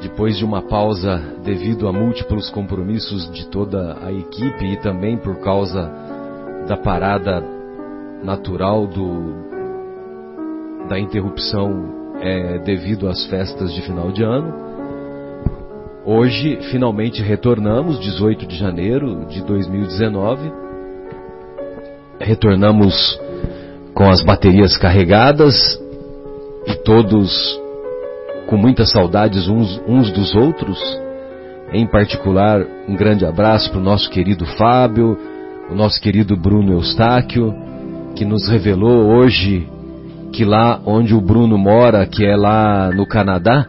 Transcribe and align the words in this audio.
Depois 0.00 0.36
de 0.36 0.44
uma 0.44 0.62
pausa 0.62 1.20
devido 1.44 1.88
a 1.88 1.92
múltiplos 1.92 2.50
compromissos 2.50 3.30
de 3.32 3.46
toda 3.48 3.96
a 4.02 4.12
equipe 4.12 4.64
e 4.64 4.76
também 4.76 5.16
por 5.16 5.40
causa 5.40 5.90
da 6.66 6.76
parada 6.76 7.42
natural 8.22 8.86
do, 8.86 9.46
da 10.88 10.98
interrupção 10.98 12.14
é, 12.20 12.58
devido 12.58 13.08
às 13.08 13.26
festas 13.26 13.72
de 13.72 13.82
final 13.82 14.10
de 14.10 14.22
ano. 14.22 14.52
Hoje 16.04 16.58
finalmente 16.70 17.22
retornamos, 17.22 17.98
18 17.98 18.46
de 18.46 18.56
janeiro 18.56 19.26
de 19.26 19.42
2019. 19.42 20.52
Retornamos 22.20 23.20
com 23.92 24.08
as 24.08 24.22
baterias 24.22 24.76
carregadas 24.76 25.54
e 26.66 26.74
todos 26.76 27.65
com 28.46 28.56
muitas 28.56 28.90
saudades 28.90 29.48
uns, 29.48 29.80
uns 29.86 30.10
dos 30.10 30.34
outros. 30.34 30.78
Em 31.72 31.86
particular, 31.86 32.64
um 32.88 32.94
grande 32.94 33.24
abraço 33.24 33.70
para 33.70 33.80
o 33.80 33.82
nosso 33.82 34.08
querido 34.10 34.46
Fábio, 34.46 35.18
o 35.70 35.74
nosso 35.74 36.00
querido 36.00 36.36
Bruno 36.36 36.72
Eustáquio, 36.72 37.54
que 38.14 38.24
nos 38.24 38.48
revelou 38.48 39.06
hoje 39.06 39.68
que 40.32 40.44
lá 40.44 40.80
onde 40.84 41.14
o 41.14 41.20
Bruno 41.20 41.56
mora, 41.56 42.06
que 42.06 42.24
é 42.24 42.36
lá 42.36 42.90
no 42.94 43.06
Canadá, 43.06 43.66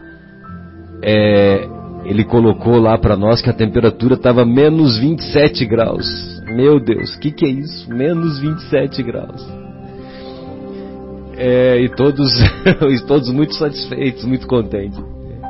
é, 1.02 1.66
ele 2.04 2.24
colocou 2.24 2.78
lá 2.78 2.96
para 2.98 3.16
nós 3.16 3.40
que 3.40 3.50
a 3.50 3.54
temperatura 3.54 4.14
estava 4.14 4.44
menos 4.44 4.98
27 4.98 5.64
graus. 5.66 6.06
Meu 6.46 6.78
Deus, 6.78 7.14
o 7.14 7.20
que, 7.20 7.30
que 7.30 7.44
é 7.44 7.48
isso? 7.48 7.90
Menos 7.90 8.38
27 8.40 9.02
graus. 9.02 9.67
É, 11.40 11.80
e 11.80 11.88
todos, 11.88 12.28
todos 13.06 13.30
muito 13.30 13.54
satisfeitos, 13.54 14.24
muito 14.24 14.46
contentes. 14.48 14.98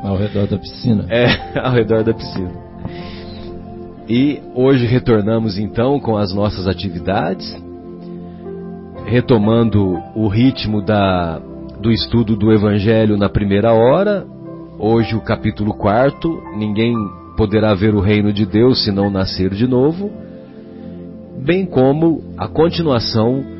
Ao 0.04 0.16
redor 0.16 0.46
da 0.46 0.58
piscina. 0.58 1.06
É, 1.08 1.26
ao 1.58 1.72
redor 1.72 2.04
da 2.04 2.12
piscina. 2.12 2.52
E 4.06 4.40
hoje 4.54 4.86
retornamos 4.86 5.58
então 5.58 5.98
com 5.98 6.16
as 6.16 6.32
nossas 6.34 6.68
atividades, 6.68 7.56
retomando 9.06 9.98
o 10.14 10.28
ritmo 10.28 10.82
da, 10.84 11.38
do 11.80 11.90
estudo 11.90 12.36
do 12.36 12.52
Evangelho 12.52 13.16
na 13.16 13.30
primeira 13.30 13.72
hora. 13.72 14.26
Hoje 14.78 15.16
o 15.16 15.20
capítulo 15.22 15.72
quarto, 15.72 16.38
ninguém 16.54 16.94
poderá 17.34 17.72
ver 17.72 17.94
o 17.94 18.00
reino 18.00 18.30
de 18.30 18.44
Deus 18.44 18.84
se 18.84 18.92
não 18.92 19.10
nascer 19.10 19.50
de 19.54 19.66
novo, 19.66 20.10
bem 21.44 21.64
como 21.64 22.22
a 22.36 22.46
continuação 22.46 23.57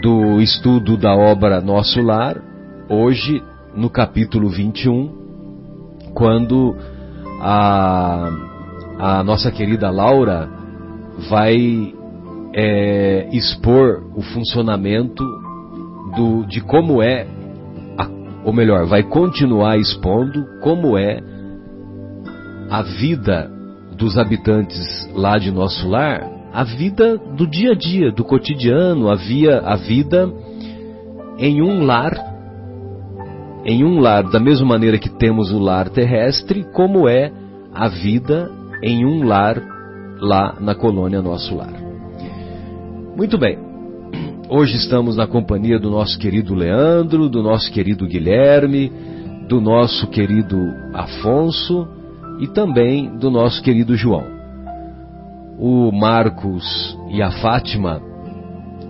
do 0.00 0.40
estudo 0.40 0.96
da 0.96 1.14
obra 1.14 1.60
Nosso 1.60 2.02
Lar, 2.02 2.40
hoje 2.88 3.42
no 3.74 3.88
capítulo 3.88 4.48
21, 4.48 6.12
quando 6.14 6.76
a, 7.40 8.30
a 8.98 9.24
nossa 9.24 9.50
querida 9.50 9.90
Laura 9.90 10.48
vai 11.30 11.94
é, 12.54 13.28
expor 13.32 14.02
o 14.14 14.22
funcionamento 14.22 15.24
do, 16.14 16.44
de 16.46 16.60
como 16.60 17.02
é, 17.02 17.26
a, 17.98 18.08
ou 18.44 18.52
melhor, 18.52 18.86
vai 18.86 19.02
continuar 19.02 19.78
expondo 19.78 20.44
como 20.62 20.98
é 20.98 21.20
a 22.70 22.82
vida 22.82 23.50
dos 23.96 24.18
habitantes 24.18 25.08
lá 25.14 25.38
de 25.38 25.50
nosso 25.50 25.88
lar 25.88 26.35
a 26.56 26.64
vida 26.64 27.18
do 27.18 27.46
dia 27.46 27.72
a 27.72 27.74
dia, 27.74 28.10
do 28.10 28.24
cotidiano, 28.24 29.10
havia 29.10 29.58
a 29.58 29.76
vida 29.76 30.32
em 31.38 31.60
um 31.60 31.84
lar, 31.84 32.14
em 33.66 33.84
um 33.84 34.00
lar, 34.00 34.22
da 34.22 34.40
mesma 34.40 34.66
maneira 34.66 34.96
que 34.96 35.10
temos 35.10 35.52
o 35.52 35.58
lar 35.58 35.90
terrestre, 35.90 36.64
como 36.72 37.06
é 37.06 37.30
a 37.74 37.88
vida 37.88 38.50
em 38.82 39.04
um 39.04 39.22
lar 39.26 39.62
lá 40.18 40.56
na 40.58 40.74
colônia 40.74 41.20
Nosso 41.20 41.54
Lar. 41.54 41.74
Muito 43.14 43.36
bem. 43.36 43.58
Hoje 44.48 44.76
estamos 44.76 45.14
na 45.14 45.26
companhia 45.26 45.78
do 45.78 45.90
nosso 45.90 46.18
querido 46.18 46.54
Leandro, 46.54 47.28
do 47.28 47.42
nosso 47.42 47.70
querido 47.70 48.06
Guilherme, 48.06 48.90
do 49.46 49.60
nosso 49.60 50.06
querido 50.06 50.56
Afonso 50.94 51.86
e 52.40 52.46
também 52.46 53.14
do 53.18 53.30
nosso 53.30 53.62
querido 53.62 53.94
João 53.94 54.35
o 55.58 55.90
Marcos 55.90 56.96
e 57.08 57.22
a 57.22 57.30
Fátima, 57.30 58.00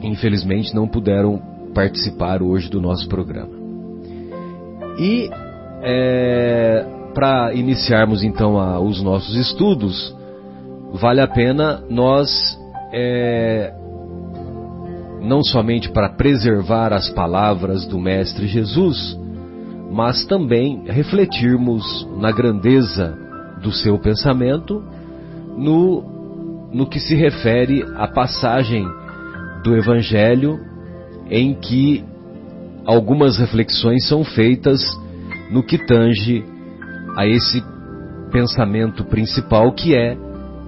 infelizmente, 0.03 0.75
não 0.75 0.89
puderam 0.89 1.41
participar 1.75 2.43
hoje 2.43 2.69
do 2.69 2.81
nosso 2.81 3.09
programa. 3.09 3.55
E 4.99 5.31
é, 5.83 6.87
para 7.15 7.55
iniciarmos 7.55 8.23
então 8.23 8.59
a, 8.59 8.81
os 8.81 9.03
nossos 9.03 9.37
estudos, 9.37 10.15
vale 10.93 11.21
a 11.21 11.29
pena 11.29 11.83
nós, 11.89 12.59
é, 12.93 13.73
não 15.21 15.43
somente 15.43 15.91
para 15.91 16.09
preservar 16.09 16.93
as 16.93 17.11
palavras 17.11 17.87
do 17.87 17.99
Mestre 17.99 18.47
Jesus, 18.47 19.19
mas 19.91 20.25
também 20.27 20.83
refletirmos 20.87 22.09
na 22.17 22.33
grandeza 22.33 23.17
do 23.63 23.71
seu 23.71 23.99
pensamento, 23.99 24.83
no 25.57 26.16
no 26.73 26.87
que 26.87 27.01
se 27.01 27.15
refere 27.15 27.85
à 27.97 28.09
passagem 28.09 28.87
do 29.63 29.77
Evangelho 29.77 30.59
em 31.31 31.55
que 31.55 32.05
algumas 32.85 33.39
reflexões 33.39 34.07
são 34.07 34.25
feitas 34.25 34.81
no 35.51 35.63
que 35.63 35.79
tange 35.79 36.45
a 37.17 37.27
esse 37.27 37.63
pensamento 38.31 39.05
principal 39.05 39.73
que 39.73 39.95
é: 39.95 40.17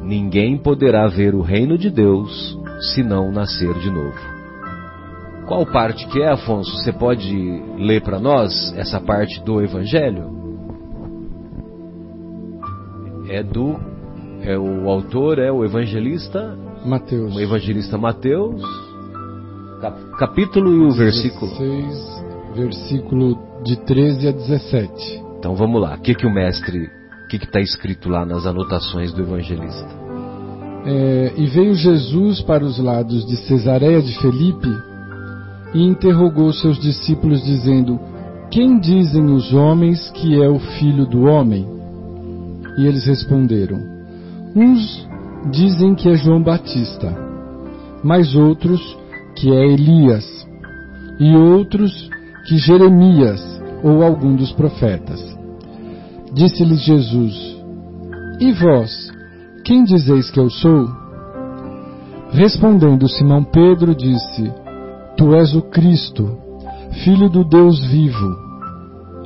ninguém 0.03 0.59
poderá 0.59 1.07
ver 1.07 1.35
o 1.35 1.43
reino 1.43 1.77
de 1.77 1.91
Deus 1.91 2.59
se 2.93 3.03
não 3.03 3.31
nascer 3.31 3.73
de 3.75 3.91
novo. 3.91 4.39
Qual 5.47 5.65
parte 5.65 6.07
que 6.09 6.21
é, 6.21 6.29
Afonso? 6.29 6.77
Você 6.77 6.93
pode 6.93 7.35
ler 7.79 8.03
para 8.03 8.21
nós 8.21 8.75
essa 8.77 9.01
parte 9.01 9.43
do 9.43 9.63
Evangelho? 9.63 10.37
É 13.31 13.43
do 13.43 13.88
é 14.43 14.59
o 14.59 14.89
autor 14.89 15.39
é 15.39 15.51
o 15.51 15.65
evangelista 15.65 16.57
Mateus. 16.85 17.35
O 17.35 17.41
evangelista 17.41 17.99
Mateus. 17.99 18.63
capítulo 20.19 20.73
e 20.73 20.87
o 20.87 20.91
versículo. 20.91 21.51
16, 21.59 22.25
versículo 22.55 23.39
de 23.65 23.77
13 23.85 24.29
a 24.29 24.33
17. 24.33 25.23
Então 25.39 25.55
vamos 25.55 25.81
lá. 25.81 25.95
O 25.95 26.01
que, 26.01 26.15
que 26.15 26.27
o 26.27 26.33
mestre, 26.33 26.89
o 27.25 27.29
que 27.29 27.37
está 27.37 27.61
escrito 27.61 28.09
lá 28.09 28.25
nas 28.25 28.47
anotações 28.47 29.13
do 29.13 29.23
evangelista? 29.23 29.89
É, 30.87 31.33
e 31.37 31.47
veio 31.47 31.75
Jesus 31.75 32.41
para 32.43 32.65
os 32.65 32.79
lados 32.79 33.27
de 33.27 33.37
Cesareia 33.37 34.01
de 34.01 34.19
Felipe 34.21 34.69
e 35.75 35.85
interrogou 35.85 36.53
seus 36.53 36.79
discípulos, 36.79 37.45
dizendo: 37.45 38.01
Quem 38.51 38.79
dizem 38.79 39.27
os 39.27 39.53
homens 39.53 40.11
que 40.13 40.41
é 40.43 40.49
o 40.49 40.59
filho 40.59 41.05
do 41.05 41.25
homem? 41.25 41.67
E 42.79 42.87
eles 42.87 43.05
responderam: 43.05 43.98
Uns 44.55 45.09
dizem 45.51 45.95
que 45.95 46.09
é 46.09 46.15
João 46.15 46.43
Batista, 46.43 47.15
mas 48.03 48.35
outros 48.35 48.81
que 49.37 49.51
é 49.51 49.67
Elias, 49.67 50.47
e 51.21 51.37
outros 51.37 52.09
que 52.47 52.57
Jeremias 52.57 53.41
ou 53.83 54.03
algum 54.03 54.35
dos 54.35 54.53
profetas. 54.53 55.21
Disse-lhes 56.33 56.83
Jesus: 56.83 57.35
E 58.41 58.53
vós, 58.53 59.13
quem 59.65 59.85
dizeis 59.85 60.31
que 60.31 60.41
eu 60.41 60.51
sou? 60.51 60.89
Respondendo 62.31 63.09
Simão 63.09 63.43
Pedro, 63.45 63.95
disse: 63.95 64.53
Tu 65.17 65.35
és 65.35 65.55
o 65.55 65.63
Cristo, 65.63 66.39
filho 67.05 67.29
do 67.29 67.45
Deus 67.45 67.85
vivo. 67.87 68.49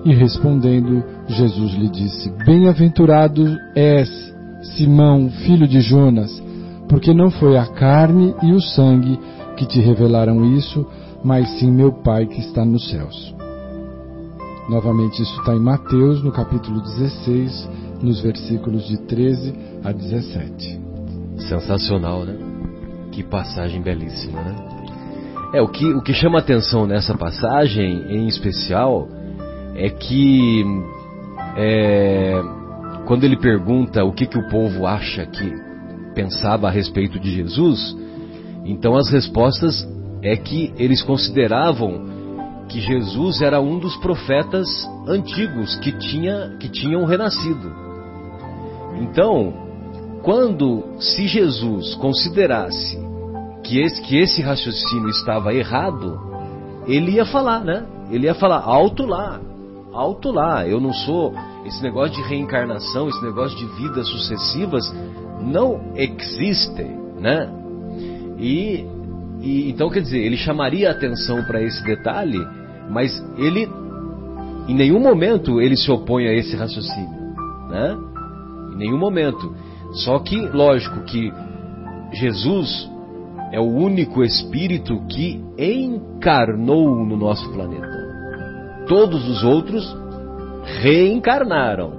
E 0.04 0.14
respondendo, 0.14 1.04
Jesus 1.28 1.74
lhe 1.74 1.88
disse: 1.88 2.30
Bem-aventurado 2.44 3.56
és, 3.74 4.31
Simão, 4.62 5.30
filho 5.44 5.66
de 5.66 5.80
Jonas, 5.80 6.42
porque 6.88 7.12
não 7.12 7.30
foi 7.30 7.56
a 7.56 7.66
carne 7.66 8.34
e 8.42 8.52
o 8.52 8.60
sangue 8.60 9.18
que 9.56 9.66
te 9.66 9.80
revelaram 9.80 10.44
isso, 10.56 10.86
mas 11.24 11.48
sim 11.58 11.70
meu 11.70 11.92
Pai 11.92 12.26
que 12.26 12.40
está 12.40 12.64
nos 12.64 12.88
céus. 12.90 13.34
Novamente, 14.68 15.22
isso 15.22 15.38
está 15.40 15.54
em 15.54 15.60
Mateus, 15.60 16.22
no 16.22 16.30
capítulo 16.30 16.80
16, 16.80 17.68
nos 18.02 18.20
versículos 18.20 18.86
de 18.86 18.96
13 18.98 19.54
a 19.84 19.92
17. 19.92 20.80
Sensacional, 21.48 22.24
né? 22.24 22.36
Que 23.10 23.22
passagem 23.22 23.82
belíssima, 23.82 24.40
né? 24.40 24.54
É, 25.52 25.60
o 25.60 25.68
que, 25.68 25.92
o 25.92 26.00
que 26.00 26.14
chama 26.14 26.38
atenção 26.38 26.86
nessa 26.86 27.14
passagem, 27.14 28.04
em 28.08 28.26
especial, 28.26 29.08
é 29.74 29.90
que 29.90 30.64
é, 31.56 32.42
quando 33.06 33.24
ele 33.24 33.36
pergunta 33.36 34.04
o 34.04 34.12
que, 34.12 34.26
que 34.26 34.38
o 34.38 34.48
povo 34.48 34.86
acha 34.86 35.26
que 35.26 35.52
pensava 36.14 36.68
a 36.68 36.70
respeito 36.70 37.18
de 37.18 37.34
Jesus, 37.34 37.96
então 38.64 38.96
as 38.96 39.10
respostas 39.10 39.86
é 40.22 40.36
que 40.36 40.72
eles 40.76 41.02
consideravam 41.02 42.12
que 42.68 42.80
Jesus 42.80 43.42
era 43.42 43.60
um 43.60 43.78
dos 43.78 43.96
profetas 43.96 44.68
antigos 45.06 45.76
que, 45.76 45.92
tinha, 45.92 46.56
que 46.58 46.68
tinham 46.68 47.04
renascido. 47.04 47.70
Então, 49.00 49.52
quando, 50.22 50.84
se 50.98 51.26
Jesus 51.26 51.94
considerasse 51.96 52.98
que 53.64 53.80
esse, 53.80 54.00
que 54.02 54.16
esse 54.16 54.40
raciocínio 54.40 55.08
estava 55.08 55.52
errado, 55.52 56.18
ele 56.86 57.12
ia 57.12 57.24
falar, 57.24 57.60
né? 57.60 57.84
Ele 58.10 58.26
ia 58.26 58.34
falar, 58.34 58.60
alto 58.60 59.04
lá, 59.04 59.40
alto 59.92 60.30
lá, 60.30 60.66
eu 60.66 60.80
não 60.80 60.92
sou. 60.92 61.34
Esse 61.64 61.82
negócio 61.82 62.16
de 62.16 62.28
reencarnação, 62.28 63.08
esse 63.08 63.22
negócio 63.22 63.56
de 63.56 63.66
vidas 63.76 64.08
sucessivas, 64.08 64.84
não 65.40 65.92
existe, 65.94 66.84
né? 67.20 67.50
E, 68.38 68.84
e 69.40 69.70
então 69.70 69.88
quer 69.88 70.00
dizer, 70.00 70.18
ele 70.18 70.36
chamaria 70.36 70.90
atenção 70.90 71.44
para 71.44 71.62
esse 71.62 71.82
detalhe, 71.84 72.38
mas 72.90 73.12
ele 73.38 73.68
em 74.68 74.74
nenhum 74.74 75.00
momento 75.00 75.60
ele 75.60 75.76
se 75.76 75.90
opõe 75.90 76.26
a 76.26 76.34
esse 76.34 76.56
raciocínio, 76.56 77.34
né? 77.68 77.96
Em 78.74 78.76
nenhum 78.76 78.98
momento. 78.98 79.54
Só 80.04 80.18
que, 80.18 80.40
lógico 80.40 81.02
que 81.04 81.32
Jesus 82.12 82.90
é 83.52 83.60
o 83.60 83.68
único 83.68 84.24
espírito 84.24 85.04
que 85.06 85.42
encarnou 85.58 87.04
no 87.04 87.16
nosso 87.16 87.50
planeta. 87.52 88.02
Todos 88.88 89.28
os 89.28 89.44
outros 89.44 90.01
reencarnaram, 90.64 91.92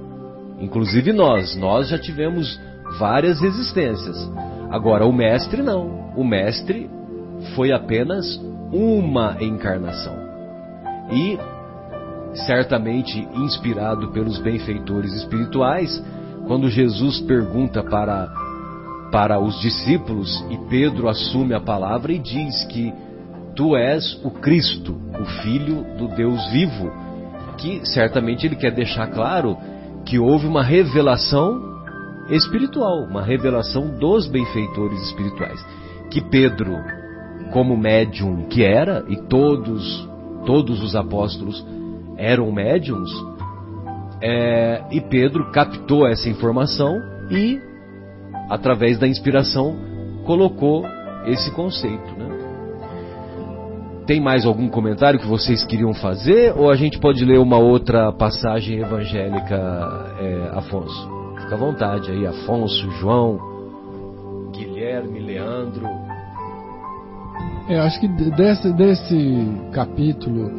inclusive 0.59 1.11
nós. 1.13 1.55
Nós 1.55 1.89
já 1.89 1.97
tivemos 1.97 2.59
várias 2.97 3.41
existências. 3.41 4.17
Agora, 4.69 5.05
o 5.05 5.13
mestre 5.13 5.61
não. 5.61 6.11
O 6.15 6.23
mestre 6.23 6.89
foi 7.55 7.71
apenas 7.71 8.39
uma 8.71 9.37
encarnação. 9.41 10.15
E, 11.11 11.37
certamente 12.45 13.19
inspirado 13.35 14.09
pelos 14.11 14.39
benfeitores 14.39 15.13
espirituais, 15.13 16.03
quando 16.47 16.69
Jesus 16.69 17.19
pergunta 17.21 17.83
para, 17.83 18.27
para 19.11 19.39
os 19.39 19.59
discípulos 19.61 20.43
e 20.49 20.57
Pedro 20.69 21.07
assume 21.07 21.53
a 21.53 21.61
palavra 21.61 22.11
e 22.11 22.19
diz 22.19 22.65
que 22.65 22.93
tu 23.55 23.75
és 23.75 24.19
o 24.23 24.31
Cristo, 24.31 24.99
o 25.19 25.25
Filho 25.43 25.85
do 25.97 26.07
Deus 26.07 26.45
vivo, 26.51 26.91
que 27.53 27.85
certamente 27.85 28.45
ele 28.45 28.55
quer 28.55 28.71
deixar 28.71 29.07
claro 29.07 29.57
que 30.05 30.19
houve 30.19 30.45
uma 30.47 30.63
revelação 30.63 31.73
espiritual, 32.29 33.03
uma 33.03 33.21
revelação 33.21 33.87
dos 33.97 34.27
benfeitores 34.27 35.01
espirituais, 35.03 35.59
que 36.09 36.21
Pedro, 36.21 36.75
como 37.51 37.77
médium 37.77 38.47
que 38.47 38.63
era, 38.63 39.03
e 39.07 39.17
todos, 39.27 40.07
todos 40.45 40.81
os 40.81 40.95
apóstolos 40.95 41.65
eram 42.17 42.51
médiums, 42.51 43.11
é, 44.21 44.83
e 44.91 45.01
Pedro 45.01 45.51
captou 45.51 46.07
essa 46.07 46.29
informação 46.29 46.97
e, 47.29 47.59
através 48.49 48.97
da 48.97 49.07
inspiração, 49.07 49.75
colocou 50.25 50.85
esse 51.25 51.51
conceito. 51.51 52.13
Né? 52.17 52.32
Tem 54.05 54.19
mais 54.19 54.45
algum 54.45 54.67
comentário 54.67 55.19
que 55.19 55.25
vocês 55.25 55.63
queriam 55.63 55.93
fazer? 55.93 56.53
Ou 56.57 56.69
a 56.69 56.75
gente 56.75 56.99
pode 56.99 57.23
ler 57.23 57.39
uma 57.39 57.57
outra 57.57 58.11
passagem 58.11 58.79
evangélica, 58.79 59.55
é, 60.19 60.57
Afonso? 60.57 61.09
Fica 61.41 61.55
à 61.55 61.57
vontade 61.57 62.11
aí, 62.11 62.27
Afonso, 62.27 62.89
João, 62.99 63.39
Guilherme, 64.51 65.19
Leandro. 65.19 65.87
É, 67.69 67.79
acho 67.79 67.99
que 68.01 68.07
desse, 68.07 68.73
desse 68.73 69.61
capítulo 69.71 70.51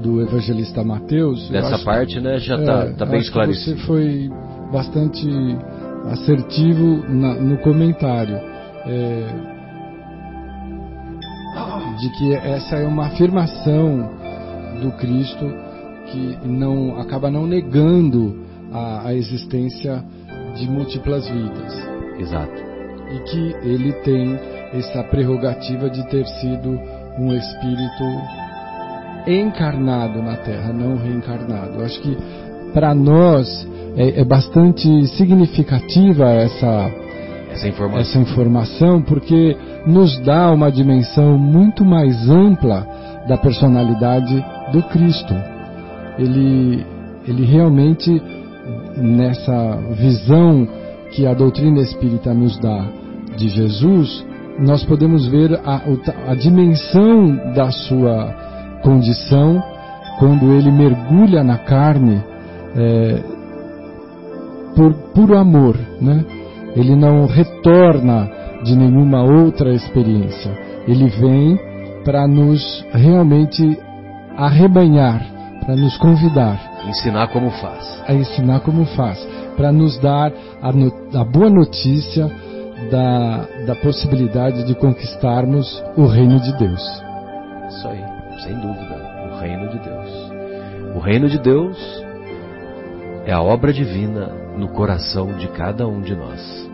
do 0.00 0.22
evangelista 0.22 0.84
Mateus. 0.84 1.48
Dessa 1.50 1.78
parte, 1.84 2.14
que, 2.14 2.20
né, 2.20 2.38
já 2.38 2.56
está 2.56 2.84
é, 2.84 2.92
tá 2.92 3.04
bem 3.04 3.20
esclarecido. 3.20 3.76
você 3.76 3.86
foi 3.86 4.30
bastante 4.72 5.26
assertivo 6.10 7.02
na, 7.08 7.34
no 7.34 7.58
comentário. 7.58 8.36
É, 8.86 9.53
de 11.98 12.08
que 12.10 12.34
essa 12.34 12.76
é 12.76 12.86
uma 12.86 13.06
afirmação 13.06 14.10
do 14.80 14.90
Cristo 14.92 15.46
que 16.06 16.38
não 16.44 17.00
acaba 17.00 17.30
não 17.30 17.46
negando 17.46 18.44
a, 18.72 19.08
a 19.08 19.14
existência 19.14 20.04
de 20.56 20.68
múltiplas 20.68 21.28
vidas. 21.28 21.72
Exato. 22.18 22.62
E 23.10 23.18
que 23.30 23.68
ele 23.68 23.92
tem 24.04 24.38
essa 24.72 25.02
prerrogativa 25.04 25.88
de 25.88 26.06
ter 26.08 26.26
sido 26.26 26.78
um 27.18 27.32
espírito 27.32 28.04
encarnado 29.26 30.22
na 30.22 30.36
Terra, 30.36 30.72
não 30.72 30.96
reencarnado. 30.96 31.78
Eu 31.78 31.84
acho 31.84 32.00
que 32.00 32.16
para 32.72 32.94
nós 32.94 33.66
é, 33.96 34.20
é, 34.20 34.24
bastante 34.24 35.06
significativa 35.16 36.28
essa, 36.28 36.90
essa 37.54 37.68
informação. 37.68 38.00
essa 38.00 38.18
informação, 38.18 39.02
porque 39.02 39.56
nos 39.86 40.18
dá 40.20 40.50
uma 40.50 40.70
dimensão 40.70 41.38
muito 41.38 41.84
mais 41.84 42.28
ampla 42.28 42.86
da 43.28 43.36
personalidade 43.36 44.44
do 44.72 44.82
Cristo. 44.84 45.34
Ele, 46.18 46.84
ele 47.26 47.44
realmente 47.44 48.22
nessa 48.96 49.76
visão 49.92 50.66
que 51.10 51.26
a 51.26 51.34
doutrina 51.34 51.80
espírita 51.80 52.34
nos 52.34 52.58
dá 52.58 52.86
de 53.36 53.48
Jesus, 53.48 54.24
nós 54.58 54.84
podemos 54.84 55.26
ver 55.26 55.60
a, 55.64 55.82
a 56.28 56.34
dimensão 56.34 57.52
da 57.54 57.70
sua 57.70 58.80
condição 58.82 59.62
quando 60.18 60.52
ele 60.52 60.70
mergulha 60.70 61.42
na 61.42 61.58
carne 61.58 62.22
é, 62.76 63.22
por 64.76 64.92
puro 65.14 65.36
amor, 65.36 65.76
né? 66.00 66.24
Ele 66.74 66.96
não 66.96 67.26
retorna 67.26 68.30
de 68.64 68.76
nenhuma 68.76 69.22
outra 69.22 69.72
experiência. 69.72 70.50
Ele 70.86 71.08
vem 71.08 71.58
para 72.04 72.26
nos 72.26 72.84
realmente 72.92 73.78
arrebanhar, 74.36 75.22
para 75.64 75.76
nos 75.76 75.96
convidar 75.96 76.74
Ensinar 76.88 77.28
como 77.28 77.50
faz. 77.50 78.02
A 78.06 78.12
ensinar 78.12 78.60
como 78.60 78.84
faz. 78.84 79.18
Para 79.56 79.72
nos 79.72 79.98
dar 79.98 80.32
a, 80.60 80.72
no, 80.72 80.92
a, 81.14 81.24
boa 81.24 81.48
notícia 81.48 82.30
da, 82.90 83.46
da 83.66 83.74
possibilidade 83.76 84.64
de 84.64 84.74
conquistarmos 84.74 85.82
o 85.96 86.06
reino 86.06 86.38
de 86.40 86.56
Deus. 86.58 86.82
Isso 87.68 87.88
aí, 87.88 88.04
sem 88.42 88.54
dúvida. 88.54 89.30
O 89.32 89.40
reino 89.40 89.68
de 89.68 89.78
Deus. 89.78 90.32
O 90.94 90.98
reino 90.98 91.28
de 91.28 91.38
Deus 91.38 92.04
é 93.24 93.32
a 93.32 93.40
obra 93.40 93.72
divina 93.72 94.43
no 94.56 94.68
coração 94.68 95.36
de 95.36 95.48
cada 95.48 95.86
um 95.86 96.00
de 96.00 96.14
nós. 96.14 96.70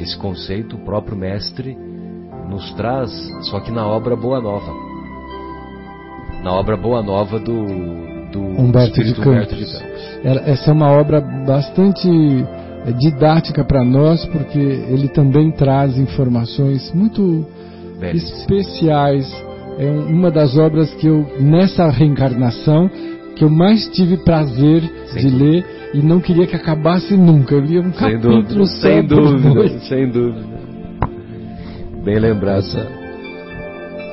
Esse 0.00 0.16
conceito 0.16 0.76
o 0.76 0.84
próprio 0.84 1.16
Mestre 1.16 1.76
nos 2.48 2.72
traz, 2.74 3.10
só 3.50 3.60
que 3.60 3.70
na 3.70 3.86
obra 3.86 4.14
Boa 4.14 4.40
Nova. 4.40 4.72
Na 6.42 6.52
obra 6.52 6.76
Boa 6.76 7.02
Nova 7.02 7.38
do, 7.38 7.66
do 8.30 8.40
Humberto, 8.40 9.02
de 9.02 9.20
Humberto, 9.20 9.54
de 9.54 9.64
Campos. 9.64 9.84
Essa 10.46 10.70
é 10.70 10.72
uma 10.72 10.90
obra 10.90 11.20
bastante 11.20 12.08
eh, 12.08 12.92
didática 12.92 13.64
para 13.64 13.84
nós, 13.84 14.24
porque 14.26 14.58
ele 14.58 15.08
também 15.08 15.50
traz 15.50 15.98
informações 15.98 16.92
muito 16.92 17.46
especiais. 18.14 19.26
É 19.78 19.90
uma 19.90 20.30
das 20.30 20.56
obras 20.56 20.92
que 20.94 21.06
eu, 21.06 21.26
nessa 21.40 21.88
reencarnação, 21.90 22.90
que 23.36 23.44
eu 23.44 23.50
mais 23.50 23.86
tive 23.88 24.16
prazer 24.16 24.82
sem 25.12 25.22
de 25.22 25.30
dúvida. 25.30 25.44
ler 25.44 25.76
e 25.94 26.02
não 26.02 26.20
queria 26.20 26.46
que 26.46 26.56
acabasse 26.56 27.16
nunca. 27.16 27.54
Eu 27.54 27.60
lia 27.60 27.80
um 27.80 27.92
sem 27.92 27.92
capítulo 27.92 28.42
dúvida, 28.42 28.66
sem 28.66 29.06
dúvida, 29.06 29.78
sem 29.80 30.10
dúvida. 30.10 30.56
Bem 32.02 32.18
lembrado. 32.18 32.58
Essa, 32.58 32.88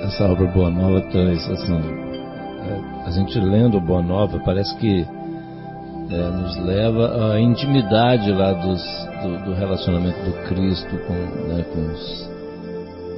essa 0.04 0.26
obra 0.26 0.48
Boa 0.48 0.70
Nova 0.70 1.02
traz, 1.10 1.50
assim, 1.50 1.74
é, 1.76 3.08
a 3.08 3.12
gente 3.12 3.40
lendo 3.40 3.80
Boa 3.80 4.02
Nova, 4.02 4.40
parece 4.40 4.76
que 4.78 5.06
é, 6.10 6.30
nos 6.30 6.58
leva 6.58 7.34
à 7.34 7.40
intimidade 7.40 8.32
lá 8.32 8.52
dos, 8.54 8.82
do, 9.22 9.46
do 9.46 9.54
relacionamento 9.54 10.20
do 10.24 10.34
Cristo 10.48 10.98
com, 11.08 11.14
né, 11.14 11.64
com, 11.74 11.82
os, 11.92 12.30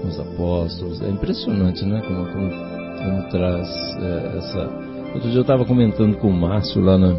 com, 0.02 0.08
os, 0.08 0.20
apóstolos. 0.20 1.02
É 1.02 1.10
impressionante, 1.10 1.84
né? 1.86 2.02
Como, 2.06 2.26
como, 2.28 2.50
como 2.50 3.30
traz 3.30 3.68
é, 4.02 4.38
essa. 4.38 4.85
Outro 5.16 5.30
dia 5.30 5.40
eu 5.40 5.44
estava 5.44 5.64
comentando 5.64 6.18
com 6.18 6.28
o 6.28 6.34
Márcio 6.34 6.82
lá, 6.82 6.98
na, 6.98 7.18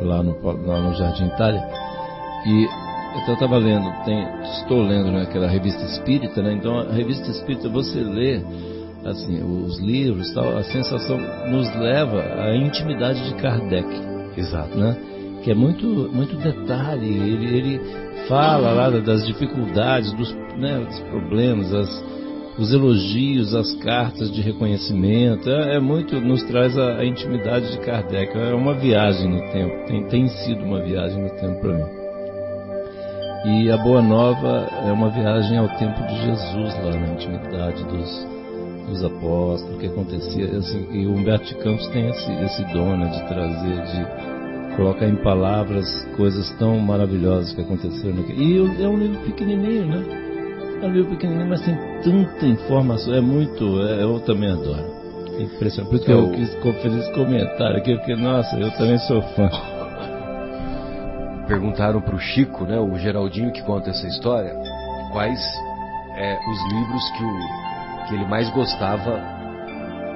lá, 0.00 0.22
no, 0.22 0.36
lá 0.40 0.80
no 0.80 0.94
Jardim 0.94 1.26
Itália 1.26 1.60
e 2.46 2.86
então 3.16 3.28
eu 3.28 3.34
estava 3.34 3.56
lendo, 3.58 3.90
tem, 4.04 4.24
estou 4.60 4.82
lendo 4.82 5.10
né, 5.10 5.22
aquela 5.22 5.48
revista 5.48 5.82
espírita, 5.84 6.42
né? 6.42 6.52
Então 6.52 6.78
a 6.78 6.92
revista 6.92 7.28
espírita 7.30 7.68
você 7.68 7.98
lê 7.98 8.40
assim 9.04 9.42
os 9.42 9.80
livros, 9.80 10.32
tal, 10.32 10.56
a 10.56 10.62
sensação 10.62 11.18
nos 11.48 11.74
leva 11.74 12.20
à 12.20 12.54
intimidade 12.54 13.26
de 13.26 13.34
Kardec, 13.34 13.88
exato, 14.36 14.78
né? 14.78 14.96
Que 15.42 15.50
é 15.50 15.54
muito 15.54 15.86
muito 16.12 16.36
detalhe. 16.36 17.08
Ele, 17.08 17.56
ele 17.56 17.80
fala 18.28 18.70
lá 18.72 18.90
das 18.90 19.26
dificuldades, 19.26 20.12
dos, 20.12 20.32
né, 20.56 20.78
dos 20.86 21.00
problemas, 21.10 21.74
as, 21.74 22.04
os 22.58 22.72
elogios, 22.72 23.54
as 23.54 23.74
cartas 23.76 24.32
de 24.32 24.40
reconhecimento. 24.40 25.48
É, 25.48 25.76
é 25.76 25.80
muito 25.80 26.20
nos 26.20 26.42
traz 26.44 26.76
a, 26.78 26.98
a, 26.98 27.04
intimidade 27.04 27.70
de 27.70 27.78
Kardec. 27.78 28.36
É 28.36 28.54
uma 28.54 28.74
viagem 28.74 29.28
no 29.28 29.40
tempo. 29.52 29.86
Tem, 29.86 30.04
tem 30.08 30.28
sido 30.28 30.64
uma 30.64 30.82
viagem 30.82 31.22
no 31.22 31.30
tempo 31.30 31.60
para 31.60 31.74
mim. 31.74 32.06
E 33.44 33.70
a 33.70 33.76
Boa 33.76 34.02
Nova 34.02 34.68
é 34.84 34.90
uma 34.90 35.08
viagem 35.10 35.56
ao 35.58 35.68
tempo 35.76 36.02
de 36.02 36.16
Jesus, 36.22 36.74
lá 36.82 36.90
na 36.90 37.12
intimidade 37.12 37.84
dos, 37.84 38.26
dos 38.88 39.04
apóstolos, 39.04 39.76
o 39.76 39.78
que 39.78 39.86
acontecia. 39.86 40.58
Assim, 40.58 40.86
e 40.90 41.06
o 41.06 41.12
Humberto 41.12 41.54
Campos 41.58 41.86
tem 41.88 42.08
esse, 42.08 42.32
esse 42.32 42.64
dom 42.72 42.96
né, 42.96 43.06
de 43.08 43.28
trazer, 43.28 43.82
de 43.84 44.76
colocar 44.76 45.06
em 45.06 45.16
palavras 45.16 45.86
coisas 46.16 46.50
tão 46.58 46.78
maravilhosas 46.80 47.54
que 47.54 47.60
aconteceram. 47.60 48.24
E 48.36 48.82
é 48.82 48.88
um 48.88 48.96
livro 48.96 49.20
pequenininho, 49.20 49.86
né? 49.86 50.25
É 50.82 50.86
um 50.86 50.92
livro 50.92 51.10
pequenininho, 51.10 51.48
mas 51.48 51.62
tem 51.62 51.76
tanta 52.02 52.46
informação. 52.46 53.14
É 53.14 53.20
muito, 53.20 53.64
é, 53.82 54.02
eu 54.02 54.20
também 54.20 54.50
adoro. 54.50 54.84
É 55.38 55.42
impressionante. 55.42 55.90
Por 55.90 55.96
isso 55.96 56.04
que 56.04 56.12
eu, 56.12 56.18
eu 56.18 56.30
quis 56.32 56.82
fazer 56.82 56.98
esse 56.98 57.12
comentário 57.12 57.76
aqui, 57.76 57.96
porque, 57.96 58.14
nossa, 58.16 58.56
eu 58.56 58.70
também 58.72 58.98
sou 58.98 59.22
fã 59.22 59.48
perguntaram 61.46 62.00
para 62.00 62.14
o 62.14 62.18
Chico, 62.18 62.64
né, 62.64 62.78
o 62.78 62.96
Geraldinho 62.98 63.52
que 63.52 63.62
conta 63.62 63.90
essa 63.90 64.06
história, 64.06 64.52
quais 65.12 65.40
é, 66.16 66.38
os 66.50 66.72
livros 66.72 67.10
que, 67.10 67.24
o, 67.24 68.08
que 68.08 68.14
ele 68.14 68.26
mais 68.26 68.50
gostava 68.50 69.18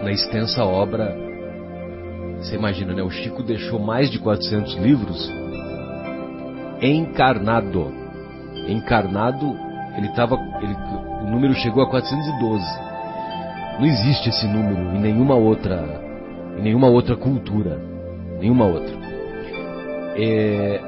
na 0.03 0.11
extensa 0.11 0.65
obra. 0.65 1.15
Você 2.39 2.57
imagina, 2.57 2.95
né? 2.95 3.03
O 3.03 3.11
Chico 3.11 3.43
deixou 3.43 3.79
mais 3.79 4.11
de 4.11 4.19
400 4.19 4.75
livros 4.77 5.31
encarnado. 6.81 7.93
Encarnado, 8.67 9.55
ele 9.97 10.09
estava, 10.09 10.37
ele, 10.61 10.75
o 11.23 11.31
número 11.31 11.55
chegou 11.55 11.83
a 11.83 11.91
412. 11.91 12.65
Não 13.79 13.87
existe 13.87 14.29
esse 14.29 14.47
número 14.47 14.97
em 14.97 15.01
nenhuma 15.01 15.35
outra, 15.35 15.83
em 16.59 16.63
nenhuma 16.63 16.89
outra 16.89 17.17
cultura, 17.17 17.81
nenhuma 18.39 18.67
outra. 18.67 18.95
É, 20.17 20.81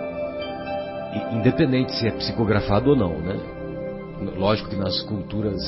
independente 1.32 1.92
se 1.92 2.06
é 2.06 2.11
psicografado 2.11 2.90
ou 2.90 2.97
não, 2.97 3.18
né? 3.18 3.37
Lógico 4.37 4.71
que 4.71 4.76
nas 4.76 5.00
culturas 5.02 5.62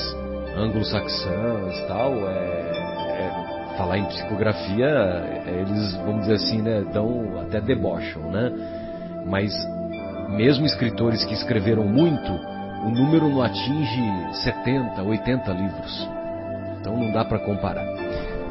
anglo-saxãs 0.57 1.87
tal, 1.89 2.13
é, 2.29 2.33
é, 2.33 3.77
falar 3.77 3.99
em 3.99 4.05
psicografia, 4.05 4.87
é, 4.87 5.61
eles, 5.61 5.97
vamos 5.97 6.21
dizer 6.21 6.35
assim, 6.35 6.63
né, 6.63 6.85
dão 6.93 7.41
até 7.41 7.61
debocham, 7.61 8.31
né? 8.31 8.53
Mas 9.27 9.53
mesmo 10.31 10.67
escritores 10.67 11.25
que 11.25 11.35
escreveram 11.35 11.85
muito, 11.85 12.33
o 12.85 12.91
número 12.91 13.29
não 13.29 13.43
atinge 13.43 14.03
70, 14.45 15.03
80 15.03 15.53
livros. 15.53 16.09
Então 16.81 16.97
não 16.97 17.11
dá 17.13 17.25
para 17.25 17.39
comparar. 17.39 17.85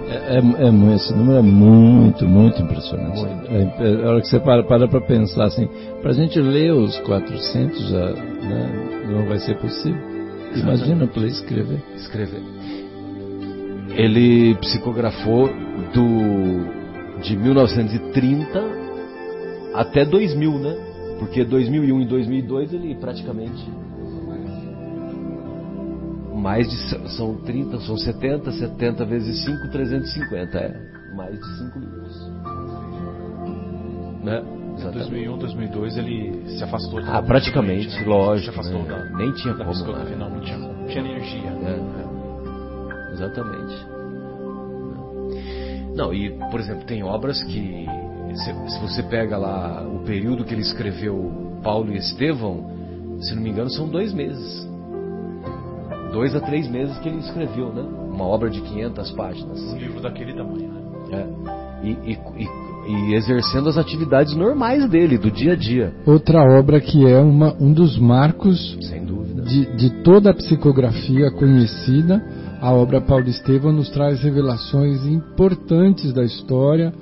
É, 0.07 0.37
é, 0.37 0.39
é, 0.39 0.95
esse 0.95 1.13
número 1.13 1.39
é 1.39 1.41
muito, 1.41 2.27
muito 2.27 2.61
impressionante. 2.61 3.19
Muito. 3.21 3.81
É, 3.81 4.05
a 4.05 4.09
hora 4.09 4.21
que 4.21 4.27
você 4.27 4.39
para 4.39 4.63
para 4.63 4.87
para 4.87 5.01
pensar 5.01 5.45
assim, 5.45 5.69
para 6.01 6.11
a 6.11 6.13
gente 6.13 6.39
ler 6.39 6.73
os 6.73 6.97
400 6.99 7.89
já 7.89 8.11
né, 8.11 9.05
não 9.07 9.27
vai 9.27 9.39
ser 9.39 9.57
possível. 9.59 10.01
Imagina 10.55 11.07
para 11.07 11.25
escrever. 11.25 11.81
Escrever. 11.95 12.41
Ele 13.95 14.55
psicografou 14.55 15.49
do 15.93 16.83
de 17.21 17.37
1930 17.37 18.63
até 19.73 20.05
2000, 20.05 20.59
né? 20.59 20.75
Porque 21.19 21.43
2001 21.43 22.01
e 22.01 22.05
2002 22.05 22.73
ele 22.73 22.95
praticamente 22.95 23.65
mais 26.43 26.69
de 26.69 26.75
são 27.15 27.37
30, 27.37 27.79
são 27.79 27.95
70, 27.95 28.51
70 28.51 29.05
vezes 29.05 29.45
5, 29.45 29.69
350, 29.69 30.57
é 30.57 31.15
mais 31.15 31.39
de 31.39 31.57
5 31.57 31.79
livros. 31.79 32.31
Né? 34.21 34.43
Em 34.77 34.91
2001, 34.91 35.37
2002 35.37 35.97
ele 35.97 36.43
se 36.57 36.63
afastou 36.63 36.99
Ah, 37.07 37.21
praticamente, 37.21 37.95
né? 37.95 38.05
lógico. 38.05 38.51
Se 38.53 38.59
afastou 38.59 38.83
né? 38.83 38.89
da, 38.89 39.17
Nem 39.17 39.31
tinha 39.31 39.53
da 39.53 39.63
como. 39.63 39.93
Né? 39.93 40.15
Não, 40.17 40.29
não 40.31 40.41
tinha 40.41 40.59
como. 40.59 40.73
Não 40.73 40.87
tinha 40.87 40.99
energia. 40.99 41.49
É, 41.49 41.79
é. 43.09 43.13
Exatamente. 43.13 43.87
Não, 45.95 46.13
e 46.13 46.31
por 46.51 46.59
exemplo, 46.59 46.83
tem 46.85 47.03
obras 47.03 47.41
que 47.43 47.87
se, 48.35 48.69
se, 48.69 48.81
você 48.81 49.03
pega 49.03 49.37
lá 49.37 49.87
o 49.87 49.99
período 49.99 50.43
que 50.43 50.53
ele 50.53 50.63
escreveu 50.63 51.59
Paulo 51.63 51.93
e 51.93 51.97
Estevão, 51.97 52.69
se 53.21 53.33
não 53.33 53.41
me 53.41 53.49
engano, 53.49 53.69
são 53.69 53.87
dois 53.87 54.11
meses 54.11 54.72
dois 56.13 56.35
a 56.35 56.39
três 56.39 56.69
meses 56.69 56.97
que 56.99 57.09
ele 57.09 57.17
escreveu, 57.17 57.73
né? 57.73 57.81
Uma 57.81 58.25
obra 58.25 58.49
de 58.49 58.61
500 58.61 59.11
páginas. 59.11 59.59
Um 59.73 59.77
livro 59.77 59.99
daquele 59.99 60.33
tamanho, 60.33 60.71
né? 60.71 60.81
É. 61.11 61.85
E, 61.85 61.89
e, 61.89 62.19
e, 62.37 63.11
e, 63.11 63.15
exercendo 63.15 63.67
as 63.67 63.77
atividades 63.77 64.33
normais 64.35 64.87
dele, 64.89 65.17
do 65.17 65.29
dia 65.29 65.53
a 65.53 65.55
dia. 65.55 65.93
Outra 66.05 66.41
obra 66.57 66.79
que 66.79 67.05
é 67.05 67.19
uma, 67.19 67.53
um 67.59 67.73
dos 67.73 67.97
marcos 67.97 68.77
Sem 68.81 69.03
dúvida. 69.03 69.41
De, 69.41 69.75
de 69.75 69.89
toda 70.03 70.29
a 70.29 70.33
psicografia 70.33 71.29
conhecida, 71.31 72.23
a 72.61 72.71
obra 72.71 73.01
Paulo 73.01 73.27
Estevam 73.27 73.73
nos 73.73 73.89
traz 73.89 74.21
revelações 74.21 75.05
importantes 75.05 76.13
da 76.13 76.23
história 76.23 76.93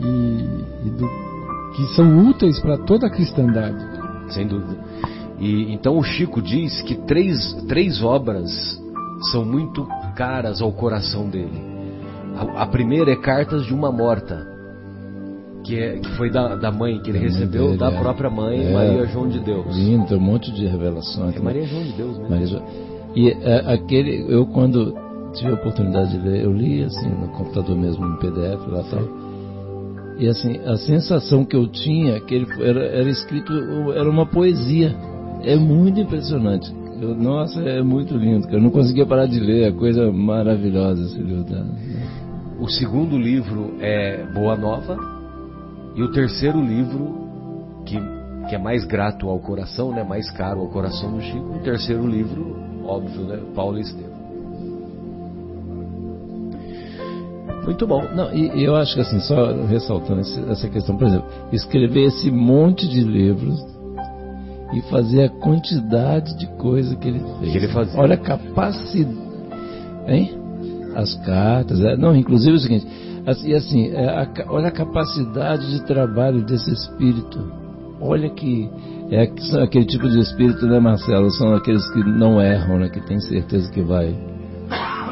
e, 0.00 0.86
e 0.86 0.90
do, 0.90 1.06
que 1.76 1.94
são 1.94 2.26
úteis 2.28 2.58
para 2.60 2.78
toda 2.78 3.08
a 3.08 3.10
cristandade. 3.10 3.84
Sem 4.30 4.46
dúvida. 4.46 4.78
E 5.40 5.72
então 5.72 5.96
o 5.98 6.02
Chico 6.02 6.42
diz 6.42 6.82
que 6.82 6.94
três, 7.06 7.54
três 7.66 8.02
obras 8.02 8.50
são 9.32 9.44
muito 9.44 9.86
caras 10.14 10.60
ao 10.60 10.70
coração 10.70 11.28
dele. 11.28 11.70
A, 12.36 12.62
a 12.62 12.66
primeira 12.66 13.10
é 13.10 13.16
Cartas 13.16 13.64
de 13.64 13.72
uma 13.72 13.90
Morta, 13.90 14.46
que, 15.64 15.78
é, 15.78 15.98
que 15.98 16.10
foi 16.16 16.30
da, 16.30 16.56
da 16.56 16.70
mãe 16.70 17.00
que 17.00 17.10
ele 17.10 17.18
recebeu, 17.18 17.68
dele, 17.68 17.78
da 17.78 17.90
é. 17.90 17.98
própria 17.98 18.30
mãe, 18.30 18.66
é, 18.66 18.72
Maria 18.72 19.06
João 19.06 19.28
de 19.28 19.40
Deus. 19.40 19.74
Lindo, 19.74 20.14
um 20.16 20.20
monte 20.20 20.52
de 20.52 20.66
revelações. 20.66 21.34
É 21.34 21.40
Maria 21.40 21.66
João 21.66 21.82
de 21.84 21.92
Deus 21.92 22.18
mesmo. 22.18 22.30
Maria, 22.30 22.62
e 23.14 23.30
é, 23.30 23.72
aquele, 23.72 24.26
eu 24.28 24.46
quando 24.46 24.94
tive 25.34 25.50
a 25.50 25.54
oportunidade 25.54 26.10
de 26.10 26.18
ler, 26.18 26.44
eu 26.44 26.52
li 26.52 26.82
assim 26.82 27.08
no 27.08 27.28
computador 27.28 27.76
mesmo, 27.76 28.06
no 28.06 28.18
PDF 28.18 28.66
lá 28.68 28.82
tal. 28.90 29.02
E 30.18 30.28
assim, 30.28 30.60
a 30.66 30.76
sensação 30.76 31.46
que 31.46 31.56
eu 31.56 31.66
tinha 31.66 32.20
que 32.20 32.34
ele 32.34 32.46
era, 32.62 32.84
era 32.84 33.08
escrito, 33.08 33.52
era 33.92 34.08
uma 34.08 34.26
poesia 34.26 34.94
é 35.44 35.56
muito 35.56 36.00
impressionante. 36.00 36.72
Eu, 37.00 37.14
nossa, 37.14 37.60
é 37.60 37.82
muito 37.82 38.16
lindo, 38.16 38.42
cara. 38.42 38.58
Eu 38.58 38.62
não 38.62 38.70
conseguia 38.70 39.06
parar 39.06 39.26
de 39.26 39.40
ler, 39.40 39.68
é 39.68 39.72
coisa 39.72 40.12
maravilhosa 40.12 41.02
esse 41.04 41.18
livro. 41.18 41.44
Tá? 41.44 41.64
O 42.60 42.68
segundo 42.68 43.16
livro 43.16 43.74
é 43.80 44.24
Boa 44.34 44.54
Nova 44.56 44.98
e 45.96 46.02
o 46.02 46.12
terceiro 46.12 46.60
livro 46.60 47.82
que, 47.86 47.96
que 48.48 48.54
é 48.54 48.58
mais 48.58 48.84
grato 48.84 49.28
ao 49.28 49.38
coração, 49.38 49.92
né, 49.92 50.04
mais 50.04 50.30
caro 50.30 50.60
ao 50.60 50.68
coração 50.68 51.12
do 51.12 51.22
Chico. 51.22 51.56
O 51.56 51.60
terceiro 51.60 52.06
livro, 52.06 52.56
óbvio, 52.84 53.22
né, 53.22 53.40
Paulo 53.54 53.78
Estevam. 53.78 54.10
Muito 57.64 57.86
bom. 57.86 58.02
Não, 58.14 58.32
e, 58.34 58.58
e 58.58 58.64
eu 58.64 58.76
acho 58.76 58.94
que 58.94 59.00
assim, 59.00 59.20
só 59.20 59.52
ressaltando 59.66 60.20
esse, 60.20 60.38
essa 60.50 60.68
questão, 60.68 60.96
por 60.96 61.06
exemplo, 61.06 61.28
escrever 61.52 62.04
esse 62.04 62.30
monte 62.30 62.86
de 62.88 63.02
livros 63.02 63.79
e 64.72 64.80
fazer 64.82 65.24
a 65.24 65.28
quantidade 65.28 66.36
de 66.38 66.46
coisa 66.56 66.94
que 66.96 67.08
ele 67.08 67.20
fez. 67.38 67.52
Que 67.52 67.58
ele 67.58 67.68
fazia. 67.68 68.00
Olha 68.00 68.14
a 68.14 68.18
capacidade. 68.18 69.18
Hein? 70.06 70.38
As 70.94 71.14
cartas. 71.24 71.80
É, 71.80 71.96
não, 71.96 72.14
inclusive 72.14 72.52
é 72.52 72.56
o 72.56 72.60
seguinte. 72.60 72.86
E 73.44 73.54
assim, 73.54 73.90
é, 73.90 74.08
a, 74.08 74.28
olha 74.48 74.68
a 74.68 74.72
capacidade 74.72 75.70
de 75.70 75.84
trabalho 75.84 76.42
desse 76.44 76.72
espírito. 76.72 77.60
Olha 78.00 78.30
que 78.30 78.70
é 79.10 79.22
aquele 79.62 79.84
tipo 79.84 80.08
de 80.08 80.20
espírito, 80.20 80.66
né, 80.66 80.80
Marcelo? 80.80 81.30
São 81.32 81.54
aqueles 81.54 81.86
que 81.92 81.98
não 81.98 82.40
erram, 82.40 82.78
né? 82.78 82.88
Que 82.88 83.00
tem 83.00 83.20
certeza 83.20 83.70
que 83.70 83.82
vai 83.82 84.16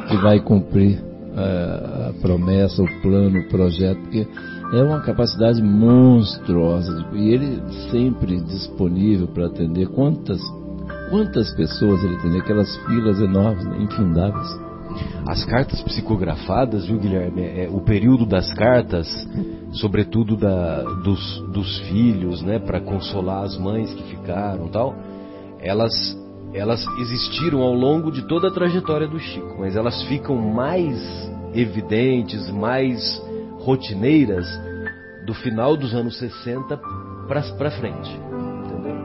que 0.09 0.17
vai 0.17 0.41
cumprir 0.41 0.99
a, 1.37 2.09
a 2.09 2.12
promessa, 2.21 2.83
o 2.83 3.03
plano, 3.03 3.41
o 3.41 3.49
projeto, 3.49 4.00
porque 4.00 4.27
é 4.73 4.83
uma 4.83 5.01
capacidade 5.01 5.63
monstruosa 5.63 7.07
e 7.13 7.33
ele 7.33 7.63
sempre 7.91 8.41
disponível 8.41 9.29
para 9.29 9.47
atender 9.47 9.89
quantas 9.89 10.41
quantas 11.11 11.51
pessoas 11.55 12.03
ele 12.05 12.17
atende 12.17 12.39
aquelas 12.39 12.77
filas 12.85 13.21
enormes, 13.21 13.65
né, 13.65 13.79
infindáveis. 13.81 14.69
As 15.27 15.45
cartas 15.45 15.83
psicografadas, 15.83 16.87
viu, 16.87 16.99
Guilherme? 16.99 17.43
É, 17.43 17.69
o 17.71 17.81
período 17.81 18.27
das 18.27 18.53
cartas, 18.53 19.07
sobretudo 19.73 20.37
da, 20.37 20.83
dos, 20.83 21.41
dos 21.53 21.79
filhos, 21.89 22.43
né, 22.43 22.59
para 22.59 22.81
consolar 22.81 23.45
as 23.45 23.57
mães 23.57 23.93
que 23.93 24.03
ficaram, 24.05 24.69
tal. 24.69 24.95
Elas 25.61 25.93
elas 26.55 26.83
existiram 26.99 27.61
ao 27.61 27.75
longo 27.75 28.11
de 28.11 28.27
toda 28.27 28.49
a 28.49 28.51
trajetória 28.51 29.07
do 29.07 29.19
Chico, 29.19 29.57
mas 29.59 29.77
elas 29.77 30.03
ficam 30.05 30.35
mais 30.35 30.99
evidentes, 31.53 32.51
mais 32.51 33.23
rotineiras 33.59 34.47
do 35.27 35.35
final 35.35 35.77
dos 35.77 35.95
anos 35.95 36.19
60 36.19 36.79
para 37.29 37.71
frente. 37.71 38.11
Entendeu? 38.65 38.99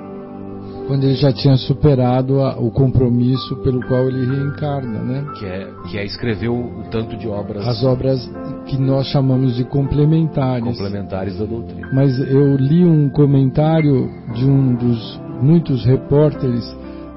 Quando 0.88 1.04
ele 1.04 1.16
já 1.16 1.32
tinha 1.32 1.58
superado 1.58 2.42
a, 2.42 2.58
o 2.58 2.72
compromisso 2.72 3.56
pelo 3.58 3.86
qual 3.88 4.08
ele 4.08 4.26
reencarna, 4.26 5.00
né? 5.00 5.26
Que 5.38 5.46
é, 5.46 5.74
que 5.90 5.98
é 5.98 6.06
escrever 6.06 6.50
o 6.50 6.84
tanto 6.90 7.18
de 7.18 7.28
obras. 7.28 7.68
As 7.68 7.84
obras 7.84 8.30
que 8.66 8.78
nós 8.78 9.08
chamamos 9.08 9.56
de 9.56 9.66
complementares. 9.66 10.64
Complementares 10.64 11.38
da 11.38 11.46
doutrina. 11.46 11.90
Mas 11.94 12.18
eu 12.20 12.56
li 12.56 12.86
um 12.86 13.10
comentário 13.10 14.10
de 14.34 14.46
um 14.46 14.76
dos 14.76 15.22
muitos 15.42 15.86
repórteres 15.86 16.64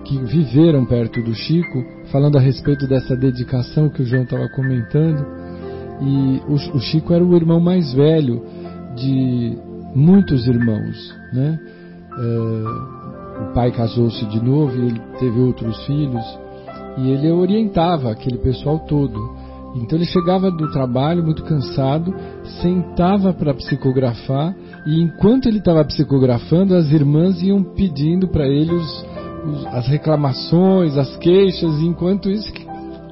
que 0.05 0.19
viveram 0.19 0.85
perto 0.85 1.21
do 1.23 1.35
Chico, 1.35 1.85
falando 2.13 2.39
a 2.39 2.41
respeito 2.41 2.87
dessa 2.87 3.17
dedicação 3.17 3.89
que 3.89 4.03
o 4.03 4.07
João 4.07 4.23
estava 4.23 4.49
comentando. 4.49 5.27
E 6.01 6.43
o, 6.49 6.55
o, 6.77 6.81
Chico 6.81 7.13
era 7.13 7.25
o 7.25 7.35
irmão 7.35 7.61
mais 7.61 7.93
velho 7.93 8.43
de 8.95 9.57
muitos 9.95 10.47
irmãos, 10.47 11.15
né? 11.33 11.59
É, 12.19 13.43
o 13.43 13.53
pai 13.53 13.71
casou-se 13.71 14.25
de 14.27 14.43
novo 14.43 14.75
e 14.77 14.87
ele 14.87 15.01
teve 15.19 15.39
outros 15.41 15.85
filhos 15.85 16.25
e 16.99 17.11
ele 17.11 17.31
orientava 17.31 18.11
aquele 18.11 18.39
pessoal 18.39 18.79
todo. 18.81 19.37
Então 19.77 19.99
ele 19.99 20.07
chegava 20.07 20.51
do 20.51 20.71
trabalho 20.71 21.23
muito 21.23 21.45
cansado, 21.45 22.15
sentava 22.63 23.35
para 23.35 23.53
psicografar 23.53 24.55
e 24.87 25.03
enquanto 25.03 25.47
ele 25.47 25.59
estava 25.59 25.85
psicografando, 25.85 26.75
as 26.75 26.91
irmãs 26.91 27.43
iam 27.43 27.63
pedindo 27.63 28.29
para 28.29 28.47
ele 28.47 28.73
os, 28.73 29.07
os, 29.45 29.67
as 29.67 29.87
reclamações, 29.89 30.97
as 30.97 31.17
queixas, 31.19 31.79
e 31.81 31.87
enquanto 31.87 32.31
isso 32.31 32.51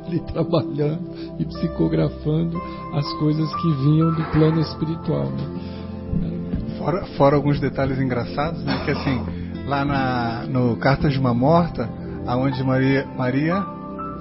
ele 0.07 0.21
trabalhando 0.21 1.01
e 1.39 1.45
psicografando 1.45 2.61
as 2.95 3.11
coisas 3.15 3.55
que 3.57 3.71
vinham 3.73 4.13
do 4.13 4.25
plano 4.31 4.61
espiritual. 4.61 5.31
Né? 5.31 6.77
Fora, 6.79 7.05
fora, 7.17 7.37
alguns 7.37 7.61
detalhes 7.61 7.99
engraçados, 7.99 8.63
né? 8.65 8.83
Que 8.85 8.91
assim, 8.91 9.23
lá 9.67 9.85
na, 9.85 10.45
no 10.47 10.77
Cartas 10.77 11.13
de 11.13 11.19
uma 11.19 11.33
Morta, 11.33 11.89
aonde 12.27 12.63
Maria, 12.63 13.07
Maria, 13.17 13.65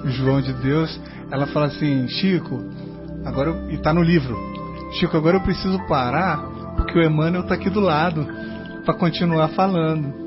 João 0.06 0.42
de 0.42 0.54
Deus, 0.54 1.00
ela 1.32 1.48
fala 1.48 1.68
assim, 1.68 2.08
Chico, 2.08 2.64
agora 3.26 3.68
e 3.70 3.76
está 3.76 3.94
no 3.94 4.02
livro, 4.02 4.38
Chico, 4.94 5.18
agora 5.18 5.38
eu 5.38 5.42
preciso 5.42 5.80
parar 5.88 6.38
porque 6.76 6.98
o 6.98 7.04
Emmanuel 7.04 7.44
está 7.44 7.56
aqui 7.56 7.70
do 7.70 7.80
lado 7.80 8.26
para 8.86 8.94
continuar 8.96 9.50
falando 9.50 10.23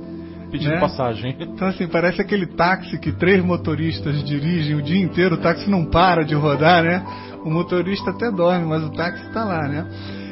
pedindo 0.51 0.73
né? 0.73 0.81
passagem. 0.81 1.37
Então, 1.39 1.69
assim, 1.69 1.87
parece 1.87 2.21
aquele 2.21 2.47
táxi 2.47 2.99
que 2.99 3.13
três 3.13 3.45
motoristas 3.45 4.23
dirigem 4.25 4.77
o 4.77 4.83
dia 4.83 5.03
inteiro, 5.03 5.35
o 5.35 5.39
táxi 5.39 5.69
não 5.69 5.85
para 5.87 6.25
de 6.25 6.35
rodar, 6.35 6.83
né? 6.83 7.05
O 7.45 7.51
motorista 7.51 8.11
até 8.11 8.31
dorme, 8.31 8.67
mas 8.67 8.83
o 8.83 8.91
táxi 8.91 9.27
está 9.27 9.45
lá, 9.45 9.69
né? 9.69 9.87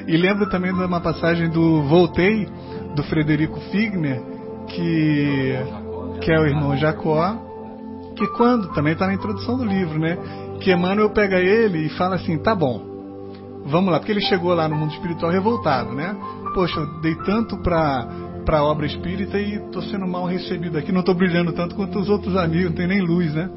E 0.07 0.17
lembro 0.17 0.49
também 0.49 0.73
de 0.73 0.85
uma 0.85 1.01
passagem 1.01 1.49
do 1.49 1.83
Voltei, 1.85 2.47
do 2.95 3.03
Frederico 3.05 3.59
Figner, 3.71 4.23
que, 4.69 5.57
que 6.21 6.33
é 6.33 6.39
o 6.39 6.47
irmão 6.47 6.77
Jacó, 6.77 7.37
que 8.17 8.27
quando, 8.29 8.73
também 8.73 8.93
está 8.93 9.07
na 9.07 9.15
introdução 9.15 9.57
do 9.57 9.65
livro, 9.65 9.99
né? 9.99 10.19
Que 10.61 10.73
Emmanuel 10.73 11.11
pega 11.11 11.39
ele 11.39 11.87
e 11.87 11.89
fala 11.91 12.17
assim, 12.17 12.39
tá 12.39 12.55
bom, 12.55 12.83
vamos 13.67 13.91
lá, 13.93 13.99
porque 13.99 14.13
ele 14.13 14.21
chegou 14.21 14.55
lá 14.55 14.69
no 14.69 14.77
mundo 14.77 14.93
espiritual 14.93 15.33
revoltado, 15.33 15.93
né? 15.93 16.15
Poxa, 16.55 16.79
eu 16.79 17.01
dei 17.01 17.15
tanto 17.17 17.57
para 17.59 18.07
para 18.45 18.59
a 18.59 18.65
obra 18.65 18.87
espírita 18.87 19.39
e 19.39 19.55
estou 19.55 19.83
sendo 19.83 20.07
mal 20.07 20.27
recebido 20.27 20.79
aqui, 20.79 20.93
não 20.93 21.01
estou 21.01 21.15
brilhando 21.15 21.53
tanto 21.53 21.75
quanto 21.75 21.99
os 21.99 22.09
outros 22.09 22.37
amigos, 22.37 22.71
não 22.71 22.77
tem 22.77 22.87
nem 22.87 23.01
luz, 23.01 23.33
né? 23.35 23.51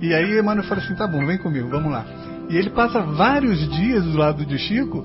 E 0.00 0.12
aí 0.12 0.38
Emmanuel 0.38 0.66
fala 0.66 0.80
assim, 0.80 0.94
tá 0.94 1.06
bom, 1.06 1.24
vem 1.24 1.38
comigo, 1.38 1.68
vamos 1.68 1.90
lá. 1.90 2.04
E 2.48 2.56
ele 2.56 2.70
passa 2.70 3.00
vários 3.00 3.68
dias 3.70 4.04
do 4.04 4.18
lado 4.18 4.44
de 4.44 4.58
Chico 4.58 5.04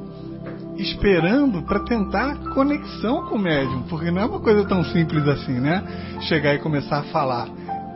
esperando 0.77 1.61
para 1.63 1.81
tentar 1.81 2.37
conexão 2.53 3.25
com 3.27 3.35
o 3.35 3.39
médium, 3.39 3.83
porque 3.83 4.11
não 4.11 4.21
é 4.21 4.25
uma 4.25 4.39
coisa 4.39 4.65
tão 4.65 4.83
simples 4.85 5.27
assim, 5.27 5.59
né? 5.59 5.83
Chegar 6.21 6.55
e 6.55 6.59
começar 6.59 6.99
a 6.99 7.03
falar. 7.03 7.47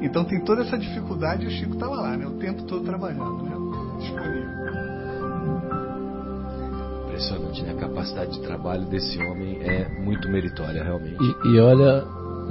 Então 0.01 0.23
tem 0.23 0.43
toda 0.43 0.63
essa 0.63 0.77
dificuldade 0.77 1.45
e 1.45 1.47
o 1.47 1.51
Chico 1.51 1.73
estava 1.73 1.95
lá, 1.95 2.17
né? 2.17 2.25
O 2.25 2.38
tempo 2.38 2.63
todo 2.63 2.84
trabalhando, 2.84 3.43
né? 3.43 3.56
Disponível. 3.99 4.62
Impressionante, 7.13 7.62
né? 7.62 7.73
A 7.73 7.76
capacidade 7.76 8.32
de 8.32 8.39
trabalho 8.39 8.86
desse 8.86 9.19
homem 9.19 9.60
é 9.62 9.88
muito 10.02 10.28
meritória, 10.30 10.84
realmente. 10.84 11.15
E, 11.21 11.47
e 11.49 11.60
olha, 11.60 12.04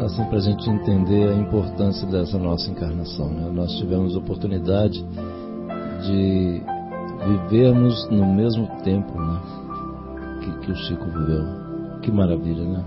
assim, 0.04 0.24
para 0.26 0.38
a 0.38 0.40
gente 0.40 0.70
entender 0.70 1.30
a 1.30 1.34
importância 1.34 2.06
dessa 2.06 2.38
nossa 2.38 2.70
encarnação, 2.70 3.28
né? 3.28 3.50
Nós 3.52 3.72
tivemos 3.72 4.14
oportunidade 4.14 5.04
de 6.02 6.62
vivermos 7.26 8.08
no 8.08 8.24
mesmo 8.34 8.68
tempo, 8.84 9.20
né? 9.20 9.40
Que, 10.42 10.66
que 10.66 10.70
o 10.70 10.76
Chico 10.76 11.06
viveu. 11.06 11.44
Que 12.02 12.12
maravilha, 12.12 12.64
né? 12.64 12.84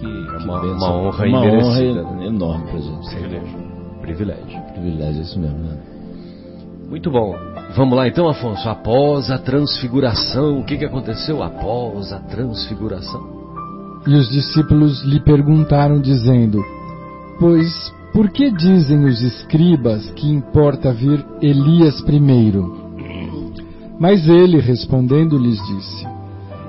Que, 0.00 0.06
é 0.06 0.44
uma, 0.44 0.60
uma 0.62 0.94
honra 0.96 1.26
uma 1.26 1.40
honra 1.42 1.80
né? 1.80 2.26
enorme 2.26 2.66
para 2.66 2.76
a 2.76 2.80
gente. 2.80 3.08
Privilégio. 3.08 3.58
Privilégio. 4.00 4.62
Privilégio, 4.72 5.22
isso 5.22 5.38
mesmo, 5.38 5.58
né? 5.58 5.78
Muito 6.88 7.10
bom. 7.10 7.36
Vamos 7.76 7.94
lá 7.94 8.08
então, 8.08 8.28
Afonso. 8.28 8.66
Após 8.66 9.30
a 9.30 9.36
transfiguração, 9.36 10.60
o 10.60 10.64
que, 10.64 10.78
que 10.78 10.86
aconteceu 10.86 11.42
após 11.42 12.14
a 12.14 12.18
transfiguração? 12.18 13.38
E 14.06 14.14
os 14.14 14.26
discípulos 14.30 15.04
lhe 15.04 15.20
perguntaram, 15.20 16.00
dizendo: 16.00 16.64
Pois 17.38 17.92
por 18.14 18.30
que 18.30 18.50
dizem 18.50 19.04
os 19.04 19.20
escribas 19.20 20.10
que 20.12 20.30
importa 20.30 20.90
vir 20.90 21.22
Elias 21.42 22.00
primeiro? 22.00 22.88
Mas 24.00 24.26
ele, 24.26 24.58
respondendo, 24.58 25.36
lhes 25.36 25.60
disse: 25.66 26.06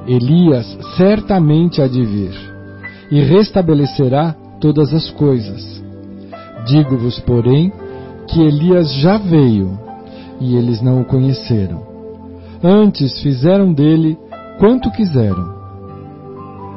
Elias 0.05 0.77
certamente 0.97 1.82
há 1.82 1.88
de 1.88 2.05
vir, 2.05 2.34
e 3.10 3.21
restabelecerá 3.21 4.36
todas 4.60 4.93
as 4.93 5.10
coisas. 5.12 5.82
Digo-vos, 6.67 7.19
porém, 7.19 7.71
que 8.27 8.41
Elias 8.41 8.93
já 8.95 9.17
veio 9.17 9.88
e 10.39 10.56
eles 10.56 10.82
não 10.82 11.02
o 11.02 11.06
conheceram. 11.06 11.84
Antes 12.63 13.21
fizeram 13.21 13.73
dele 13.73 14.17
quanto 14.60 14.91
quiseram. 14.91 15.58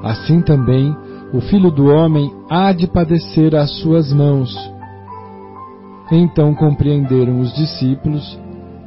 Assim 0.03 0.41
também 0.41 0.95
o 1.33 1.41
filho 1.41 1.71
do 1.71 1.87
homem 1.87 2.31
há 2.51 2.73
de 2.73 2.87
padecer 2.87 3.55
às 3.55 3.71
suas 3.81 4.13
mãos. 4.13 4.55
Então 6.11 6.55
compreenderam 6.55 7.41
os 7.41 7.53
discípulos 7.55 8.39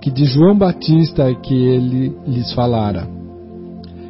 que 0.02 0.12
de 0.12 0.26
João 0.26 0.56
Batista 0.56 1.24
é 1.24 1.34
que 1.34 1.54
ele 1.54 2.16
lhes 2.28 2.54
falara. 2.54 3.08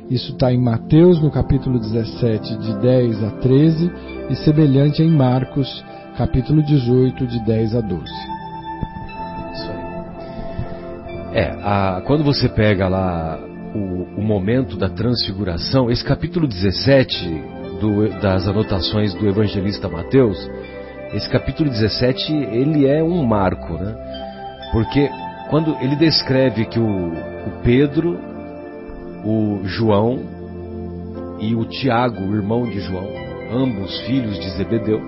Isso 0.10 0.34
está 0.34 0.54
em 0.54 0.62
Mateus, 0.62 1.22
no 1.22 1.32
capítulo 1.32 1.80
17, 1.80 2.58
de 2.58 2.80
10 2.80 3.24
a 3.24 3.32
13, 3.32 3.92
e 4.30 4.36
semelhante 4.36 5.02
em 5.02 5.10
Marcos 5.10 5.84
capítulo 6.18 6.62
18, 6.62 7.26
de 7.26 7.40
10 7.46 7.76
a 7.76 7.82
12. 7.82 8.35
É, 11.36 11.54
a, 11.62 12.02
quando 12.06 12.24
você 12.24 12.48
pega 12.48 12.88
lá 12.88 13.38
o, 13.76 14.20
o, 14.20 14.24
momento 14.24 14.78
da 14.78 14.88
transfiguração, 14.88 15.92
esse 15.92 16.02
capítulo 16.02 16.48
17 16.48 17.28
do, 17.82 18.08
das 18.22 18.48
anotações 18.48 19.14
do 19.14 19.28
evangelista 19.28 19.90
Mateus, 19.90 20.50
esse 21.14 21.30
capítulo 21.30 21.70
17 21.70 22.34
ele 22.34 22.88
é 22.88 23.04
um 23.04 23.22
marco, 23.22 23.74
né? 23.74 23.94
Porque 24.72 25.10
quando 25.50 25.76
ele 25.82 25.98
descreve 25.98 26.68
que 26.68 26.80
o, 26.80 27.10
o 27.10 27.62
Pedro, 27.62 28.18
o 29.26 29.60
João 29.66 30.22
e 31.42 31.54
o 31.54 31.66
Tiago, 31.66 32.24
o 32.24 32.34
irmão 32.34 32.64
de 32.64 32.80
João, 32.80 33.10
ambos 33.52 34.00
filhos 34.06 34.40
de 34.40 34.52
Zebedeu, 34.52 35.02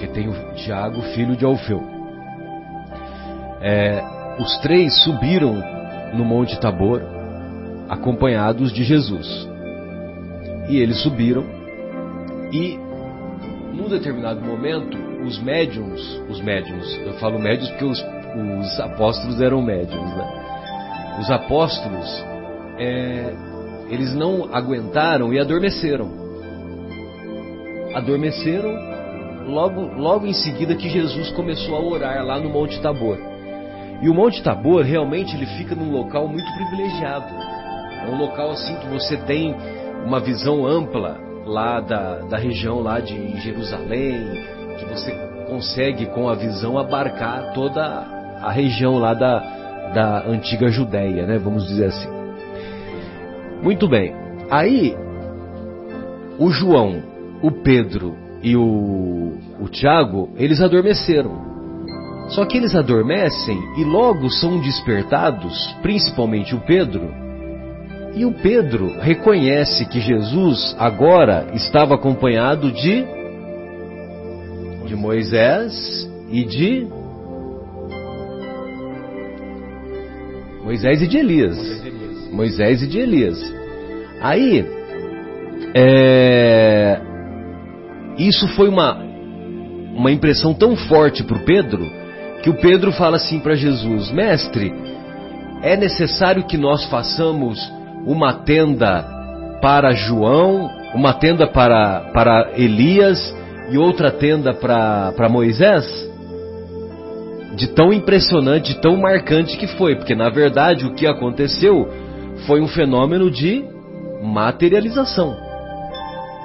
que 0.00 0.06
tem 0.06 0.26
o 0.30 0.54
Tiago, 0.54 1.02
filho 1.14 1.36
de 1.36 1.44
Alfeu. 1.44 1.82
É, 3.60 4.21
os 4.38 4.58
três 4.58 5.02
subiram 5.02 5.62
no 6.14 6.24
Monte 6.24 6.58
Tabor, 6.60 7.02
acompanhados 7.88 8.72
de 8.72 8.84
Jesus. 8.84 9.48
E 10.68 10.78
eles 10.78 11.02
subiram 11.02 11.44
e 12.52 12.78
num 13.72 13.88
determinado 13.88 14.40
momento 14.40 14.96
os 15.24 15.38
médiums, 15.40 16.20
os 16.28 16.40
médiums, 16.40 16.98
eu 16.98 17.14
falo 17.14 17.38
médiums 17.38 17.70
porque 17.70 17.84
os, 17.84 17.98
os 18.00 18.80
apóstolos 18.80 19.40
eram 19.40 19.62
médiums, 19.62 20.14
né? 20.16 21.16
Os 21.20 21.30
apóstolos, 21.30 22.24
é, 22.78 23.34
eles 23.88 24.14
não 24.14 24.48
aguentaram 24.52 25.32
e 25.32 25.38
adormeceram. 25.38 26.10
Adormeceram 27.94 28.92
logo, 29.46 29.80
logo 29.98 30.26
em 30.26 30.32
seguida 30.32 30.74
que 30.74 30.88
Jesus 30.88 31.30
começou 31.32 31.76
a 31.76 31.80
orar 31.80 32.24
lá 32.24 32.38
no 32.38 32.48
Monte 32.48 32.80
Tabor. 32.80 33.31
E 34.02 34.08
o 34.08 34.14
Monte 34.14 34.42
Tabor 34.42 34.82
realmente 34.82 35.36
ele 35.36 35.46
fica 35.46 35.74
num 35.76 35.92
local 35.92 36.26
muito 36.26 36.52
privilegiado. 36.54 37.32
É 38.02 38.10
um 38.10 38.18
local 38.18 38.50
assim 38.50 38.74
que 38.76 38.88
você 38.88 39.16
tem 39.16 39.54
uma 40.04 40.18
visão 40.18 40.66
ampla 40.66 41.18
lá 41.46 41.80
da, 41.80 42.18
da 42.18 42.36
região 42.36 42.80
lá 42.80 42.98
de 42.98 43.40
Jerusalém, 43.40 44.26
que 44.76 44.84
você 44.86 45.12
consegue 45.48 46.06
com 46.06 46.28
a 46.28 46.34
visão 46.34 46.76
abarcar 46.76 47.52
toda 47.54 47.82
a 48.42 48.50
região 48.50 48.98
lá 48.98 49.14
da, 49.14 49.38
da 49.94 50.26
antiga 50.26 50.68
Judéia, 50.68 51.24
né? 51.24 51.38
Vamos 51.38 51.68
dizer 51.68 51.86
assim. 51.86 52.08
Muito 53.62 53.86
bem. 53.88 54.12
Aí 54.50 54.96
o 56.38 56.50
João, 56.50 57.02
o 57.40 57.52
Pedro 57.52 58.16
e 58.42 58.56
o, 58.56 59.34
o 59.60 59.68
Tiago, 59.68 60.30
eles 60.36 60.60
adormeceram. 60.60 61.51
Só 62.28 62.44
que 62.44 62.56
eles 62.56 62.74
adormecem 62.74 63.58
e 63.76 63.84
logo 63.84 64.30
são 64.30 64.58
despertados, 64.60 65.74
principalmente 65.82 66.54
o 66.54 66.60
Pedro, 66.60 67.22
e 68.14 68.24
o 68.26 68.32
Pedro 68.32 68.98
reconhece 69.00 69.86
que 69.86 70.00
Jesus 70.00 70.76
agora 70.78 71.46
estava 71.54 71.94
acompanhado 71.94 72.70
de 72.70 73.04
de 74.86 74.96
Moisés 74.96 76.10
e 76.30 76.44
de 76.44 76.86
Moisés 80.62 81.02
e 81.02 81.06
de 81.06 81.18
Elias. 81.18 81.82
Moisés 82.30 82.82
e 82.82 82.86
de 82.86 82.98
Elias. 82.98 83.54
Aí, 84.20 84.64
é, 85.74 87.00
isso 88.18 88.46
foi 88.48 88.68
uma, 88.68 88.94
uma 89.94 90.10
impressão 90.12 90.54
tão 90.54 90.76
forte 90.76 91.22
para 91.24 91.36
o 91.36 91.44
Pedro 91.44 92.01
que 92.42 92.50
o 92.50 92.54
Pedro 92.54 92.92
fala 92.92 93.16
assim 93.16 93.38
para 93.38 93.54
Jesus: 93.54 94.10
Mestre, 94.10 94.72
é 95.62 95.76
necessário 95.76 96.44
que 96.44 96.58
nós 96.58 96.84
façamos 96.86 97.58
uma 98.04 98.32
tenda 98.32 99.04
para 99.60 99.92
João, 99.92 100.68
uma 100.92 101.14
tenda 101.14 101.46
para, 101.46 102.10
para 102.12 102.50
Elias 102.56 103.34
e 103.70 103.78
outra 103.78 104.10
tenda 104.10 104.52
para 104.52 105.28
Moisés? 105.30 105.86
De 107.54 107.68
tão 107.68 107.92
impressionante, 107.92 108.74
de 108.74 108.80
tão 108.80 108.96
marcante 108.96 109.56
que 109.56 109.66
foi, 109.66 109.94
porque 109.94 110.14
na 110.14 110.30
verdade 110.30 110.86
o 110.86 110.94
que 110.94 111.06
aconteceu 111.06 111.88
foi 112.46 112.60
um 112.60 112.66
fenômeno 112.66 113.30
de 113.30 113.64
materialização. 114.22 115.36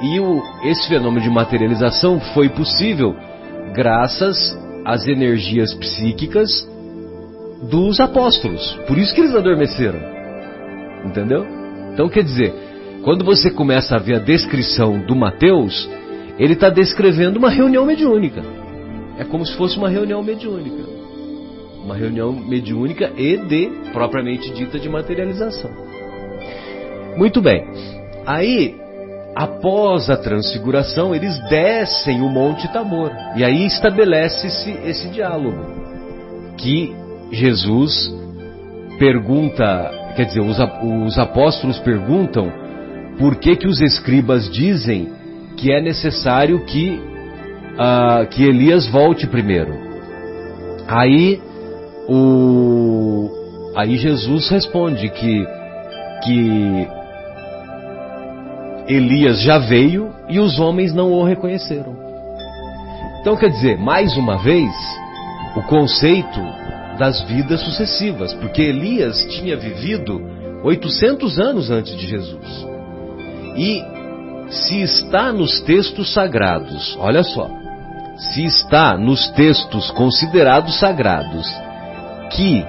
E 0.02 0.20
o, 0.20 0.44
esse 0.64 0.88
fenômeno 0.88 1.22
de 1.22 1.30
materialização 1.30 2.20
foi 2.20 2.50
possível 2.50 3.16
graças 3.74 4.67
às 4.88 5.06
energias 5.06 5.74
psíquicas 5.74 6.66
dos 7.70 8.00
apóstolos. 8.00 8.74
Por 8.88 8.98
isso 8.98 9.14
que 9.14 9.20
eles 9.20 9.36
adormeceram. 9.36 10.00
Entendeu? 11.04 11.46
Então 11.92 12.08
quer 12.08 12.24
dizer, 12.24 12.54
quando 13.04 13.26
você 13.26 13.52
começa 13.52 13.96
a 13.96 14.00
ver 14.00 14.16
a 14.16 14.20
descrição 14.20 15.06
do 15.06 15.14
Mateus, 15.14 15.90
ele 16.40 16.54
está 16.54 16.70
descrevendo 16.70 17.38
uma 17.38 17.50
reunião 17.50 17.86
mediúnica. 17.86 18.42
É 19.18 19.26
como 19.26 19.46
se 19.46 19.58
fosse 19.58 19.78
uma 19.78 19.90
reunião 19.90 20.24
mediúnica. 20.24 20.84
Uma 21.84 21.96
reunião 21.96 22.32
mediúnica 22.32 23.12
e 23.18 23.36
de, 23.36 23.70
propriamente 23.92 24.54
dita, 24.54 24.80
de 24.80 24.88
materialização. 24.88 25.72
Muito 27.18 27.42
bem. 27.42 27.66
Aí, 28.26 28.76
após 29.38 30.10
a 30.10 30.18
transfiguração, 30.18 31.14
eles 31.14 31.40
descem 31.48 32.22
o 32.22 32.30
Monte 32.30 32.68
Tabor. 32.74 33.12
E 33.36 33.44
aí 33.44 33.68
estabelece-se 33.68 34.72
esse 34.84 35.10
diálogo. 35.10 35.64
Que 36.58 36.96
Jesus 37.32 38.12
pergunta, 38.98 39.92
quer 40.16 40.26
dizer, 40.26 40.40
os, 40.40 40.58
os 41.06 41.20
apóstolos 41.20 41.78
perguntam 41.80 42.52
por 43.20 43.36
que, 43.36 43.56
que 43.56 43.68
os 43.68 43.80
escribas 43.80 44.50
dizem 44.50 45.14
que 45.56 45.72
é 45.72 45.80
necessário 45.80 46.66
que, 46.66 47.00
uh, 47.76 48.26
que 48.30 48.44
Elias 48.44 48.88
volte 48.88 49.28
primeiro. 49.28 49.72
Aí, 50.88 51.40
o, 52.10 53.30
aí 53.76 53.98
Jesus 53.98 54.50
responde 54.50 55.10
que, 55.10 55.46
que 56.24 56.97
Elias 58.88 59.42
já 59.42 59.58
veio 59.58 60.14
e 60.30 60.40
os 60.40 60.60
homens 60.60 60.94
não 60.94 61.12
o 61.12 61.24
reconheceram. 61.24 61.96
Então, 63.20 63.36
quer 63.36 63.50
dizer, 63.50 63.78
mais 63.78 64.16
uma 64.16 64.38
vez, 64.38 64.72
o 65.56 65.62
conceito 65.64 66.40
das 66.98 67.22
vidas 67.24 67.62
sucessivas, 67.62 68.34
porque 68.36 68.62
Elias 68.62 69.26
tinha 69.26 69.58
vivido 69.58 70.22
800 70.64 71.40
anos 71.40 71.70
antes 71.70 71.96
de 71.98 72.08
Jesus. 72.08 72.68
E 73.56 73.84
se 74.50 74.82
está 74.82 75.32
nos 75.32 75.60
textos 75.62 76.14
sagrados, 76.14 76.98
olha 77.00 77.24
só, 77.24 77.50
se 78.18 78.46
está 78.46 78.98
nos 78.98 79.30
textos 79.32 79.92
considerados 79.92 80.80
sagrados 80.80 81.48
que 82.32 82.66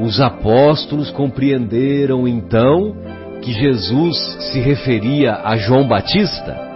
os 0.00 0.20
apóstolos 0.20 1.10
compreenderam 1.10 2.28
então 2.28 2.94
que 3.42 3.52
Jesus 3.52 4.16
se 4.52 4.60
referia 4.60 5.40
a 5.44 5.56
João 5.56 5.86
Batista, 5.86 6.68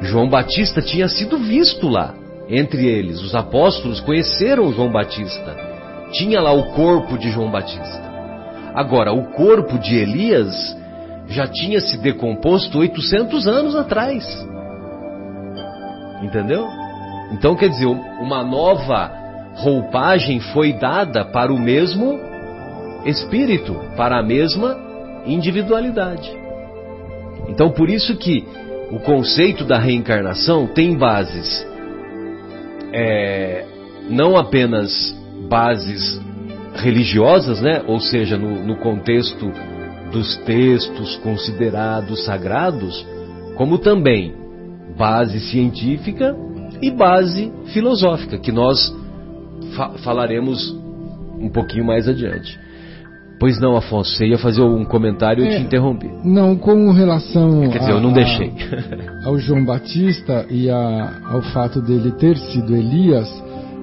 João 0.00 0.28
Batista 0.28 0.80
tinha 0.80 1.08
sido 1.08 1.38
visto 1.38 1.88
lá 1.88 2.14
entre 2.48 2.86
eles. 2.86 3.20
Os 3.22 3.34
apóstolos 3.34 4.00
conheceram 4.00 4.72
João 4.72 4.90
Batista. 4.90 5.56
Tinha 6.12 6.40
lá 6.40 6.52
o 6.52 6.72
corpo 6.72 7.18
de 7.18 7.30
João 7.30 7.50
Batista. 7.50 8.10
Agora, 8.74 9.12
o 9.12 9.30
corpo 9.32 9.78
de 9.78 9.96
Elias 9.96 10.76
já 11.28 11.46
tinha 11.46 11.80
se 11.80 11.98
decomposto 11.98 12.78
800 12.78 13.46
anos 13.46 13.76
atrás. 13.76 14.24
Entendeu? 16.22 16.66
Então, 17.32 17.54
quer 17.54 17.68
dizer, 17.68 17.86
uma 17.86 18.42
nova 18.42 19.12
roupagem 19.54 20.40
foi 20.40 20.72
dada 20.72 21.24
para 21.24 21.52
o 21.52 21.58
mesmo 21.58 22.18
espírito, 23.04 23.74
para 23.96 24.18
a 24.18 24.22
mesma 24.22 24.89
individualidade. 25.32 26.30
Então, 27.48 27.70
por 27.70 27.88
isso 27.88 28.16
que 28.16 28.44
o 28.90 28.98
conceito 28.98 29.64
da 29.64 29.78
reencarnação 29.78 30.66
tem 30.66 30.96
bases, 30.96 31.66
é, 32.92 33.64
não 34.08 34.36
apenas 34.36 35.16
bases 35.48 36.20
religiosas, 36.74 37.60
né? 37.60 37.82
ou 37.86 38.00
seja, 38.00 38.36
no, 38.36 38.64
no 38.64 38.76
contexto 38.76 39.52
dos 40.12 40.36
textos 40.38 41.16
considerados 41.18 42.24
sagrados, 42.24 43.06
como 43.56 43.78
também 43.78 44.34
base 44.96 45.40
científica 45.40 46.36
e 46.82 46.90
base 46.90 47.52
filosófica, 47.72 48.38
que 48.38 48.50
nós 48.50 48.92
fa 49.76 49.90
falaremos 49.98 50.76
um 51.38 51.48
pouquinho 51.48 51.84
mais 51.84 52.08
adiante. 52.08 52.58
Pois 53.40 53.58
não, 53.58 53.74
Afonso, 53.74 54.10
você 54.16 54.26
ia 54.26 54.36
fazer 54.38 54.60
um 54.60 54.84
comentário 54.84 55.42
e 55.42 55.46
eu 55.48 55.52
É. 55.52 55.56
te 55.56 55.62
interrompi. 55.62 56.10
Não, 56.22 56.54
com 56.56 56.90
relação 56.92 57.62
Quer 57.70 57.78
dizer, 57.78 57.90
a- 57.92 57.94
eu 57.94 58.00
não 58.00 58.10
a- 58.10 58.12
deixei. 58.12 58.52
ao 59.24 59.38
João 59.38 59.64
Batista 59.64 60.44
e 60.50 60.68
a- 60.68 61.20
ao 61.24 61.40
fato 61.40 61.80
dele 61.80 62.10
ter 62.12 62.36
sido 62.36 62.76
Elias, 62.76 63.26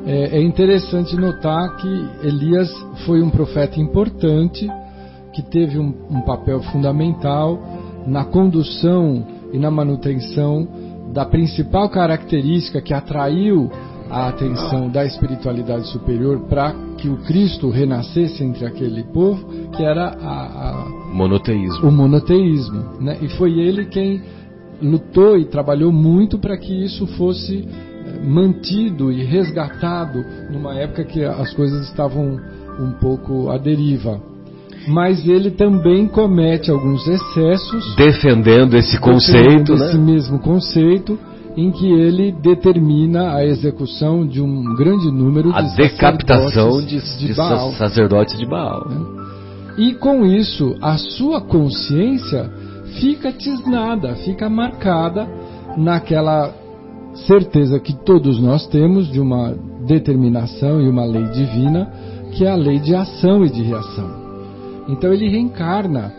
é, 0.05 0.37
é 0.37 0.41
interessante 0.43 1.15
notar 1.15 1.75
que 1.77 2.05
Elias 2.23 2.71
foi 3.05 3.19
um 3.21 3.31
profeta 3.31 3.79
importante 3.79 4.69
que 5.33 5.41
teve 5.41 5.79
um, 5.79 5.91
um 6.09 6.21
papel 6.21 6.61
fundamental 6.71 7.59
na 8.05 8.23
condução 8.25 9.25
e 9.51 9.57
na 9.57 9.71
manutenção 9.71 10.67
da 11.13 11.25
principal 11.25 11.89
característica 11.89 12.79
que 12.79 12.93
atraiu 12.93 13.71
a 14.09 14.27
atenção 14.29 14.87
da 14.89 15.03
espiritualidade 15.03 15.87
superior 15.87 16.41
para 16.47 16.73
que 16.97 17.07
o 17.07 17.17
Cristo 17.17 17.69
renascesse 17.69 18.43
entre 18.43 18.65
aquele 18.65 19.03
povo, 19.03 19.47
que 19.75 19.83
era 19.83 20.07
a- 20.07 20.85
a, 20.85 20.85
Monoteísmo. 21.13 21.87
o 21.87 21.91
monoteísmo. 21.91 22.83
Né? 22.99 23.17
E 23.21 23.29
foi 23.37 23.59
ele 23.59 23.85
quem 23.85 24.21
lutou 24.81 25.37
e 25.37 25.45
trabalhou 25.45 25.91
muito 25.91 26.37
para 26.37 26.57
que 26.57 26.73
isso 26.85 27.07
fosse 27.17 27.67
eh, 27.67 28.21
mantido 28.25 29.11
e 29.11 29.23
resgatado 29.23 30.23
numa 30.51 30.75
época 30.75 31.03
que 31.03 31.23
as 31.23 31.53
coisas 31.53 31.87
estavam 31.89 32.39
um 32.79 32.91
pouco 32.99 33.49
à 33.49 33.57
deriva. 33.57 34.19
Mas 34.87 35.27
ele 35.27 35.51
também 35.51 36.07
comete 36.07 36.71
alguns 36.71 37.05
excessos 37.07 37.95
Defendendo 37.95 38.75
esse 38.77 38.97
conceito, 38.99 39.73
defendendo 39.73 39.75
esse 39.83 39.97
né? 39.97 40.03
mesmo 40.13 40.39
conceito 40.39 41.19
em 41.57 41.71
que 41.71 41.91
ele 41.91 42.31
determina 42.31 43.33
a 43.33 43.43
execução 43.43 44.25
de 44.27 44.39
um 44.39 44.75
grande 44.75 45.11
número 45.11 45.51
A 45.55 45.63
de 45.63 45.75
decapitação 45.75 46.85
de, 46.85 47.01
sacerdotes 47.01 47.19
de 47.19 47.33
Baal. 47.33 47.71
sacerdotes 47.71 48.37
de 48.37 48.45
Baal. 48.45 48.87
E 49.75 49.95
com 49.95 50.23
isso, 50.23 50.75
a 50.79 50.97
sua 50.97 51.41
consciência 51.41 52.47
fica 52.99 53.31
tisnada, 53.31 54.15
fica 54.17 54.47
marcada 54.47 55.27
naquela 55.75 56.53
certeza 57.25 57.79
que 57.79 57.93
todos 58.05 58.39
nós 58.39 58.67
temos 58.67 59.11
de 59.11 59.19
uma 59.19 59.55
determinação 59.87 60.79
e 60.79 60.87
uma 60.87 61.05
lei 61.05 61.23
divina, 61.29 61.91
que 62.33 62.45
é 62.45 62.51
a 62.51 62.55
lei 62.55 62.79
de 62.79 62.93
ação 62.93 63.43
e 63.43 63.49
de 63.49 63.63
reação. 63.63 64.27
Então 64.87 65.11
ele 65.11 65.27
reencarna, 65.27 66.13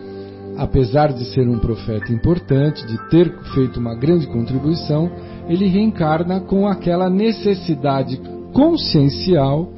apesar 0.59 1.12
de 1.12 1.25
ser 1.27 1.49
um 1.49 1.59
profeta 1.59 2.12
importante, 2.12 2.85
de 2.85 2.99
ter 3.09 3.33
feito 3.55 3.79
uma 3.79 3.94
grande 3.94 4.27
contribuição, 4.27 5.11
ele 5.49 5.66
reencarna 5.66 6.40
com 6.40 6.66
aquela 6.66 7.09
necessidade 7.09 8.21
consciencial 8.53 9.73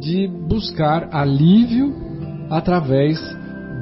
de 0.00 0.26
buscar 0.26 1.08
alívio 1.12 1.94
através 2.50 3.18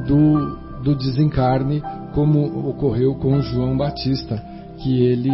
do, 0.07 0.57
do 0.83 0.95
desencarne, 0.95 1.83
como 2.15 2.69
ocorreu 2.69 3.15
com 3.15 3.41
João 3.41 3.77
Batista, 3.77 4.41
que 4.79 5.03
ele 5.03 5.31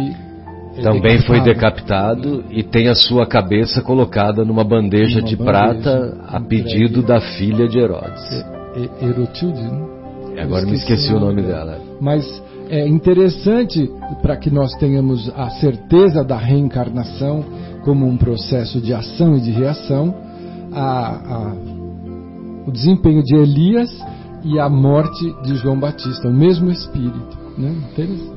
é 0.77 0.81
Também 0.81 1.19
foi 1.19 1.41
decapitado. 1.41 2.37
decapitado 2.37 2.43
e 2.49 2.63
tem 2.63 2.87
a 2.87 2.95
sua 2.95 3.27
cabeça 3.27 3.81
colocada 3.81 4.45
numa 4.45 4.63
bandeja 4.63 5.19
Numa 5.19 5.27
de 5.27 5.35
bandeja 5.35 5.51
prata 5.51 6.17
a 6.27 6.39
pedido 6.39 7.03
da 7.03 7.19
filha 7.19 7.67
de 7.67 7.77
Herodes. 7.77 8.45
Herotilde, 9.01 9.61
né? 9.61 10.00
Agora 10.37 10.65
me 10.65 10.73
esqueci 10.73 11.13
o 11.13 11.19
nome 11.19 11.41
dela. 11.41 11.79
Mas 11.99 12.41
é 12.69 12.87
interessante 12.87 13.89
para 14.21 14.37
que 14.37 14.49
nós 14.49 14.73
tenhamos 14.75 15.31
a 15.35 15.49
certeza 15.51 16.23
da 16.23 16.37
reencarnação 16.37 17.43
como 17.83 18.07
um 18.07 18.17
processo 18.17 18.79
de 18.79 18.93
ação 18.93 19.35
e 19.35 19.41
de 19.41 19.51
reação, 19.51 20.15
a- 20.71 21.15
a- 21.35 21.55
o 22.67 22.71
desempenho 22.71 23.23
de 23.23 23.35
Elias 23.35 23.89
e 24.43 24.59
a 24.59 24.69
morte 24.69 25.33
de 25.43 25.55
João 25.55 25.79
Batista, 25.79 26.27
o 26.27 26.33
mesmo 26.33 26.71
espírito. 26.71 27.37
Né? 27.57 27.75
Interessante. 27.91 28.31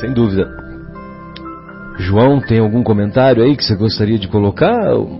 Sem 0.00 0.12
dúvida. 0.12 0.48
João, 1.98 2.40
tem 2.40 2.60
algum 2.60 2.82
comentário 2.82 3.42
aí 3.42 3.56
que 3.56 3.64
você 3.64 3.74
gostaria 3.74 4.18
de 4.18 4.28
colocar? 4.28 4.94
Ou 4.94 5.18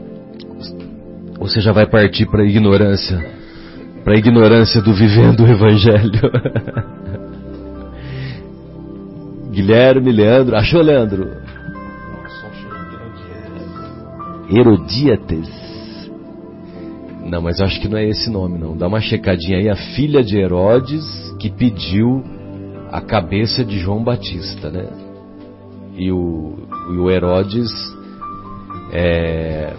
você 1.39 1.61
já 1.61 1.73
vai 1.73 1.87
partir 1.87 2.27
para 2.27 2.43
a 2.43 2.47
ignorância? 2.47 3.40
Para 4.05 4.15
a 4.15 4.19
ignorância 4.19 4.81
do 4.81 4.95
vivendo 4.95 5.41
o 5.41 5.49
Evangelho? 5.49 6.21
Guilherme, 9.51 10.13
Leandro. 10.13 10.57
Achou, 10.57 10.81
Leandro? 10.81 11.29
Herodíates. 14.49 15.49
Não, 17.25 17.43
mas 17.43 17.61
acho 17.61 17.81
que 17.81 17.89
não 17.89 17.99
é 17.99 18.09
esse 18.09 18.31
nome, 18.31 18.59
não. 18.59 18.77
Dá 18.77 18.89
uma 18.89 19.01
checadinha 19.01 19.59
aí. 19.59 19.69
A 19.69 19.77
filha 19.77 20.25
de 20.25 20.39
Herodes 20.39 21.05
que 21.39 21.51
pediu 21.51 22.25
a 22.91 23.01
cabeça 23.01 23.65
de 23.65 23.79
João 23.79 24.03
Batista, 24.03 24.71
né? 24.71 24.89
E 25.97 26.11
o, 26.11 26.59
e 26.93 26.97
o 26.97 27.09
Herodes. 27.11 27.71
é, 28.93 29.73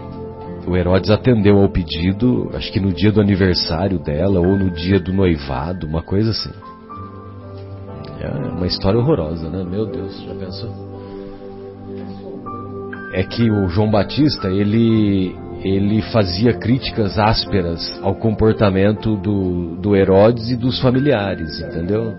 o 0.67 0.77
Herodes 0.77 1.09
atendeu 1.09 1.57
ao 1.59 1.69
pedido, 1.69 2.49
acho 2.53 2.71
que 2.71 2.79
no 2.79 2.93
dia 2.93 3.11
do 3.11 3.21
aniversário 3.21 3.99
dela, 3.99 4.39
ou 4.39 4.57
no 4.57 4.69
dia 4.69 4.99
do 4.99 5.11
noivado, 5.11 5.87
uma 5.87 6.01
coisa 6.01 6.31
assim. 6.31 6.51
É 8.19 8.29
uma 8.29 8.67
história 8.67 8.99
horrorosa, 8.99 9.49
né? 9.49 9.63
Meu 9.63 9.85
Deus, 9.87 10.21
já 10.23 10.33
pensou? 10.35 10.69
É 13.13 13.23
que 13.23 13.49
o 13.49 13.67
João 13.67 13.89
Batista, 13.89 14.47
ele, 14.47 15.35
ele 15.63 16.01
fazia 16.03 16.53
críticas 16.53 17.17
ásperas 17.17 17.99
ao 18.03 18.15
comportamento 18.15 19.17
do, 19.17 19.75
do 19.75 19.95
Herodes 19.95 20.49
e 20.51 20.55
dos 20.55 20.79
familiares, 20.79 21.59
entendeu? 21.59 22.13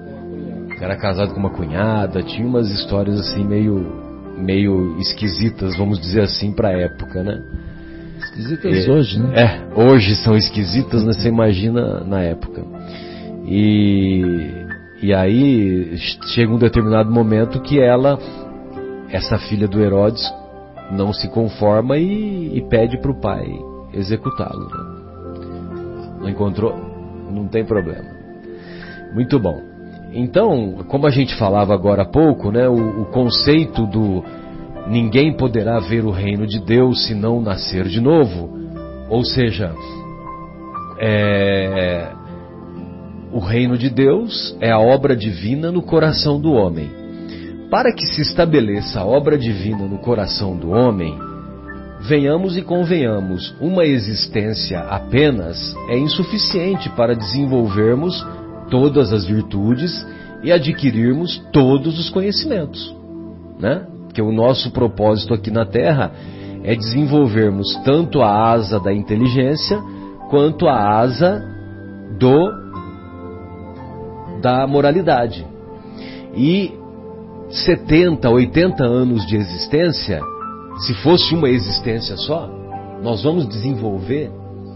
Era 0.80 0.96
casado 0.96 1.32
com 1.32 1.38
uma 1.38 1.50
cunhada, 1.50 2.22
tinha 2.24 2.46
umas 2.46 2.68
histórias 2.68 3.20
assim 3.20 3.44
meio, 3.44 3.86
meio 4.36 4.98
esquisitas, 4.98 5.76
vamos 5.76 6.00
dizer 6.00 6.22
assim, 6.22 6.52
pra 6.52 6.72
época, 6.72 7.22
né? 7.22 7.40
Esquisitas 8.24 8.86
É, 8.86 8.90
hoje, 8.90 9.18
né? 9.20 9.32
É, 9.34 9.80
hoje 9.80 10.16
são 10.16 10.36
esquisitas, 10.36 11.04
né? 11.04 11.12
Você 11.12 11.28
imagina 11.28 12.02
na 12.04 12.20
época. 12.20 12.62
E, 13.46 14.22
e 15.02 15.12
aí 15.12 15.96
chega 16.34 16.52
um 16.52 16.58
determinado 16.58 17.10
momento 17.10 17.60
que 17.60 17.80
ela, 17.80 18.18
essa 19.10 19.38
filha 19.38 19.66
do 19.68 19.80
Herodes, 19.80 20.22
não 20.90 21.12
se 21.12 21.28
conforma 21.28 21.98
e, 21.98 22.56
e 22.56 22.68
pede 22.68 22.98
para 22.98 23.10
o 23.10 23.20
pai 23.20 23.46
executá-lo. 23.92 24.68
né? 24.68 25.02
Não 26.20 26.28
encontrou? 26.28 26.74
Não 27.30 27.48
tem 27.48 27.64
problema. 27.64 28.08
Muito 29.14 29.38
bom. 29.38 29.60
Então, 30.14 30.84
como 30.88 31.06
a 31.06 31.10
gente 31.10 31.34
falava 31.36 31.72
agora 31.74 32.02
há 32.02 32.06
pouco, 32.06 32.50
né, 32.50 32.68
o, 32.68 33.02
o 33.02 33.04
conceito 33.06 33.86
do 33.86 34.22
ninguém 34.86 35.36
poderá 35.36 35.78
ver 35.80 36.04
o 36.04 36.10
reino 36.10 36.46
de 36.46 36.60
Deus 36.60 37.06
se 37.06 37.14
não 37.14 37.40
nascer 37.40 37.86
de 37.88 38.00
novo, 38.00 38.50
ou 39.08 39.24
seja, 39.24 39.74
é, 40.98 42.12
o 43.32 43.38
reino 43.38 43.76
de 43.76 43.90
Deus 43.90 44.56
é 44.60 44.70
a 44.70 44.78
obra 44.78 45.16
divina 45.16 45.72
no 45.72 45.82
coração 45.82 46.40
do 46.40 46.52
homem. 46.52 46.90
Para 47.70 47.92
que 47.92 48.06
se 48.06 48.20
estabeleça 48.20 49.00
a 49.00 49.06
obra 49.06 49.38
divina 49.38 49.86
no 49.86 49.98
coração 49.98 50.56
do 50.56 50.70
homem, 50.70 51.18
venhamos 52.02 52.56
e 52.56 52.62
convenhamos, 52.62 53.54
uma 53.60 53.84
existência 53.84 54.80
apenas 54.80 55.74
é 55.88 55.98
insuficiente 55.98 56.90
para 56.90 57.14
desenvolvermos 57.14 58.26
todas 58.70 59.12
as 59.12 59.24
virtudes 59.26 60.06
e 60.42 60.52
adquirirmos 60.52 61.38
todos 61.52 61.98
os 61.98 62.10
conhecimentos, 62.10 62.94
né? 63.58 63.86
Que 64.12 64.22
o 64.22 64.32
nosso 64.32 64.70
propósito 64.70 65.34
aqui 65.34 65.50
na 65.50 65.64
Terra 65.64 66.12
é 66.64 66.74
desenvolvermos 66.74 67.74
tanto 67.84 68.22
a 68.22 68.50
asa 68.52 68.78
da 68.78 68.92
inteligência 68.92 69.82
quanto 70.30 70.68
a 70.68 70.98
asa 70.98 71.42
do 72.18 72.62
da 74.40 74.66
moralidade. 74.66 75.46
E 76.34 76.72
70, 77.48 78.28
80 78.28 78.82
anos 78.84 79.26
de 79.26 79.36
existência, 79.36 80.20
se 80.78 80.94
fosse 80.94 81.34
uma 81.34 81.48
existência 81.48 82.16
só, 82.16 82.48
nós 83.02 83.22
vamos 83.22 83.46
desenvolver 83.48 84.30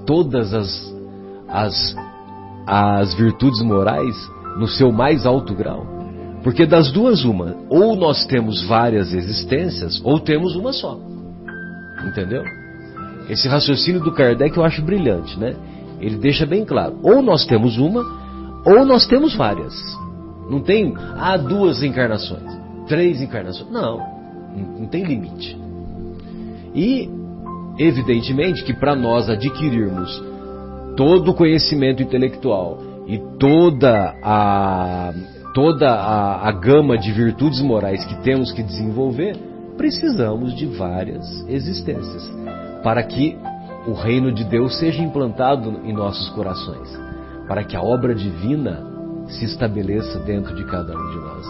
todas 0.05 0.53
as, 0.53 0.94
as, 1.49 1.96
as 2.66 3.14
virtudes 3.14 3.62
morais 3.62 4.14
no 4.59 4.68
seu 4.68 4.92
mais 4.92 5.25
alto 5.25 5.55
grau. 5.55 5.95
Porque 6.46 6.64
das 6.64 6.92
duas, 6.92 7.24
uma, 7.24 7.56
ou 7.68 7.96
nós 7.96 8.24
temos 8.24 8.62
várias 8.68 9.12
existências, 9.12 10.00
ou 10.04 10.20
temos 10.20 10.54
uma 10.54 10.72
só. 10.72 10.96
Entendeu? 12.06 12.44
Esse 13.28 13.48
raciocínio 13.48 14.00
do 14.00 14.12
Kardec 14.12 14.56
eu 14.56 14.62
acho 14.62 14.80
brilhante, 14.80 15.37
né? 15.40 15.56
Ele 16.00 16.16
deixa 16.18 16.46
bem 16.46 16.64
claro: 16.64 17.00
ou 17.02 17.20
nós 17.20 17.44
temos 17.46 17.78
uma, 17.78 18.00
ou 18.64 18.87
nós 18.87 19.09
temos 19.09 19.35
várias. 19.35 19.74
Não 20.48 20.61
tem, 20.61 20.94
ah, 21.16 21.37
duas 21.37 21.82
encarnações, 21.82 22.56
três 22.87 23.20
encarnações. 23.20 23.68
Não, 23.68 23.98
não 24.56 24.78
não 24.82 24.87
tem 24.87 25.02
limite. 25.02 25.59
E, 26.72 27.11
evidentemente, 27.76 28.62
que 28.62 28.72
para 28.72 28.94
nós 28.94 29.28
adquirirmos 29.28 30.22
todo 30.96 31.32
o 31.32 31.35
conhecimento 31.35 32.04
intelectual 32.04 32.78
e 33.09 33.18
toda 33.37 34.14
a 34.22 35.12
toda 35.57 35.90
a, 35.90 36.49
a 36.49 36.53
gama 36.53 36.99
de 36.99 37.11
virtudes 37.11 37.62
morais 37.62 38.05
que 38.05 38.14
temos 38.16 38.53
que 38.53 38.62
desenvolver, 38.62 39.35
precisamos 39.79 40.55
de 40.55 40.66
várias 40.66 41.27
existências 41.49 42.31
para 42.85 43.03
que 43.03 43.38
o 43.87 43.95
reino 43.95 44.31
de 44.31 44.45
Deus 44.45 44.79
seja 44.79 45.03
implantado 45.03 45.81
em 45.83 45.95
nossos 45.95 46.29
corações, 46.35 46.95
para 47.49 47.64
que 47.64 47.75
a 47.75 47.81
obra 47.81 48.14
divina 48.14 48.85
se 49.29 49.47
estabeleça 49.47 50.19
dentro 50.21 50.55
de 50.55 50.62
cada 50.66 50.92
um 50.92 51.11
de 51.11 51.16
nós. 51.21 51.47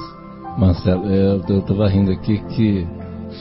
Marcelo, 0.56 1.10
eu 1.10 1.58
estava 1.58 1.88
rindo 1.88 2.12
aqui 2.12 2.38
que 2.50 2.86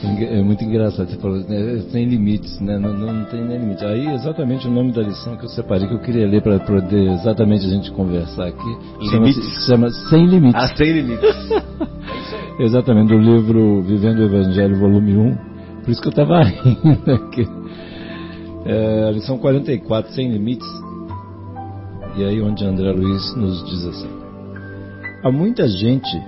é 0.04 0.42
muito 0.42 0.62
engraçado, 0.62 1.08
você 1.08 1.16
falou, 1.16 1.38
né, 1.38 1.80
sem 1.90 2.04
limites, 2.04 2.60
né? 2.60 2.78
Não, 2.78 2.92
não, 2.92 3.24
tem 3.26 3.42
nem 3.42 3.58
limite. 3.58 3.84
Aí 3.84 4.06
exatamente 4.14 4.68
o 4.68 4.70
nome 4.70 4.92
da 4.92 5.02
lição 5.02 5.36
que 5.36 5.44
eu 5.44 5.48
separei, 5.48 5.88
que 5.88 5.94
eu 5.94 6.00
queria 6.00 6.26
ler 6.26 6.42
para 6.42 6.58
poder 6.60 7.12
exatamente 7.12 7.64
a 7.64 7.68
gente 7.68 7.90
conversar 7.92 8.48
aqui. 8.48 8.76
Limites? 9.00 9.66
Chama, 9.66 9.90
Sem 9.90 10.26
Limites. 10.26 10.62
Ah, 10.62 10.76
sem 10.76 10.92
limites. 10.92 11.50
exatamente, 12.60 13.08
do 13.08 13.18
livro 13.18 13.82
Vivendo 13.82 14.18
o 14.18 14.24
Evangelho, 14.24 14.78
volume 14.78 15.16
1. 15.16 15.36
Por 15.84 15.90
isso 15.90 16.02
que 16.02 16.08
eu 16.08 16.10
estava 16.10 16.42
rindo 16.44 17.12
aqui. 17.12 17.48
É, 18.66 19.08
a 19.08 19.10
lição 19.12 19.38
44, 19.38 20.12
Sem 20.12 20.30
Limites. 20.30 20.68
E 22.16 22.24
aí 22.24 22.40
onde 22.42 22.64
André 22.64 22.92
Luiz 22.92 23.34
nos 23.34 23.64
diz 23.64 23.86
assim. 23.86 24.08
Há 25.22 25.30
muita 25.30 25.66
gente 25.68 26.22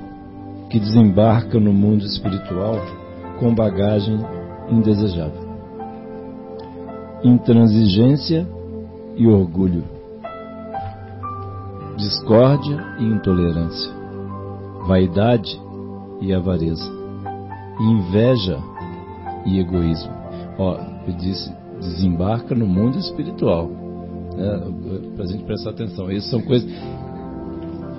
que 0.70 0.78
desembarca 0.78 1.58
no 1.58 1.72
mundo 1.72 2.04
espiritual 2.04 2.78
com 3.38 3.54
bagagem 3.54 4.18
indesejável. 4.70 5.48
Intransigência 7.22 8.46
e 9.16 9.26
orgulho. 9.26 9.84
Discórdia 11.96 12.96
e 12.98 13.04
intolerância. 13.04 13.90
Vaidade 14.86 15.60
e 16.20 16.32
avareza. 16.32 16.88
Inveja 17.80 18.58
e 19.46 19.58
egoísmo. 19.58 20.12
Ó, 20.58 20.76
eu 21.06 21.14
disse, 21.14 21.52
desembarca 21.80 22.54
no 22.54 22.66
mundo 22.66 22.98
espiritual. 22.98 23.70
É, 24.36 24.58
para 25.16 25.24
a 25.24 25.26
gente 25.26 25.44
prestar 25.44 25.70
atenção. 25.70 26.08
Essas 26.10 26.30
são 26.30 26.40
coisas. 26.40 26.70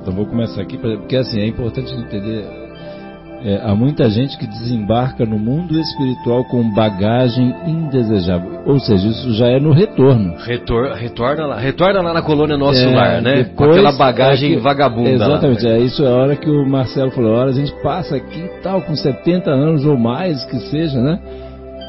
Então 0.01 0.13
vou 0.13 0.25
começar 0.25 0.61
aqui, 0.61 0.77
porque 0.77 1.17
assim, 1.17 1.39
é 1.39 1.47
importante 1.47 1.93
entender 1.93 2.58
é, 3.41 3.61
há 3.63 3.73
muita 3.73 4.09
gente 4.09 4.37
que 4.37 4.45
desembarca 4.45 5.25
no 5.25 5.39
mundo 5.39 5.79
espiritual 5.79 6.43
com 6.43 6.69
bagagem 6.73 7.55
indesejável. 7.65 8.63
Ou 8.65 8.79
seja, 8.79 9.07
isso 9.07 9.33
já 9.33 9.47
é 9.47 9.59
no 9.59 9.71
retorno. 9.71 10.35
Retor, 10.37 10.93
retorna, 10.93 11.45
lá, 11.45 11.57
retorna 11.57 12.01
lá 12.01 12.13
na 12.13 12.21
colônia 12.21 12.57
nosso 12.57 12.83
é, 12.83 12.93
lar, 12.93 13.21
né? 13.21 13.35
Depois, 13.35 13.55
com 13.55 13.63
aquela 13.65 13.91
bagagem 13.93 14.51
é 14.51 14.55
que, 14.55 14.61
vagabunda. 14.61 15.09
Exatamente, 15.09 15.65
lá, 15.65 15.71
é 15.71 15.79
isso 15.79 16.03
é 16.03 16.07
a 16.07 16.15
hora 16.15 16.35
que 16.35 16.49
o 16.49 16.65
Marcelo 16.67 17.11
falou, 17.11 17.35
a 17.35 17.39
hora 17.39 17.49
a 17.51 17.53
gente 17.53 17.73
passa 17.81 18.17
aqui 18.17 18.43
tal, 18.61 18.81
com 18.81 18.93
70 18.93 19.49
anos 19.49 19.85
ou 19.85 19.97
mais 19.97 20.43
que 20.45 20.59
seja, 20.69 20.99
né? 21.01 21.17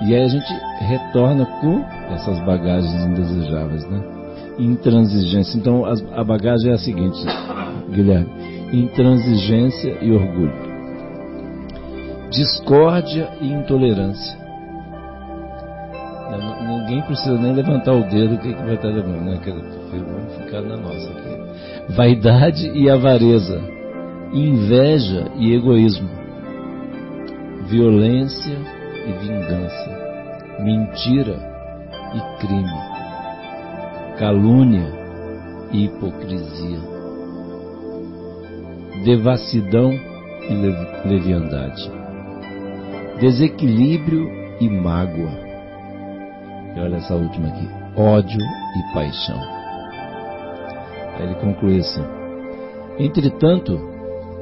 E 0.07 0.15
aí 0.15 0.23
a 0.23 0.29
gente 0.29 0.53
retorna 0.81 1.45
com 1.61 1.85
essas 2.15 2.39
bagagens 2.47 3.05
indesejáveis, 3.07 3.89
né? 3.91 4.01
Intransigência. 4.59 5.59
Então 5.59 5.85
a 5.85 6.23
bagagem 6.23 6.71
é 6.71 6.75
a 6.75 6.79
seguinte, 6.79 7.19
Guilherme: 7.91 8.29
intransigência 8.73 9.99
e 10.01 10.13
orgulho 10.13 10.70
discórdia 12.31 13.29
e 13.41 13.53
intolerância. 13.53 14.39
Ninguém 16.67 17.03
precisa 17.03 17.37
nem 17.37 17.53
levantar 17.53 17.93
o 17.93 18.09
dedo, 18.09 18.35
o 18.35 18.39
que, 18.39 18.55
que 18.55 18.63
vai 18.63 18.75
estar 18.75 18.89
levando? 18.89 19.25
Né? 19.25 19.41
Vamos 19.45 20.35
ficar 20.37 20.63
na 20.63 20.77
nossa 20.77 21.11
aqui. 21.11 21.93
Vaidade 21.93 22.71
e 22.71 22.89
avareza, 22.89 23.61
inveja 24.33 25.27
e 25.37 25.53
egoísmo, 25.55 26.09
violência 27.67 28.57
e 29.07 29.13
vingança, 29.25 30.61
mentira 30.61 31.37
e 32.15 32.41
crime, 32.41 32.81
calúnia 34.19 34.93
e 35.73 35.85
hipocrisia, 35.85 36.79
devassidão 39.05 39.93
e 40.49 41.09
leviandade 41.09 42.00
desequilíbrio 43.21 44.31
e 44.61 44.69
mágoa. 44.69 45.31
E 46.75 46.81
olha 46.81 46.97
essa 46.97 47.15
última 47.15 47.49
aqui: 47.49 47.69
ódio 47.95 48.41
e 48.41 48.95
paixão. 48.95 49.39
Aí 51.15 51.27
ele 51.27 51.35
conclui 51.35 51.79
assim: 51.79 52.03
Entretanto, 52.99 53.79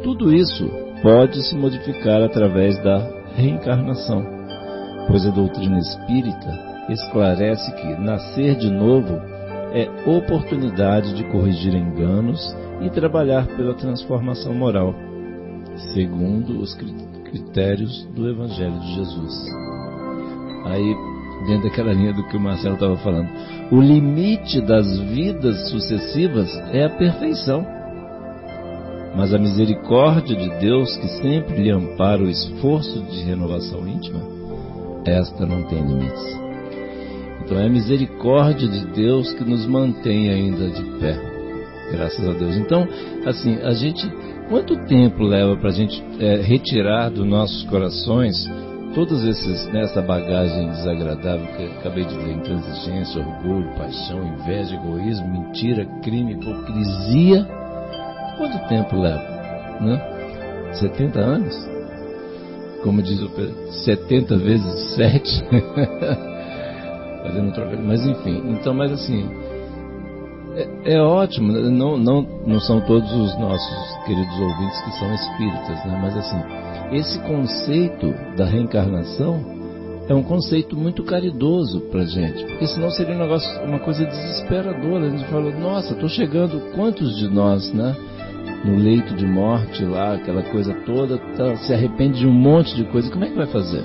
tudo 0.03 0.33
isso 0.33 0.71
pode 1.03 1.43
se 1.43 1.57
modificar 1.57 2.23
através 2.23 2.81
da 2.83 2.99
reencarnação, 3.35 4.25
pois 5.09 5.27
a 5.27 5.31
doutrina 5.31 5.79
espírita 5.79 6.69
esclarece 6.89 7.73
que 7.75 8.01
nascer 8.01 8.57
de 8.57 8.71
novo 8.71 9.21
é 9.75 9.89
oportunidade 10.09 11.15
de 11.15 11.25
corrigir 11.25 11.75
enganos 11.75 12.57
e 12.81 12.89
trabalhar 12.91 13.47
pela 13.49 13.75
transformação 13.75 14.55
moral, 14.55 14.95
segundo 15.93 16.61
os 16.61 16.75
critérios 16.75 17.18
critérios 17.31 18.05
do 18.15 18.29
Evangelho 18.29 18.79
de 18.81 18.95
Jesus. 18.95 19.47
Aí, 20.65 20.95
dentro 21.47 21.69
daquela 21.69 21.93
linha 21.93 22.13
do 22.13 22.27
que 22.29 22.37
o 22.37 22.41
Marcelo 22.41 22.75
estava 22.75 22.97
falando, 22.99 23.29
o 23.71 23.81
limite 23.81 24.61
das 24.61 24.99
vidas 25.01 25.71
sucessivas 25.71 26.55
é 26.73 26.85
a 26.85 26.91
perfeição. 26.91 27.67
Mas 29.17 29.33
a 29.35 29.39
misericórdia 29.39 30.37
de 30.37 30.49
Deus, 30.61 30.97
que 30.97 31.09
sempre 31.21 31.63
lhe 31.63 31.71
ampara 31.71 32.23
o 32.23 32.29
esforço 32.29 33.01
de 33.05 33.23
renovação 33.23 33.87
íntima, 33.89 34.21
esta 35.05 35.47
não 35.47 35.63
tem 35.65 35.81
limites. 35.81 36.39
Então 37.45 37.59
é 37.59 37.67
a 37.67 37.71
misericórdia 37.71 38.69
de 38.69 38.87
Deus 38.89 39.33
que 39.33 39.45
nos 39.45 39.67
mantém 39.67 40.29
ainda 40.29 40.69
de 40.69 40.83
pé. 40.99 41.19
Graças 41.91 42.29
a 42.29 42.33
Deus. 42.35 42.57
Então, 42.57 42.87
assim, 43.25 43.57
a 43.63 43.73
gente 43.73 44.07
Quanto 44.49 44.77
tempo 44.87 45.23
leva 45.23 45.57
para 45.57 45.69
a 45.69 45.73
gente 45.73 46.03
é, 46.19 46.37
retirar 46.37 47.11
dos 47.11 47.27
nossos 47.27 47.65
corações 47.65 48.49
todos 48.95 49.23
esses 49.23 49.67
nessa 49.73 50.01
né, 50.01 50.07
bagagem 50.07 50.71
desagradável 50.71 51.47
que 51.55 51.67
acabei 51.79 52.05
de 52.05 52.17
dizer, 52.17 52.33
intransigência, 52.33 53.21
orgulho, 53.21 53.69
paixão, 53.77 54.27
inveja, 54.27 54.75
egoísmo, 54.75 55.29
mentira, 55.29 55.85
crime, 56.03 56.33
hipocrisia? 56.33 57.47
Quanto 58.39 58.69
tempo 58.69 58.97
leva? 58.97 59.79
Né? 59.81 60.73
70 60.73 61.19
anos? 61.21 61.69
Como 62.83 63.03
diz 63.03 63.21
o 63.21 63.29
Pedro, 63.29 63.55
70 63.85 64.37
vezes 64.39 64.95
7? 64.95 65.45
Fazendo 67.23 67.49
um 67.49 67.87
Mas 67.87 68.07
enfim, 68.07 68.43
então, 68.53 68.73
mas 68.73 68.93
assim, 68.93 69.29
é, 70.59 70.95
é, 70.95 71.01
ótimo, 71.01 71.53
não, 71.53 71.97
não, 71.97 72.23
não 72.45 72.61
são 72.61 72.81
todos 72.81 73.13
os 73.13 73.39
nossos 73.39 74.05
queridos 74.05 74.41
ouvintes 74.41 74.81
que 74.83 74.99
são 74.99 75.15
espíritas, 75.15 75.85
né? 75.85 75.99
mas 76.03 76.17
assim, 76.17 76.43
esse 76.93 77.19
conceito 77.21 78.13
da 78.37 78.45
reencarnação 78.45 79.57
é 80.09 80.15
um 80.15 80.23
conceito 80.23 80.75
muito 80.75 81.05
caridoso 81.05 81.83
para 81.93 82.05
gente, 82.05 82.45
porque 82.45 82.67
senão 82.67 82.91
seria 82.91 83.15
um 83.15 83.19
negócio, 83.19 83.49
uma 83.63 83.79
coisa 83.79 84.05
desesperadora. 84.05 85.07
A 85.07 85.11
gente 85.11 85.25
fala, 85.27 85.51
nossa, 85.53 85.93
estou 85.93 86.09
chegando, 86.09 86.73
quantos 86.75 87.17
de 87.19 87.29
nós, 87.29 87.73
né? 87.73 87.95
No 88.65 88.77
leito 88.77 89.15
de 89.15 89.27
morte 89.27 89.85
lá, 89.85 90.15
aquela 90.15 90.43
coisa 90.43 90.75
toda, 90.87 91.19
tá, 91.37 91.57
se 91.59 91.73
arrepende 91.73 92.21
de 92.21 92.27
um 92.27 92.33
monte 92.33 92.75
de 92.75 92.85
coisa, 92.85 93.11
como 93.11 93.25
é 93.25 93.29
que 93.29 93.37
vai 93.37 93.47
fazer? 93.47 93.85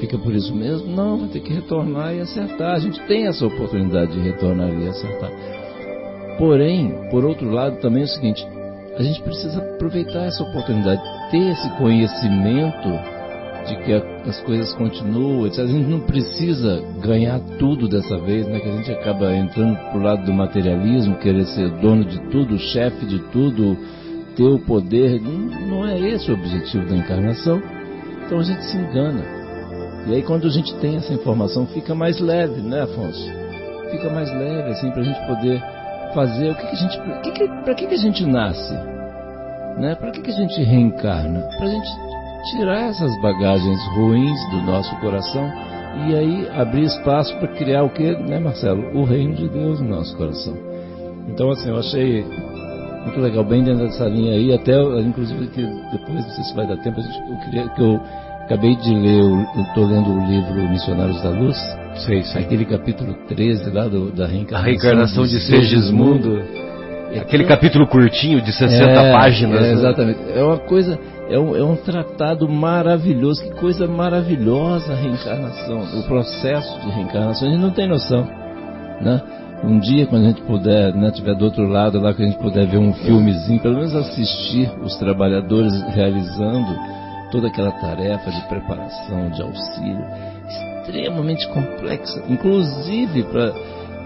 Fica 0.00 0.18
por 0.18 0.34
isso 0.34 0.54
mesmo? 0.54 0.94
Não, 0.94 1.18
vai 1.18 1.28
ter 1.28 1.40
que 1.40 1.52
retornar 1.52 2.14
e 2.14 2.20
acertar. 2.20 2.74
A 2.74 2.78
gente 2.78 3.00
tem 3.06 3.26
essa 3.26 3.46
oportunidade 3.46 4.12
de 4.12 4.20
retornar 4.20 4.68
e 4.68 4.88
acertar. 4.88 5.30
Porém, 6.38 7.08
por 7.10 7.24
outro 7.24 7.50
lado, 7.50 7.80
também 7.80 8.02
é 8.02 8.04
o 8.04 8.08
seguinte: 8.08 8.46
a 8.96 9.02
gente 9.02 9.22
precisa 9.22 9.58
aproveitar 9.58 10.24
essa 10.24 10.42
oportunidade, 10.42 11.00
ter 11.30 11.50
esse 11.50 11.68
conhecimento 11.76 12.88
de 13.66 13.76
que 13.84 13.92
as 14.28 14.40
coisas 14.42 14.72
continuam. 14.74 15.44
A 15.44 15.48
gente 15.48 15.88
não 15.88 16.00
precisa 16.00 16.82
ganhar 17.00 17.40
tudo 17.58 17.88
dessa 17.88 18.18
vez, 18.18 18.46
né? 18.46 18.60
Que 18.60 18.68
a 18.68 18.76
gente 18.76 18.92
acaba 18.92 19.34
entrando 19.34 19.76
pro 19.90 20.00
lado 20.00 20.24
do 20.24 20.32
materialismo, 20.32 21.16
querer 21.16 21.46
ser 21.46 21.70
dono 21.80 22.04
de 22.04 22.20
tudo, 22.30 22.58
chefe 22.58 23.06
de 23.06 23.18
tudo, 23.30 23.76
ter 24.36 24.44
o 24.46 24.58
poder. 24.58 25.20
Não 25.20 25.86
é 25.86 25.98
esse 25.98 26.30
o 26.30 26.34
objetivo 26.34 26.86
da 26.86 26.96
encarnação. 26.96 27.60
Então 28.24 28.38
a 28.38 28.42
gente 28.42 28.62
se 28.64 28.76
engana. 28.76 29.35
E 30.06 30.14
aí 30.14 30.22
quando 30.22 30.46
a 30.46 30.50
gente 30.50 30.74
tem 30.76 30.96
essa 30.96 31.12
informação 31.12 31.66
fica 31.66 31.94
mais 31.94 32.20
leve, 32.20 32.60
né, 32.60 32.82
Afonso? 32.82 33.28
Fica 33.90 34.08
mais 34.10 34.30
leve, 34.30 34.70
assim, 34.70 34.90
para 34.90 35.00
a 35.00 35.04
gente 35.04 35.26
poder 35.26 35.62
fazer, 36.14 36.50
o 36.50 36.54
que, 36.54 36.66
que 36.66 36.72
a 36.72 36.78
gente, 36.78 37.00
que 37.22 37.30
que, 37.32 37.48
para 37.48 37.74
que, 37.74 37.86
que 37.86 37.94
a 37.94 37.98
gente 37.98 38.24
nasce? 38.24 38.74
Né? 39.78 39.94
Para 39.94 40.10
que, 40.10 40.22
que 40.22 40.30
a 40.30 40.34
gente 40.34 40.62
reencarna? 40.62 41.40
Para 41.58 41.66
a 41.66 41.70
gente 41.70 41.88
tirar 42.50 42.88
essas 42.88 43.20
bagagens 43.20 43.78
ruins 43.96 44.50
do 44.50 44.62
nosso 44.62 44.94
coração 45.00 45.50
e 46.06 46.14
aí 46.14 46.48
abrir 46.54 46.84
espaço 46.84 47.36
para 47.38 47.48
criar 47.48 47.82
o 47.82 47.90
que, 47.90 48.04
né, 48.04 48.38
Marcelo? 48.38 48.96
O 48.96 49.04
reino 49.04 49.34
de 49.34 49.48
Deus 49.48 49.80
no 49.80 49.88
nosso 49.88 50.16
coração. 50.16 50.56
Então, 51.28 51.50
assim, 51.50 51.68
eu 51.68 51.78
achei 51.78 52.24
muito 53.04 53.20
legal, 53.20 53.44
bem 53.44 53.62
dentro 53.62 53.86
dessa 53.86 54.06
linha 54.06 54.34
aí, 54.34 54.52
até, 54.52 54.72
inclusive, 55.00 55.46
que 55.48 55.62
depois, 55.62 56.24
não 56.24 56.30
sei 56.30 56.44
se 56.44 56.54
vai 56.54 56.66
dar 56.66 56.76
tempo, 56.78 57.00
eu 57.00 57.38
queria 57.38 57.68
que 57.68 57.82
eu 57.82 58.00
acabei 58.46 58.76
de 58.76 58.94
ler, 58.94 59.22
estou 59.68 59.86
lendo 59.86 60.08
o 60.08 60.24
livro 60.24 60.54
Missionários 60.70 61.20
da 61.20 61.30
Luz, 61.30 61.56
sei, 61.96 62.22
sei. 62.22 62.42
aquele 62.42 62.64
capítulo 62.64 63.12
13 63.28 63.70
lá 63.70 63.88
do, 63.88 64.12
da 64.12 64.26
reencarnação. 64.26 64.58
A 64.58 64.62
reencarnação 64.62 65.24
de, 65.24 65.32
de 65.32 65.40
Segismundo. 65.40 66.42
Aquele 67.20 67.44
capítulo 67.44 67.86
curtinho 67.86 68.40
de 68.40 68.52
60 68.52 68.84
é, 68.84 69.12
páginas. 69.12 69.58
É, 69.58 69.62
né? 69.62 69.72
exatamente. 69.72 70.20
É 70.34 70.42
uma 70.42 70.58
coisa, 70.58 70.98
é 71.28 71.38
um, 71.38 71.56
é 71.56 71.64
um 71.64 71.76
tratado 71.76 72.48
maravilhoso. 72.48 73.42
Que 73.42 73.50
coisa 73.56 73.86
maravilhosa 73.86 74.92
a 74.92 74.96
reencarnação, 74.96 75.98
o 75.98 76.02
processo 76.04 76.80
de 76.80 76.90
reencarnação. 76.90 77.48
A 77.48 77.50
gente 77.50 77.60
não 77.60 77.70
tem 77.70 77.88
noção, 77.88 78.28
né? 79.00 79.22
Um 79.64 79.78
dia, 79.80 80.06
quando 80.06 80.24
a 80.24 80.28
gente 80.28 80.42
puder, 80.42 80.94
né, 80.94 81.10
tiver 81.10 81.34
do 81.34 81.46
outro 81.46 81.66
lado 81.66 81.98
lá, 81.98 82.12
que 82.12 82.22
a 82.22 82.26
gente 82.26 82.38
puder 82.38 82.66
ver 82.66 82.76
um 82.76 82.92
filmezinho, 82.92 83.58
pelo 83.60 83.76
menos 83.76 83.94
assistir 83.94 84.70
os 84.84 84.96
trabalhadores 84.96 85.72
realizando 85.94 86.76
toda 87.36 87.48
aquela 87.48 87.72
tarefa 87.72 88.30
de 88.30 88.48
preparação, 88.48 89.28
de 89.28 89.42
auxílio, 89.42 90.04
extremamente 90.48 91.46
complexa, 91.48 92.24
inclusive 92.30 93.24
para 93.24 93.52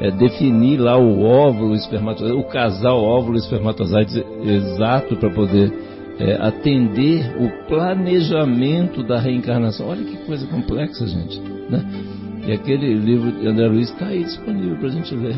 é, 0.01 0.11
definir 0.11 0.78
lá 0.78 0.99
o 0.99 1.22
óvulo 1.22 1.76
espermatozoide, 1.76 2.37
o 2.37 2.49
casal 2.49 3.01
óvulo 3.01 3.37
espermatozoide 3.37 4.24
exato 4.43 5.16
para 5.16 5.31
poder 5.31 5.72
é, 6.18 6.39
atender 6.41 7.37
o 7.39 7.68
planejamento 7.68 9.05
da 9.05 9.20
reencarnação. 9.20 9.89
Olha 9.89 10.03
que 10.03 10.16
coisa 10.26 10.45
complexa, 10.49 11.07
gente. 11.07 11.39
Né? 11.39 11.85
E 12.49 12.53
aquele 12.53 12.95
livro 12.95 13.31
de 13.31 13.47
André 13.47 13.68
Luiz 13.68 13.91
está 13.91 14.07
aí 14.07 14.24
disponível 14.24 14.76
para 14.76 14.89
a 14.89 14.93
gente 14.93 15.14
ler, 15.14 15.37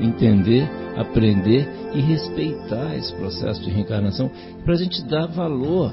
entender, 0.00 0.66
aprender 0.96 1.68
e 1.94 2.00
respeitar 2.00 2.96
esse 2.96 3.14
processo 3.16 3.62
de 3.62 3.70
reencarnação, 3.70 4.30
para 4.64 4.72
a 4.72 4.78
gente 4.78 5.04
dar 5.04 5.26
valor. 5.26 5.92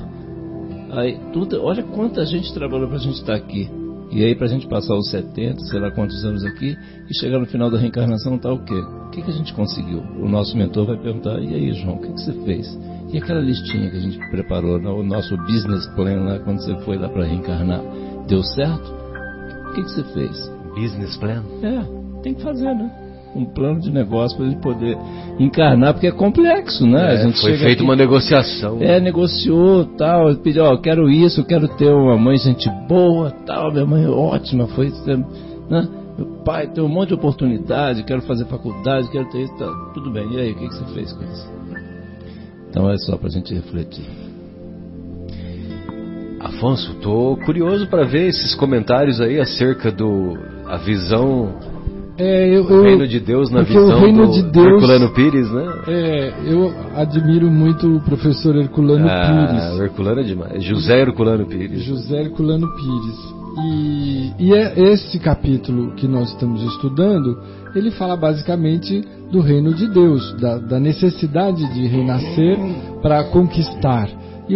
Aí, 0.91 1.17
tudo, 1.31 1.63
olha 1.63 1.83
quanta 1.83 2.25
gente 2.25 2.53
trabalhou 2.53 2.87
para 2.87 2.97
a 2.97 2.99
gente 2.99 3.15
estar 3.15 3.33
tá 3.33 3.35
aqui. 3.37 3.69
E 4.11 4.25
aí, 4.25 4.35
para 4.35 4.45
a 4.45 4.49
gente 4.49 4.67
passar 4.67 4.93
os 4.95 5.09
70, 5.09 5.57
sei 5.61 5.79
lá 5.79 5.89
quantos 5.89 6.25
anos 6.25 6.43
aqui, 6.43 6.75
e 7.09 7.17
chegar 7.17 7.39
no 7.39 7.45
final 7.45 7.71
da 7.71 7.77
reencarnação, 7.77 8.37
tá 8.37 8.51
o 8.51 8.59
quê? 8.59 8.73
O 8.73 9.09
que, 9.09 9.21
que 9.21 9.31
a 9.31 9.33
gente 9.33 9.53
conseguiu? 9.53 9.99
O 10.19 10.27
nosso 10.27 10.55
mentor 10.57 10.85
vai 10.85 10.97
perguntar: 10.97 11.39
e 11.39 11.53
aí, 11.55 11.71
João, 11.73 11.95
o 11.95 12.01
que, 12.01 12.11
que 12.11 12.19
você 12.19 12.33
fez? 12.43 12.77
E 13.13 13.17
aquela 13.17 13.39
listinha 13.39 13.89
que 13.89 13.97
a 13.97 14.01
gente 14.01 14.17
preparou, 14.29 14.77
o 14.77 15.03
nosso 15.03 15.37
business 15.37 15.87
plan 15.95 16.23
lá, 16.23 16.39
quando 16.39 16.61
você 16.61 16.75
foi 16.83 16.97
lá 16.97 17.07
para 17.07 17.25
reencarnar, 17.25 17.81
deu 18.27 18.43
certo? 18.43 18.91
O 19.69 19.73
que, 19.73 19.83
que 19.83 19.91
você 19.91 20.03
fez? 20.13 20.51
Business 20.75 21.15
plan? 21.17 21.43
É, 21.63 22.21
tem 22.21 22.33
que 22.33 22.41
fazer, 22.41 22.73
né? 22.73 23.00
Um 23.35 23.45
plano 23.45 23.79
de 23.79 23.91
negócio 23.91 24.37
para 24.37 24.45
ele 24.45 24.57
poder 24.57 24.97
encarnar, 25.39 25.93
porque 25.93 26.07
é 26.07 26.11
complexo, 26.11 26.85
né? 26.85 27.15
É, 27.15 27.31
foi 27.33 27.57
feita 27.57 27.73
aqui, 27.73 27.83
uma 27.83 27.95
negociação. 27.95 28.77
É, 28.81 28.99
negociou, 28.99 29.85
tal, 29.97 30.35
pediu, 30.35 30.63
ó, 30.63 30.77
quero 30.77 31.09
isso, 31.09 31.43
quero 31.45 31.67
ter 31.67 31.89
uma 31.89 32.17
mãe 32.17 32.37
gente 32.37 32.69
boa, 32.87 33.31
tal, 33.45 33.71
minha 33.71 33.85
mãe 33.85 34.03
é 34.03 34.09
ótima, 34.09 34.67
foi, 34.67 34.91
né? 35.69 35.87
Meu 36.17 36.27
pai 36.43 36.67
tem 36.67 36.83
um 36.83 36.89
monte 36.89 37.09
de 37.09 37.13
oportunidade, 37.15 38.03
quero 38.03 38.21
fazer 38.23 38.45
faculdade, 38.45 39.09
quero 39.09 39.29
ter 39.29 39.43
isso, 39.43 39.57
tá, 39.57 39.67
tudo 39.93 40.11
bem. 40.11 40.27
E 40.33 40.39
aí, 40.39 40.51
o 40.51 40.55
que, 40.55 40.67
que 40.67 40.75
você 40.75 40.93
fez 40.93 41.13
com 41.13 41.23
isso? 41.23 41.49
Então 42.69 42.89
é 42.89 42.97
só 42.97 43.17
para 43.17 43.27
a 43.27 43.31
gente 43.31 43.53
refletir. 43.53 44.05
Afonso, 46.39 46.95
tô 46.95 47.37
curioso 47.45 47.87
para 47.87 48.03
ver 48.03 48.27
esses 48.29 48.55
comentários 48.55 49.21
aí 49.21 49.39
acerca 49.39 49.91
do 49.91 50.37
a 50.67 50.77
visão 50.77 51.53
é, 52.21 52.55
eu, 52.55 52.63
o 52.65 52.83
reino 52.83 53.07
de 53.07 53.19
Deus 53.19 53.49
na 53.49 53.63
visão 53.63 53.97
o 53.97 53.99
reino 53.99 54.27
do 54.27 54.33
de 54.33 54.43
Deus, 54.43 54.67
Herculano 54.67 55.09
Pires, 55.09 55.51
né? 55.51 55.65
É, 55.87 56.33
eu 56.45 56.71
admiro 56.95 57.49
muito 57.49 57.95
o 57.95 57.99
professor 58.01 58.55
Herculano 58.55 59.07
ah, 59.09 59.47
Pires. 59.47 59.79
Herculano 59.79 60.21
é 60.21 60.23
demais. 60.23 60.63
José 60.63 61.01
Herculano 61.01 61.47
Pires. 61.47 61.81
José 61.83 62.21
Herculano 62.21 62.67
Pires. 62.75 63.41
E, 63.57 64.31
e 64.37 64.53
é 64.53 64.79
esse 64.91 65.17
capítulo 65.19 65.95
que 65.95 66.07
nós 66.07 66.29
estamos 66.29 66.61
estudando, 66.61 67.39
ele 67.75 67.89
fala 67.91 68.15
basicamente 68.15 69.03
do 69.31 69.41
reino 69.41 69.73
de 69.73 69.87
Deus, 69.87 70.33
da, 70.39 70.59
da 70.59 70.79
necessidade 70.79 71.73
de 71.73 71.87
renascer 71.87 72.57
para 73.01 73.23
conquistar. 73.25 74.09
E 74.47 74.55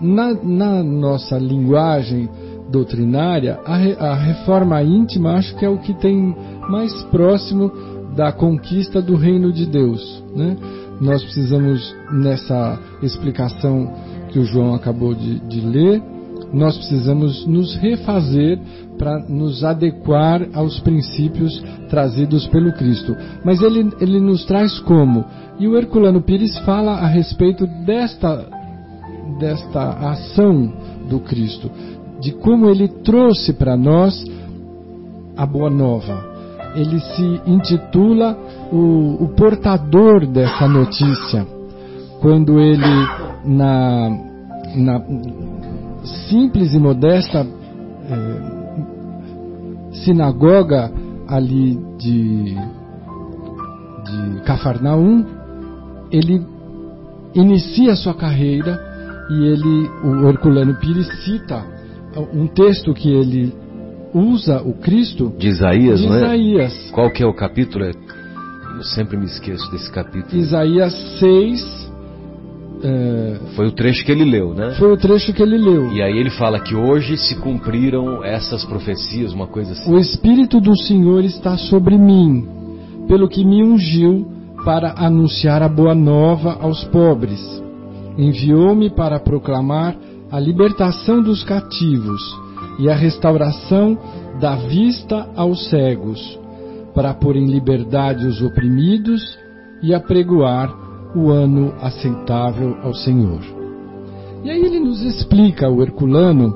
na, 0.00 0.34
na 0.34 0.82
nossa 0.82 1.38
linguagem 1.38 2.28
doutrinária, 2.70 3.58
a, 3.64 3.76
re, 3.76 3.96
a 3.98 4.14
reforma 4.14 4.82
íntima 4.82 5.34
acho 5.34 5.54
que 5.56 5.64
é 5.64 5.68
o 5.68 5.78
que 5.78 5.94
tem 5.94 6.34
mais 6.68 6.92
próximo 7.04 7.70
da 8.14 8.32
conquista 8.32 9.02
do 9.02 9.16
reino 9.16 9.52
de 9.52 9.66
Deus. 9.66 10.22
Né? 10.34 10.56
Nós 11.00 11.22
precisamos, 11.22 11.94
nessa 12.12 12.78
explicação 13.02 13.92
que 14.30 14.38
o 14.38 14.44
João 14.44 14.74
acabou 14.74 15.14
de, 15.14 15.40
de 15.40 15.60
ler, 15.60 16.02
nós 16.52 16.76
precisamos 16.76 17.44
nos 17.46 17.74
refazer 17.76 18.58
para 18.96 19.18
nos 19.28 19.64
adequar 19.64 20.46
aos 20.54 20.78
princípios 20.80 21.62
trazidos 21.88 22.46
pelo 22.46 22.72
Cristo. 22.72 23.14
Mas 23.44 23.60
ele, 23.60 23.90
ele 24.00 24.20
nos 24.20 24.44
traz 24.44 24.78
como? 24.80 25.24
E 25.58 25.66
o 25.66 25.76
Herculano 25.76 26.22
Pires 26.22 26.56
fala 26.58 26.92
a 26.92 27.06
respeito 27.06 27.66
desta, 27.84 28.48
desta 29.38 30.10
ação 30.10 30.72
do 31.08 31.20
Cristo, 31.20 31.70
de 32.20 32.32
como 32.32 32.68
ele 32.68 32.88
trouxe 32.88 33.52
para 33.52 33.76
nós 33.76 34.24
a 35.36 35.44
boa 35.44 35.70
nova, 35.70 36.33
ele 36.74 37.00
se 37.00 37.40
intitula 37.46 38.36
o, 38.72 39.24
o 39.24 39.28
portador 39.36 40.26
dessa 40.26 40.66
notícia. 40.66 41.46
Quando 42.20 42.58
ele, 42.58 43.08
na, 43.44 44.10
na 44.76 45.02
simples 46.28 46.74
e 46.74 46.78
modesta 46.78 47.46
é, 47.46 48.54
sinagoga 50.04 50.90
ali 51.28 51.78
de, 51.98 52.54
de 54.04 54.40
Cafarnaum, 54.44 55.24
ele 56.10 56.44
inicia 57.34 57.94
sua 57.96 58.14
carreira 58.14 58.80
e 59.30 59.44
ele, 59.46 59.90
o 60.04 60.28
Herculano 60.28 60.74
Pires 60.74 61.08
cita 61.24 61.64
um 62.32 62.46
texto 62.46 62.94
que 62.94 63.10
ele 63.10 63.52
usa 64.14 64.62
o 64.62 64.74
Cristo 64.74 65.32
de 65.36 65.48
Isaías, 65.48 66.00
de 66.00 66.06
é? 66.06 66.16
Isaías. 66.16 66.90
Qual 66.92 67.10
que 67.10 67.22
é 67.22 67.26
o 67.26 67.34
capítulo? 67.34 67.84
Eu 67.84 68.82
sempre 68.82 69.16
me 69.16 69.26
esqueço 69.26 69.68
desse 69.72 69.90
capítulo. 69.90 70.40
Isaías 70.40 70.94
6. 71.18 71.84
É... 72.82 73.40
Foi 73.56 73.66
o 73.66 73.72
trecho 73.72 74.04
que 74.04 74.12
ele 74.12 74.24
leu, 74.24 74.54
né? 74.54 74.74
Foi 74.78 74.92
o 74.92 74.96
trecho 74.96 75.32
que 75.32 75.42
ele 75.42 75.58
leu. 75.58 75.92
E 75.92 76.02
aí 76.02 76.16
ele 76.16 76.30
fala 76.30 76.60
que 76.60 76.74
hoje 76.74 77.16
se 77.16 77.36
cumpriram 77.36 78.22
essas 78.22 78.64
profecias, 78.64 79.32
uma 79.32 79.46
coisa 79.46 79.72
assim. 79.72 79.92
O 79.92 79.98
Espírito 79.98 80.60
do 80.60 80.76
Senhor 80.76 81.24
está 81.24 81.56
sobre 81.56 81.98
mim, 81.98 82.46
pelo 83.08 83.28
que 83.28 83.44
me 83.44 83.64
ungiu 83.64 84.26
para 84.64 84.94
anunciar 84.96 85.62
a 85.62 85.68
boa 85.68 85.94
nova 85.94 86.58
aos 86.60 86.84
pobres. 86.84 87.40
Enviou-me 88.16 88.90
para 88.90 89.18
proclamar 89.18 89.96
a 90.30 90.38
libertação 90.38 91.22
dos 91.22 91.42
cativos 91.42 92.43
e 92.78 92.88
a 92.88 92.94
restauração 92.94 93.96
da 94.40 94.56
vista 94.56 95.28
aos 95.36 95.68
cegos, 95.68 96.38
para 96.94 97.14
pôr 97.14 97.36
em 97.36 97.46
liberdade 97.46 98.26
os 98.26 98.40
oprimidos 98.42 99.38
e 99.82 99.94
apregoar 99.94 100.72
o 101.14 101.30
ano 101.30 101.74
aceitável 101.80 102.76
ao 102.82 102.94
Senhor. 102.94 103.40
E 104.42 104.50
aí 104.50 104.62
ele 104.62 104.80
nos 104.80 105.00
explica, 105.02 105.68
o 105.70 105.82
Herculano, 105.82 106.54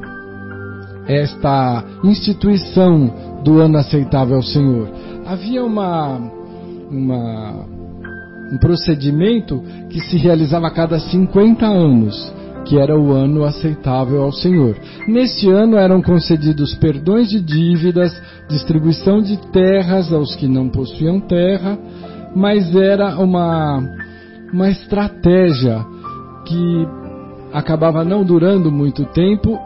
esta 1.07 1.85
instituição 2.05 3.11
do 3.43 3.61
ano 3.61 3.79
aceitável 3.79 4.37
ao 4.37 4.43
Senhor. 4.43 4.91
Havia 5.25 5.65
uma, 5.65 6.19
uma, 6.91 7.67
um 8.53 8.59
procedimento 8.59 9.63
que 9.89 10.01
se 10.01 10.19
realizava 10.19 10.67
a 10.67 10.71
cada 10.71 10.99
50 10.99 11.65
anos 11.65 12.38
que 12.69 12.79
era 12.79 12.99
o 12.99 13.13
ano 13.13 13.45
aceitável 13.45 14.23
ao 14.23 14.31
Senhor. 14.31 14.77
Neste 15.07 15.51
ano 15.51 15.77
eram 15.77 16.03
concedidos 16.03 16.75
perdões 16.75 17.31
de 17.31 17.41
dívidas, 17.41 18.13
distribuição 18.49 19.23
de 19.23 19.39
terras 19.51 20.13
aos 20.13 20.37
que 20.37 20.47
não 20.47 20.69
possuíam 20.69 21.19
terra, 21.19 21.79
mas 22.37 22.75
era 22.77 23.19
uma, 23.19 23.83
uma 24.53 24.71
estratégia 24.71 25.85
que 26.47 26.87
acabava 27.53 28.05
não 28.05 28.23
durando 28.23 28.71
muito 28.71 29.05
tempo 29.07 29.59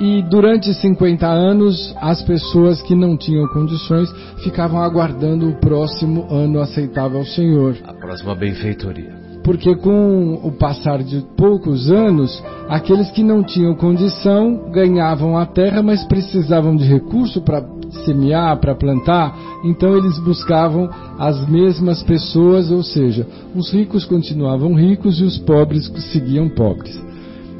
e 0.00 0.22
durante 0.22 0.74
50 0.74 1.26
anos 1.26 1.94
as 2.00 2.22
pessoas 2.22 2.82
que 2.82 2.94
não 2.94 3.16
tinham 3.16 3.46
condições 3.48 4.10
ficavam 4.42 4.80
aguardando 4.80 5.48
o 5.48 5.54
próximo 5.56 6.26
ano 6.28 6.60
aceitável 6.60 7.18
ao 7.18 7.24
Senhor. 7.24 7.76
A 7.84 7.94
próxima 7.94 8.34
benfeitoria 8.34 9.17
porque 9.48 9.74
com 9.76 10.38
o 10.44 10.52
passar 10.52 11.02
de 11.02 11.24
poucos 11.34 11.90
anos, 11.90 12.44
aqueles 12.68 13.10
que 13.10 13.22
não 13.22 13.42
tinham 13.42 13.74
condição 13.74 14.70
ganhavam 14.70 15.38
a 15.38 15.46
terra, 15.46 15.82
mas 15.82 16.04
precisavam 16.04 16.76
de 16.76 16.84
recurso 16.84 17.40
para 17.40 17.64
semear, 18.04 18.60
para 18.60 18.74
plantar, 18.74 19.34
então 19.64 19.96
eles 19.96 20.18
buscavam 20.18 20.90
as 21.18 21.48
mesmas 21.48 22.02
pessoas, 22.02 22.70
ou 22.70 22.82
seja, 22.82 23.26
os 23.56 23.72
ricos 23.72 24.04
continuavam 24.04 24.74
ricos 24.74 25.18
e 25.18 25.24
os 25.24 25.38
pobres 25.38 25.90
seguiam 26.12 26.50
pobres. 26.50 27.02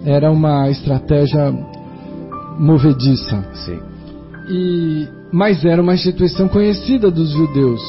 Era 0.05 0.31
uma 0.31 0.69
estratégia 0.69 1.51
movediça. 2.59 3.43
Sim. 3.65 3.79
E, 4.51 5.09
mas 5.33 5.65
era 5.65 5.81
uma 5.81 5.95
instituição 5.95 6.49
conhecida 6.49 7.11
dos 7.11 7.31
judeus. 7.31 7.81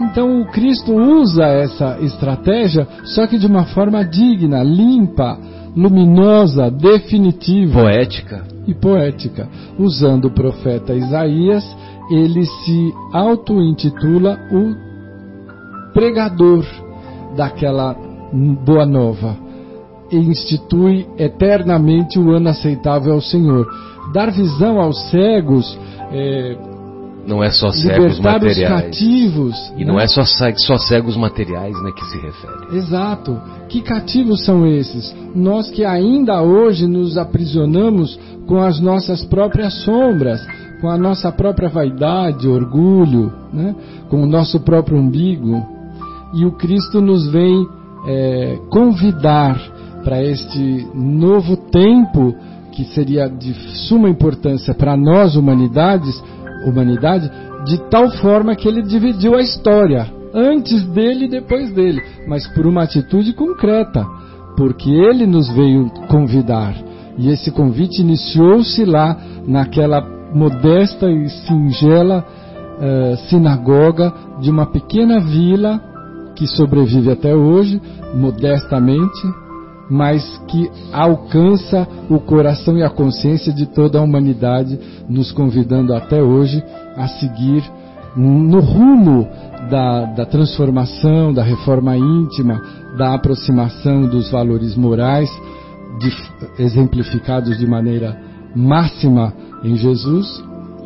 Então 0.00 0.40
o 0.40 0.46
Cristo 0.46 0.94
usa 0.94 1.44
essa 1.44 1.98
estratégia, 2.00 2.86
só 3.04 3.26
que 3.26 3.38
de 3.38 3.46
uma 3.46 3.64
forma 3.66 4.04
digna, 4.04 4.62
limpa, 4.62 5.38
luminosa, 5.74 6.70
definitiva. 6.70 7.80
Poética. 7.82 8.44
E 8.66 8.74
poética. 8.74 9.48
Usando 9.78 10.26
o 10.26 10.30
profeta 10.30 10.94
Isaías, 10.94 11.64
ele 12.10 12.44
se 12.44 12.94
auto-intitula 13.12 14.38
o 14.52 15.92
pregador 15.92 16.64
daquela 17.36 17.96
boa 18.64 18.84
nova. 18.84 19.36
E 20.10 20.16
institui 20.16 21.06
eternamente 21.18 22.18
o 22.18 22.32
ano 22.32 22.48
aceitável 22.48 23.14
ao 23.14 23.20
Senhor. 23.20 23.66
Dar 24.12 24.30
visão 24.30 24.78
aos 24.78 25.10
cegos. 25.10 25.78
É, 26.12 26.75
não 27.26 27.42
é 27.42 27.50
só 27.50 27.70
cegos 27.70 28.18
materiais. 28.20 28.58
Os 28.58 28.84
cativos. 28.84 29.72
E 29.76 29.84
né? 29.84 29.92
não 29.92 29.98
é 29.98 30.06
só, 30.06 30.22
só 30.24 30.78
cegos 30.78 31.16
materiais 31.16 31.74
né, 31.82 31.90
que 31.92 32.04
se 32.06 32.18
refere. 32.18 32.76
Exato. 32.76 33.40
Que 33.68 33.82
cativos 33.82 34.44
são 34.44 34.66
esses? 34.66 35.14
Nós 35.34 35.68
que 35.70 35.84
ainda 35.84 36.40
hoje 36.40 36.86
nos 36.86 37.18
aprisionamos 37.18 38.18
com 38.46 38.60
as 38.62 38.80
nossas 38.80 39.24
próprias 39.24 39.74
sombras, 39.82 40.40
com 40.80 40.88
a 40.88 40.96
nossa 40.96 41.32
própria 41.32 41.68
vaidade, 41.68 42.48
orgulho, 42.48 43.32
né? 43.52 43.74
com 44.08 44.22
o 44.22 44.26
nosso 44.26 44.60
próprio 44.60 44.96
umbigo. 44.96 45.66
E 46.34 46.44
o 46.44 46.52
Cristo 46.52 47.00
nos 47.00 47.26
vem 47.30 47.66
é, 48.06 48.58
convidar 48.70 49.60
para 50.04 50.22
este 50.22 50.86
novo 50.94 51.56
tempo 51.56 52.36
que 52.72 52.84
seria 52.84 53.26
de 53.26 53.54
suma 53.88 54.08
importância 54.08 54.74
para 54.74 54.96
nós 54.96 55.34
humanidades, 55.34 56.22
humanidade, 56.68 57.30
de 57.64 57.78
tal 57.88 58.10
forma 58.10 58.54
que 58.54 58.68
ele 58.68 58.82
dividiu 58.82 59.34
a 59.34 59.40
história, 59.40 60.06
antes 60.34 60.84
dele 60.88 61.24
e 61.24 61.30
depois 61.30 61.72
dele, 61.72 62.02
mas 62.28 62.46
por 62.48 62.66
uma 62.66 62.82
atitude 62.82 63.32
concreta, 63.32 64.04
porque 64.56 64.90
ele 64.90 65.26
nos 65.26 65.48
veio 65.54 65.88
convidar. 66.08 66.74
E 67.18 67.30
esse 67.30 67.50
convite 67.50 68.02
iniciou-se 68.02 68.84
lá 68.84 69.16
naquela 69.46 70.02
modesta 70.34 71.10
e 71.10 71.28
singela 71.28 72.22
uh, 72.22 73.16
sinagoga 73.28 74.12
de 74.40 74.50
uma 74.50 74.66
pequena 74.66 75.20
vila 75.20 75.80
que 76.34 76.46
sobrevive 76.46 77.10
até 77.10 77.34
hoje, 77.34 77.80
modestamente, 78.14 79.45
mas 79.88 80.40
que 80.48 80.70
alcança 80.92 81.86
o 82.10 82.18
coração 82.18 82.76
e 82.76 82.82
a 82.82 82.90
consciência 82.90 83.52
de 83.52 83.66
toda 83.66 83.98
a 83.98 84.02
humanidade, 84.02 84.78
nos 85.08 85.32
convidando 85.32 85.94
até 85.94 86.22
hoje 86.22 86.62
a 86.96 87.06
seguir 87.08 87.62
no 88.16 88.60
rumo 88.60 89.28
da, 89.70 90.06
da 90.06 90.24
transformação, 90.24 91.32
da 91.32 91.42
reforma 91.42 91.96
íntima, 91.96 92.62
da 92.96 93.14
aproximação 93.14 94.06
dos 94.08 94.30
valores 94.30 94.74
morais, 94.74 95.28
de, 96.00 96.62
exemplificados 96.62 97.58
de 97.58 97.66
maneira 97.66 98.18
máxima 98.54 99.34
em 99.62 99.76
Jesus, 99.76 100.42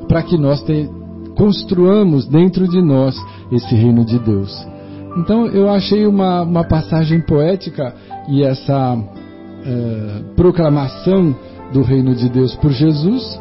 para 0.09 0.23
que 0.23 0.37
nós 0.37 0.61
te, 0.63 0.91
construamos 1.37 2.27
dentro 2.27 2.67
de 2.69 2.83
nós 2.83 3.17
esse 3.53 3.75
reino 3.75 4.05
de 4.05 4.19
Deus. 4.19 4.70
Então 5.17 5.47
eu 5.47 5.69
achei 5.69 6.07
uma, 6.07 6.43
uma 6.43 6.65
passagem 6.65 7.21
poética 7.21 7.95
e 8.29 8.43
essa 8.43 8.95
uh, 8.97 10.35
proclamação 10.35 11.35
do 11.73 11.83
reino 11.83 12.15
de 12.15 12.29
Deus 12.29 12.55
por 12.57 12.71
Jesus 12.71 13.41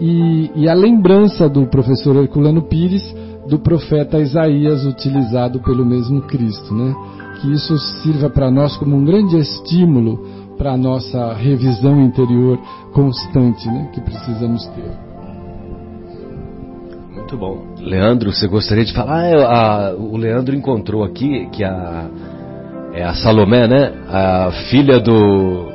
e, 0.00 0.50
e, 0.54 0.68
a 0.68 0.74
lembrança 0.74 1.48
do 1.48 1.66
professor 1.66 2.16
Herculano 2.16 2.62
Pires 2.62 3.14
do 3.48 3.58
profeta 3.58 4.18
Isaías 4.18 4.84
utilizado 4.84 5.60
pelo 5.60 5.86
mesmo 5.86 6.22
Cristo, 6.22 6.74
né? 6.74 6.94
Que 7.40 7.52
isso 7.52 7.78
sirva 8.02 8.28
para 8.28 8.50
nós 8.50 8.76
como 8.76 8.96
um 8.96 9.04
grande 9.04 9.38
estímulo 9.38 10.18
para 10.58 10.72
a 10.72 10.76
nossa 10.76 11.32
revisão 11.34 12.00
interior 12.02 12.58
constante, 12.92 13.66
né? 13.68 13.90
Que 13.94 14.00
precisamos 14.00 14.66
ter. 14.68 15.05
Muito 17.26 17.38
bom. 17.38 17.74
Leandro, 17.80 18.32
você 18.32 18.46
gostaria 18.46 18.84
de 18.84 18.92
falar? 18.92 19.34
Ah, 19.34 19.88
a, 19.88 19.94
o 19.94 20.16
Leandro 20.16 20.54
encontrou 20.54 21.02
aqui 21.02 21.48
que 21.50 21.64
a 21.64 22.08
é 22.94 23.02
a 23.02 23.14
Salomé, 23.14 23.66
né? 23.66 23.92
A 24.08 24.52
filha 24.70 25.00
do. 25.00 25.68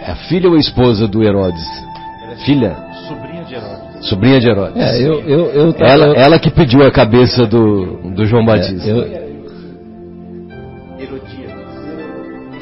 É 0.00 0.12
a 0.12 0.16
filha 0.16 0.48
ou 0.48 0.56
a 0.56 0.58
esposa 0.58 1.06
do 1.06 1.22
Herodes? 1.22 1.62
É 2.32 2.36
filha? 2.36 2.74
Sobrinha 3.06 3.44
de 3.44 3.54
Herodes. 3.54 4.08
Sobrinha 4.08 4.40
de 4.40 4.48
Herodes. 4.48 4.76
É, 4.82 4.98
eu, 5.02 5.20
eu, 5.28 5.46
eu 5.50 5.72
tava... 5.74 5.90
ela, 5.90 6.06
ela 6.16 6.38
que 6.38 6.50
pediu 6.50 6.82
a 6.86 6.90
cabeça 6.90 7.46
do, 7.46 8.14
do 8.14 8.24
João 8.24 8.42
é, 8.44 8.46
Batista. 8.46 8.88
É, 8.88 8.92
eu... 8.92 9.26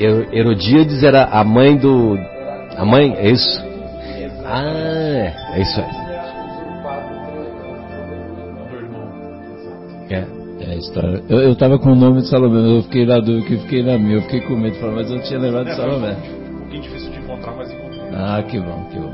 Herodíades. 0.00 0.32
Herodíades 0.32 1.04
era 1.04 1.26
a 1.26 1.44
mãe 1.44 1.76
do. 1.76 2.18
A 2.76 2.84
mãe? 2.84 3.14
É 3.16 3.30
isso? 3.30 3.62
Ah, 4.44 4.64
é, 4.64 5.32
é 5.52 5.62
isso 5.62 5.80
aí. 5.80 6.03
É. 10.10 10.44
É 10.60 10.70
a 10.70 10.74
história. 10.76 11.22
Eu, 11.28 11.40
eu 11.40 11.56
tava 11.56 11.78
com 11.78 11.90
o 11.90 11.96
nome 11.96 12.22
de 12.22 12.28
Salomé, 12.28 12.78
eu 12.78 12.82
fiquei 12.84 13.04
na 13.04 13.18
dúvida, 13.18 13.46
que 13.46 13.56
fiquei 13.58 13.82
na 13.82 13.98
minha, 13.98 14.16
eu 14.16 14.22
fiquei 14.22 14.40
com 14.42 14.56
medo 14.56 14.74
de 14.74 14.80
falar, 14.80 14.92
mas 14.92 15.10
eu 15.10 15.16
não 15.16 15.22
tinha 15.24 15.40
lembrado 15.40 15.64
de 15.64 15.72
é, 15.72 15.74
Salomé. 15.74 16.12
Um 16.12 16.58
pouquinho 16.58 16.82
difícil 16.82 17.10
de 17.10 17.18
encontrar, 17.18 17.54
mas 17.56 17.72
encontrei. 17.72 18.00
Ah, 18.14 18.42
que 18.42 18.60
bom, 18.60 18.84
que 18.90 18.98
bom. 19.00 19.12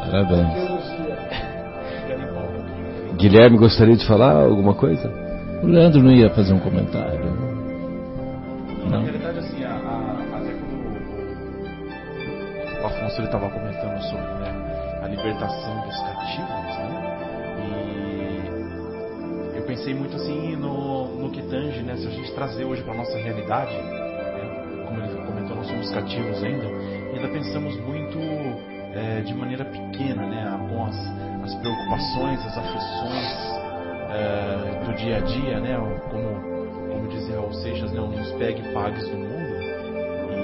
Parabéns. 0.00 0.72
Guilherme 3.16 3.56
gostaria 3.56 3.96
de 3.96 4.04
falar 4.06 4.32
alguma 4.32 4.74
coisa? 4.74 5.08
O 5.62 5.66
Leandro 5.66 6.02
não 6.02 6.10
ia 6.10 6.28
fazer 6.30 6.52
um 6.52 6.58
comentário. 6.58 7.24
Não. 8.80 8.90
Na 8.90 8.98
realidade, 8.98 9.38
assim, 9.38 9.62
a, 9.62 9.70
a, 9.70 10.38
até 10.38 10.52
quando 10.54 10.82
o 12.82 12.86
Afonso 12.86 13.22
estava 13.22 13.48
comentando 13.48 14.02
sobre 14.02 14.26
né, 14.40 15.00
a 15.02 15.06
libertação 15.06 15.80
dos 15.82 15.96
cativos, 16.00 16.51
eu 19.62 19.66
pensei 19.66 19.94
muito 19.94 20.16
assim 20.16 20.56
no, 20.56 21.06
no 21.16 21.30
que 21.30 21.40
tange, 21.42 21.82
né? 21.82 21.96
Se 21.96 22.08
a 22.08 22.10
gente 22.10 22.32
trazer 22.34 22.64
hoje 22.64 22.82
para 22.82 22.94
nossa 22.94 23.16
realidade, 23.16 23.72
né? 23.72 24.84
como 24.86 25.00
ele 25.00 25.24
comentou, 25.24 25.56
nós 25.56 25.68
somos 25.68 25.90
cativos 25.90 26.42
ainda, 26.42 26.64
e 26.64 27.16
ainda 27.16 27.28
pensamos 27.28 27.76
muito 27.80 28.18
é, 28.94 29.20
de 29.20 29.32
maneira 29.34 29.64
pequena, 29.64 30.26
né? 30.26 30.68
Com 30.68 30.84
as, 30.84 31.54
preocupações, 31.54 32.44
as 32.44 32.58
aflições 32.58 33.62
é, 34.10 34.84
do 34.84 34.94
dia 34.96 35.18
a 35.18 35.20
dia, 35.20 35.60
né? 35.60 35.76
Como, 36.10 36.88
como 36.88 37.08
dizia 37.08 37.36
Raul 37.36 37.54
Seixas, 37.54 37.92
né? 37.92 38.00
Nos 38.00 38.32
pegue 38.32 38.62
pagues 38.72 39.08
do 39.08 39.16
mundo. 39.16 39.62
E, 40.32 40.34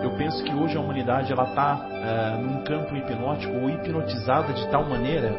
e 0.00 0.04
eu 0.04 0.10
penso 0.16 0.42
que 0.42 0.54
hoje 0.54 0.76
a 0.76 0.80
humanidade 0.80 1.32
ela 1.32 1.44
está 1.44 1.86
é, 1.92 2.36
num 2.38 2.64
campo 2.64 2.96
hipnótico 2.96 3.54
ou 3.58 3.68
hipnotizada 3.68 4.54
de 4.54 4.66
tal 4.68 4.88
maneira 4.88 5.36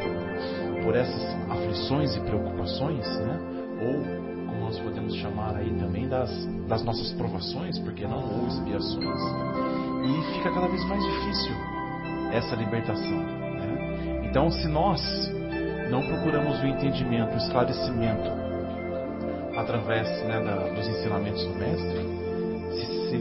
por 0.83 0.95
essas 0.95 1.23
aflições 1.49 2.15
e 2.15 2.19
preocupações, 2.21 3.05
né? 3.19 3.39
ou 3.81 4.47
como 4.47 4.61
nós 4.61 4.79
podemos 4.79 5.15
chamar 5.15 5.55
aí 5.55 5.71
também 5.79 6.07
das, 6.07 6.29
das 6.67 6.83
nossas 6.83 7.11
provações, 7.13 7.77
porque 7.79 8.05
não 8.05 8.41
ou 8.41 8.47
expiações, 8.47 9.21
e 10.03 10.33
fica 10.33 10.51
cada 10.53 10.67
vez 10.67 10.83
mais 10.85 11.03
difícil 11.03 11.55
essa 12.31 12.55
libertação. 12.55 13.19
Né? 13.19 14.27
Então, 14.29 14.49
se 14.51 14.67
nós 14.67 15.01
não 15.89 16.01
procuramos 16.01 16.61
o 16.61 16.67
entendimento, 16.67 17.33
o 17.33 17.37
esclarecimento 17.37 18.29
através 19.55 20.07
né, 20.23 20.39
da, 20.39 20.69
dos 20.69 20.87
ensinamentos 20.87 21.43
do 21.43 21.55
Mestre, 21.55 22.18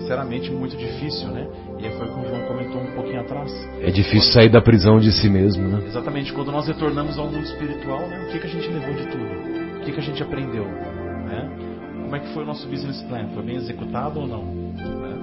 sinceramente 0.01 0.51
muito 0.51 0.77
difícil, 0.77 1.29
né? 1.29 1.47
E 1.79 1.91
foi 1.91 2.07
como 2.09 2.25
o 2.25 2.29
João 2.29 2.43
comentou 2.47 2.81
um 2.81 2.93
pouquinho 2.95 3.21
atrás. 3.21 3.53
É 3.81 3.91
difícil 3.91 4.33
sair 4.33 4.49
da 4.49 4.61
prisão 4.61 4.99
de 4.99 5.13
si 5.13 5.29
mesmo, 5.29 5.67
né? 5.69 5.83
Exatamente. 5.87 6.33
Quando 6.33 6.53
nós 6.53 6.67
retornamos 6.67 7.19
ao 7.19 7.27
mundo 7.27 7.45
espiritual, 7.45 8.01
né? 8.01 8.27
O 8.27 8.33
que, 8.33 8.39
que 8.39 8.47
a 8.47 8.51
gente 8.51 8.69
levou 8.69 8.95
de 8.95 9.07
tudo? 9.07 9.25
O 9.79 9.85
que, 9.85 9.93
que 9.93 10.01
a 10.01 10.03
gente 10.03 10.23
aprendeu? 10.23 10.65
Né? 10.65 11.51
Como 12.03 12.17
é 12.17 12.21
que 12.21 12.29
foi 12.33 12.43
o 12.43 12.47
nosso 12.47 12.67
business 12.69 13.03
plan? 13.03 13.29
Foi 13.35 13.43
bem 13.43 13.57
executado 13.57 14.21
ou 14.21 14.27
não? 14.27 14.45
Né? 14.45 15.19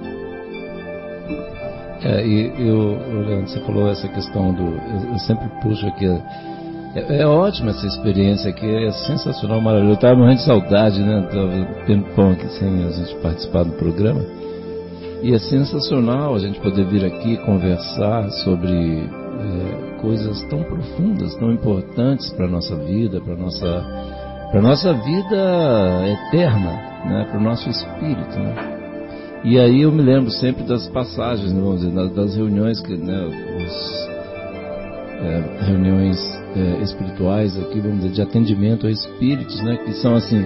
É, 2.02 2.26
e, 2.26 2.52
e 2.58 2.70
o, 2.70 3.26
Leandro, 3.26 3.48
você 3.48 3.60
falou 3.60 3.90
essa 3.90 4.08
questão 4.08 4.52
do. 4.52 4.62
Eu, 4.62 5.12
eu 5.12 5.18
sempre 5.20 5.48
puxo 5.60 5.86
aqui. 5.86 6.06
É, 6.94 7.20
é 7.20 7.26
ótima 7.26 7.70
essa 7.70 7.86
experiência 7.86 8.50
aqui, 8.50 8.66
é 8.66 8.90
sensacional, 8.90 9.60
maravilhoso. 9.60 9.92
Eu 9.92 9.96
estava 9.96 10.16
morrendo 10.16 10.38
de 10.38 10.44
saudade, 10.44 11.00
né? 11.00 11.28
Tava 11.30 11.84
tempão 11.86 12.30
aqui 12.30 12.48
sem 12.50 12.84
a 12.84 12.90
gente 12.90 13.14
participar 13.16 13.64
do 13.64 13.72
programa. 13.72 14.45
E 15.22 15.34
é 15.34 15.38
sensacional 15.38 16.34
a 16.34 16.38
gente 16.38 16.60
poder 16.60 16.84
vir 16.86 17.04
aqui 17.04 17.36
conversar 17.38 18.30
sobre 18.44 18.70
é, 18.70 20.00
coisas 20.00 20.42
tão 20.48 20.62
profundas, 20.62 21.34
tão 21.36 21.52
importantes 21.52 22.30
para 22.32 22.46
a 22.46 22.48
nossa 22.48 22.76
vida, 22.76 23.20
para 23.20 23.34
a 23.34 23.36
nossa, 23.36 23.84
para 24.50 24.62
nossa 24.62 24.92
vida 24.92 26.04
eterna, 26.06 26.70
né? 27.04 27.26
para 27.30 27.38
o 27.38 27.42
nosso 27.42 27.68
espírito. 27.68 28.38
Né? 28.38 28.76
E 29.44 29.58
aí 29.58 29.82
eu 29.82 29.92
me 29.92 30.02
lembro 30.02 30.30
sempre 30.30 30.64
das 30.64 30.88
passagens, 30.88 31.52
né, 31.52 31.60
vamos 31.60 31.80
dizer, 31.80 32.08
das 32.10 32.36
reuniões, 32.36 32.80
que, 32.80 32.96
né, 32.96 33.26
os, 33.26 34.08
é, 35.22 35.64
reuniões 35.66 36.18
é, 36.56 36.82
espirituais 36.82 37.56
aqui, 37.58 37.80
vamos 37.80 37.98
dizer, 37.98 38.10
de 38.12 38.22
atendimento 38.22 38.86
a 38.86 38.90
espíritos, 38.90 39.62
né, 39.62 39.76
que 39.84 39.92
são 39.94 40.14
assim, 40.14 40.44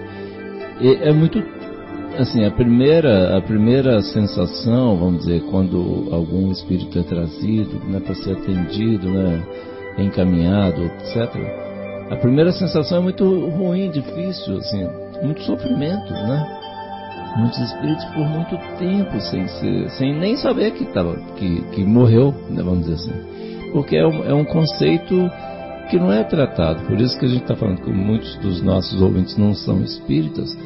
é, 0.80 1.08
é 1.08 1.12
muito 1.12 1.42
assim, 2.18 2.44
a 2.44 2.50
primeira, 2.50 3.36
a 3.36 3.40
primeira 3.40 4.00
sensação, 4.02 4.96
vamos 4.96 5.20
dizer, 5.20 5.42
quando 5.50 6.08
algum 6.10 6.50
espírito 6.50 6.98
é 6.98 7.02
trazido, 7.02 7.80
né, 7.86 8.00
para 8.00 8.14
ser 8.14 8.32
atendido, 8.32 9.10
né, 9.10 9.42
encaminhado, 9.98 10.84
etc. 10.84 11.34
A 12.10 12.16
primeira 12.16 12.52
sensação 12.52 12.98
é 12.98 13.00
muito 13.00 13.24
ruim, 13.50 13.90
difícil, 13.90 14.56
assim, 14.58 14.86
muito 15.22 15.42
sofrimento, 15.42 16.12
né? 16.12 16.56
Muitos 17.36 17.60
espíritos 17.60 18.04
por 18.06 18.26
muito 18.28 18.58
tempo 18.76 19.20
sem 19.20 19.46
ser, 19.46 19.90
sem 19.90 20.18
nem 20.18 20.36
saber 20.36 20.72
que 20.72 20.84
tava, 20.86 21.16
que, 21.36 21.62
que 21.72 21.84
morreu, 21.84 22.34
né, 22.50 22.62
vamos 22.62 22.86
dizer 22.86 22.94
assim, 22.94 23.70
porque 23.72 23.96
é 23.96 24.06
um, 24.06 24.24
é 24.24 24.34
um 24.34 24.44
conceito 24.44 25.30
que 25.88 25.98
não 25.98 26.12
é 26.12 26.24
tratado. 26.24 26.82
Por 26.86 27.00
isso 27.00 27.18
que 27.18 27.26
a 27.26 27.28
gente 27.28 27.42
está 27.42 27.54
falando 27.54 27.82
que 27.82 27.90
muitos 27.92 28.36
dos 28.36 28.62
nossos 28.62 29.00
ouvintes 29.00 29.36
não 29.36 29.54
são 29.54 29.82
espíritas 29.82 30.56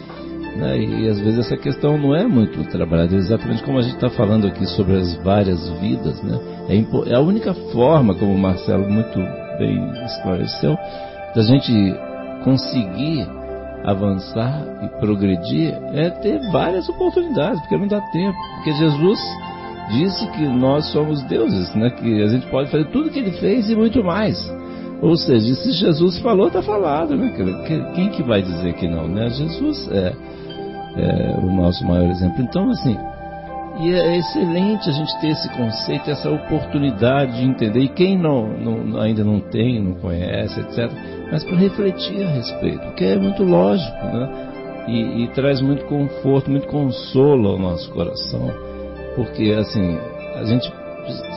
né? 0.57 0.79
E, 0.79 1.09
às 1.09 1.19
vezes 1.19 1.41
essa 1.41 1.57
questão 1.57 1.99
não 1.99 2.15
é 2.15 2.27
muito 2.27 2.63
trabalhada, 2.65 3.15
exatamente 3.15 3.63
como 3.63 3.79
a 3.79 3.83
gente 3.83 3.95
está 3.95 4.11
falando 4.11 4.47
aqui 4.47 4.67
sobre 4.67 4.97
as 4.97 5.15
várias 5.23 5.69
vidas. 5.81 6.23
Né? 6.23 6.39
É, 6.69 7.11
é 7.13 7.17
a 7.17 7.21
única 7.21 7.53
forma, 7.73 8.15
como 8.15 8.33
o 8.33 8.39
Marcelo 8.39 8.89
muito 8.89 9.19
bem 9.59 9.91
esclareceu, 10.05 10.77
da 11.35 11.43
gente 11.43 11.73
conseguir 12.43 13.27
avançar 13.85 14.63
e 14.83 15.01
progredir 15.01 15.75
é 15.93 16.09
ter 16.09 16.41
várias 16.51 16.89
oportunidades, 16.89 17.61
porque 17.61 17.77
não 17.77 17.87
dá 17.87 18.01
tempo. 18.13 18.39
Porque 18.57 18.73
Jesus 18.73 19.21
disse 19.91 20.27
que 20.31 20.47
nós 20.47 20.91
somos 20.93 21.23
deuses, 21.25 21.75
né? 21.75 21.91
que 21.91 22.23
a 22.23 22.29
gente 22.29 22.47
pode 22.47 22.71
fazer 22.71 22.87
tudo 22.87 23.11
que 23.11 23.19
ele 23.19 23.33
fez 23.33 23.69
e 23.69 23.77
muito 23.77 24.03
mais. 24.03 24.39
Ou 25.03 25.17
seja, 25.17 25.55
se 25.55 25.73
Jesus 25.73 26.19
falou, 26.21 26.47
está 26.47 26.63
falado, 26.63 27.15
né? 27.15 27.31
Quem 27.95 28.09
que 28.09 28.23
vai 28.23 28.41
dizer 28.41 28.73
que 28.75 28.89
não, 28.89 29.07
né? 29.07 29.29
Jesus 29.29 29.87
é 29.93 30.15
é, 30.97 31.38
o 31.38 31.51
nosso 31.53 31.84
maior 31.86 32.09
exemplo. 32.11 32.42
Então, 32.42 32.70
assim, 32.70 32.97
e 33.80 33.92
é 33.92 34.16
excelente 34.18 34.88
a 34.88 34.92
gente 34.92 35.18
ter 35.18 35.28
esse 35.28 35.49
conceito, 35.49 36.09
essa 36.09 36.30
oportunidade 36.30 37.38
de 37.38 37.45
entender. 37.45 37.80
E 37.80 37.88
quem 37.88 38.16
não, 38.16 38.47
não 38.47 39.01
ainda 39.01 39.24
não 39.24 39.40
tem, 39.40 39.82
não 39.82 39.95
conhece, 39.95 40.61
etc., 40.61 40.90
mas 41.32 41.42
para 41.42 41.57
refletir 41.57 42.24
a 42.24 42.30
respeito, 42.30 42.80
porque 42.80 43.05
é 43.05 43.18
muito 43.18 43.42
lógico, 43.42 44.07
né? 44.07 44.51
E, 44.86 45.24
e, 45.24 45.28
traz 45.28 45.61
muito 45.61 45.84
conforto, 45.86 46.51
muito 46.51 46.68
consolo 46.68 47.49
ao 47.49 47.59
nosso 47.59 47.90
coração, 47.90 48.53
porque 49.16 49.51
assim, 49.59 49.99
a 50.36 50.45
gente, 50.45 50.70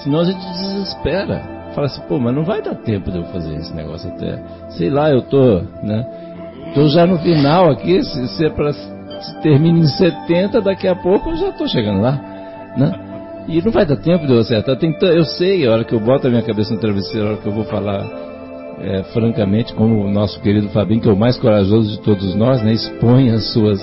senão 0.03 0.19
a 0.19 0.25
gente 0.25 0.37
desespera, 0.37 1.41
fala 1.73 1.87
assim, 1.87 2.01
pô, 2.01 2.19
mas 2.19 2.35
não 2.35 2.43
vai 2.43 2.61
dar 2.61 2.75
tempo 2.75 3.09
de 3.09 3.17
eu 3.17 3.23
fazer 3.25 3.55
esse 3.55 3.73
negócio 3.73 4.09
até, 4.09 4.43
sei 4.71 4.89
lá, 4.89 5.09
eu 5.09 5.21
tô, 5.21 5.61
né? 5.81 6.05
Tô 6.75 6.87
já 6.89 7.07
no 7.07 7.17
final 7.19 7.71
aqui, 7.71 8.03
se, 8.03 8.27
se 8.27 8.45
é 8.45 8.49
para 8.49 8.73
se 9.21 9.41
termina 9.41 9.79
em 9.79 9.87
70, 9.87 10.61
daqui 10.61 10.87
a 10.87 10.95
pouco 10.95 11.29
eu 11.29 11.37
já 11.37 11.49
estou 11.49 11.67
chegando 11.67 12.01
lá, 12.01 12.13
né? 12.77 12.91
E 13.47 13.61
não 13.61 13.71
vai 13.71 13.85
dar 13.85 13.95
tempo 13.95 14.27
de 14.27 14.33
eu 14.33 14.39
acertar. 14.39 14.75
Tem 14.77 14.95
eu 15.01 15.23
sei, 15.23 15.65
a 15.65 15.71
hora 15.71 15.83
que 15.83 15.93
eu 15.93 15.99
boto 15.99 16.27
a 16.27 16.29
minha 16.29 16.41
cabeça 16.41 16.73
no 16.73 16.79
travesseiro, 16.79 17.27
a 17.27 17.29
hora 17.31 17.37
que 17.37 17.47
eu 17.47 17.53
vou 17.53 17.63
falar 17.63 18.05
é, 18.79 19.03
francamente, 19.13 19.73
como 19.73 20.03
o 20.05 20.11
nosso 20.11 20.39
querido 20.41 20.69
Fabinho, 20.69 21.01
que 21.01 21.09
é 21.09 21.11
o 21.11 21.17
mais 21.17 21.37
corajoso 21.37 21.91
de 21.91 22.01
todos 22.01 22.35
nós, 22.35 22.61
né? 22.61 22.73
Expõe 22.73 23.31
as 23.31 23.53
suas 23.53 23.81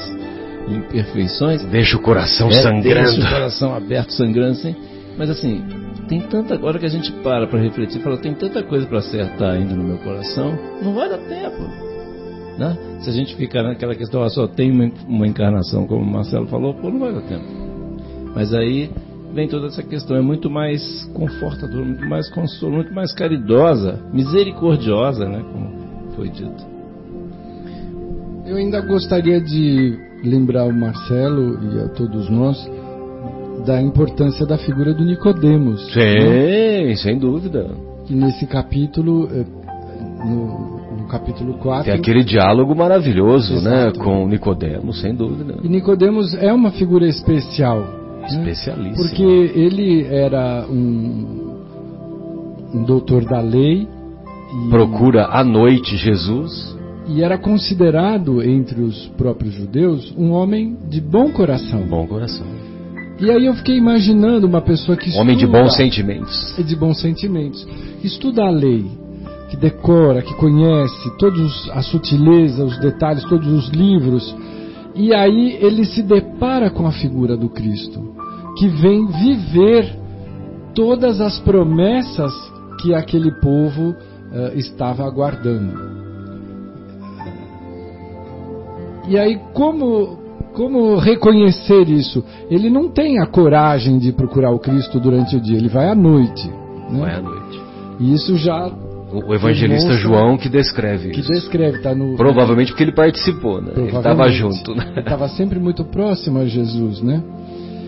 imperfeições. 0.68 1.64
Deixa 1.64 1.97
o 1.97 2.03
coração 2.03 2.49
é, 2.49 2.55
sangrando. 2.55 3.11
Deixa 3.11 3.26
o 3.26 3.30
coração 3.30 3.74
aberto, 3.74 4.12
sangrando, 4.12 4.53
assim. 4.53 4.76
Mas 5.16 5.30
assim, 5.30 5.62
tem 6.09 6.20
tanta. 6.20 6.62
Hora 6.64 6.78
que 6.78 6.87
a 6.87 6.91
gente 6.91 7.11
para 7.22 7.47
para 7.47 7.61
refletir, 7.61 8.01
fala, 8.01 8.18
tem 8.18 8.35
tanta 8.35 8.62
coisa 8.62 8.87
para 8.87 8.99
acertar 8.99 9.55
ainda 9.55 9.74
no 9.74 9.82
meu 9.82 9.99
coração, 9.99 10.59
não 10.82 10.95
vai 10.95 11.09
dar 11.09 11.18
tempo. 11.18 11.84
Né? 12.59 12.76
Se 13.00 13.11
a 13.11 13.12
gente 13.12 13.34
ficar 13.34 13.62
naquela 13.62 13.94
questão, 13.94 14.22
ah, 14.22 14.30
só 14.30 14.46
tem 14.46 14.70
uma, 14.70 14.90
uma 15.09 15.26
encarnação, 15.26 15.86
como 15.86 16.02
o 16.02 16.07
Marcelo 16.07 16.46
falou, 16.46 16.74
pô, 16.74 16.90
não 16.90 17.00
vai 17.00 17.12
dar 17.12 17.22
tempo. 17.22 17.44
Mas 18.34 18.55
aí 18.55 18.90
vem 19.32 19.48
toda 19.48 19.66
essa 19.66 19.82
questão, 19.82 20.16
é 20.16 20.20
muito 20.20 20.48
mais 20.48 21.05
confortadora, 21.12 21.84
muito 21.84 22.09
mais 22.09 22.30
consolo, 22.30 22.76
muito 22.76 22.94
mais 22.94 23.12
caridosa, 23.12 24.00
misericordiosa, 24.12 25.28
né? 25.28 25.42
Como 25.52 26.12
foi 26.14 26.28
dito. 26.28 26.64
Eu 28.46 28.57
ainda 28.57 28.80
gostaria 28.80 29.40
de 29.40 29.98
lembrar 30.22 30.64
o 30.64 30.72
Marcelo 30.72 31.59
e 31.74 31.80
a 31.80 31.88
todos 31.88 32.30
nós 32.30 32.57
da 33.66 33.80
importância 33.80 34.46
da 34.46 34.59
figura 34.59 34.94
do 34.94 35.05
Nicodemos. 35.05 35.92
Sim, 35.92 35.98
né? 35.98 36.94
sem 36.96 37.18
dúvida. 37.18 37.70
Que 38.07 38.14
nesse 38.14 38.46
capítulo, 38.46 39.28
eh, 39.32 39.46
no, 40.26 40.73
no 41.05 41.09
capítulo 41.09 41.55
4. 41.59 41.84
Tem 41.84 41.94
aquele 41.94 42.24
diálogo 42.24 42.74
maravilhoso, 42.74 43.55
né, 43.62 43.88
Exato. 43.88 43.98
né, 43.98 44.05
com 44.05 44.26
Nicodemos, 44.26 45.00
sem 45.00 45.14
dúvida. 45.14 45.57
E 45.62 45.68
Nicodemos 45.68 46.34
é 46.34 46.52
uma 46.52 46.70
figura 46.72 47.07
especial. 47.07 47.80
Né? 47.80 48.26
Especialíssima. 48.28 48.96
Porque 48.96 49.22
ele 49.22 50.05
era 50.07 50.66
um, 50.68 51.57
um 52.74 52.84
doutor 52.84 53.24
da 53.24 53.40
lei. 53.40 53.86
Procura 54.70 55.26
à 55.26 55.44
noite 55.44 55.96
Jesus. 55.96 56.74
E 57.07 57.22
era 57.22 57.36
considerado 57.36 58.42
entre 58.42 58.80
os 58.80 59.09
próprios 59.09 59.52
judeus 59.52 60.14
um 60.16 60.30
homem 60.30 60.76
de 60.88 61.00
bom 61.02 61.30
coração. 61.30 61.82
Bom 61.82 62.07
coração. 62.07 62.46
E 63.20 63.30
aí 63.30 63.46
eu 63.46 63.55
fiquei 63.55 63.76
imaginando 63.76 64.46
uma 64.46 64.62
pessoa 64.62 64.96
que 64.96 65.11
Homem 65.18 65.36
de 65.36 65.46
bons 65.46 65.76
sentimentos. 65.76 66.57
De 66.57 66.74
bons 66.74 67.00
sentimentos. 67.00 67.66
Estuda 68.02 68.44
a 68.44 68.50
lei, 68.50 68.86
que 69.55 69.57
decora, 69.57 70.20
que 70.20 70.34
conhece 70.34 71.16
todos 71.16 71.70
a 71.72 71.80
sutileza, 71.80 72.64
os 72.64 72.78
detalhes, 72.78 73.24
todos 73.24 73.46
os 73.46 73.68
livros. 73.68 74.34
E 74.94 75.14
aí 75.14 75.57
ele 75.61 75.84
se 75.84 76.02
depara 76.02 76.70
com 76.70 76.86
a 76.86 76.92
figura 76.92 77.36
do 77.36 77.48
Cristo, 77.48 78.14
que 78.59 78.68
vem 78.68 79.07
viver 79.07 79.96
todas 80.74 81.20
as 81.20 81.38
promessas 81.38 82.32
que 82.80 82.94
aquele 82.94 83.30
povo 83.40 83.90
uh, 83.90 84.59
estava 84.59 85.05
aguardando. 85.05 85.94
E 89.09 89.18
aí 89.18 89.38
como 89.52 90.22
como 90.55 90.96
reconhecer 90.96 91.88
isso? 91.88 92.24
Ele 92.48 92.70
não 92.70 92.88
tem 92.88 93.20
a 93.20 93.26
coragem 93.26 93.98
de 93.98 94.12
procurar 94.12 94.52
o 94.52 94.59
Cristo 94.61 95.00
durante 95.00 95.36
o 95.36 95.40
dia, 95.40 95.59
ele 95.59 95.68
vai 95.68 95.88
à 95.88 95.94
noite. 95.94 96.48
Né? 96.90 97.00
Vai 97.00 97.14
à 97.16 97.20
noite. 97.20 97.61
E 97.98 98.14
isso 98.14 98.36
já 98.36 98.72
o 99.22 99.34
evangelista 99.34 99.92
João 99.94 100.36
que 100.36 100.48
descreve 100.48 101.10
que 101.10 101.20
isso. 101.20 101.30
descreve, 101.30 101.78
tá 101.78 101.94
no 101.94 102.16
Provavelmente 102.16 102.72
porque 102.72 102.82
ele 102.82 102.92
participou, 102.92 103.60
né? 103.60 103.72
Ele 103.76 103.86
estava 103.86 104.28
junto, 104.28 104.74
né? 104.74 104.88
Ele 104.90 105.00
estava 105.00 105.28
sempre 105.28 105.58
muito 105.58 105.84
próximo 105.84 106.40
a 106.40 106.46
Jesus, 106.46 107.00
né? 107.00 107.22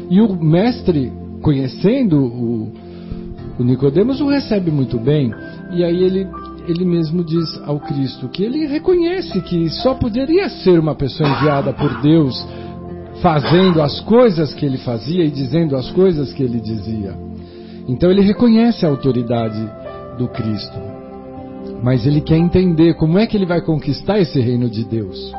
E 0.09 0.21
o 0.21 0.33
mestre, 0.37 1.13
conhecendo 1.43 2.19
o, 2.19 2.73
o 3.59 3.65
Nicodemos, 3.65 4.21
o 4.21 4.29
recebe 4.29 4.71
muito 4.71 4.99
bem. 4.99 5.33
E 5.73 5.83
aí 5.83 6.03
ele 6.03 6.27
ele 6.69 6.85
mesmo 6.85 7.23
diz 7.23 7.61
ao 7.65 7.79
Cristo 7.79 8.29
que 8.29 8.43
ele 8.43 8.67
reconhece 8.67 9.41
que 9.43 9.69
só 9.71 9.95
poderia 9.95 10.49
ser 10.49 10.81
uma 10.81 10.97
pessoa 10.97 11.29
enviada 11.29 11.73
por 11.73 12.01
Deus 12.01 12.45
fazendo 13.23 13.81
as 13.81 14.01
coisas 14.01 14.53
que 14.53 14.67
ele 14.67 14.79
fazia 14.79 15.25
e 15.25 15.31
dizendo 15.31 15.77
as 15.77 15.91
coisas 15.93 16.33
que 16.33 16.43
ele 16.43 16.61
dizia. 16.61 17.15
Então 17.87 18.11
ele 18.11 18.23
reconhece 18.23 18.85
a 18.85 18.89
autoridade 18.89 19.65
do 20.19 20.27
Cristo 20.27 20.96
mas 21.83 22.07
ele 22.07 22.21
quer 22.21 22.37
entender 22.37 22.95
como 22.95 23.19
é 23.19 23.27
que 23.27 23.37
ele 23.37 23.47
vai 23.47 23.61
conquistar 23.61 24.19
esse 24.19 24.41
reino 24.41 24.69
de 24.69 24.85
Deus. 24.85 25.33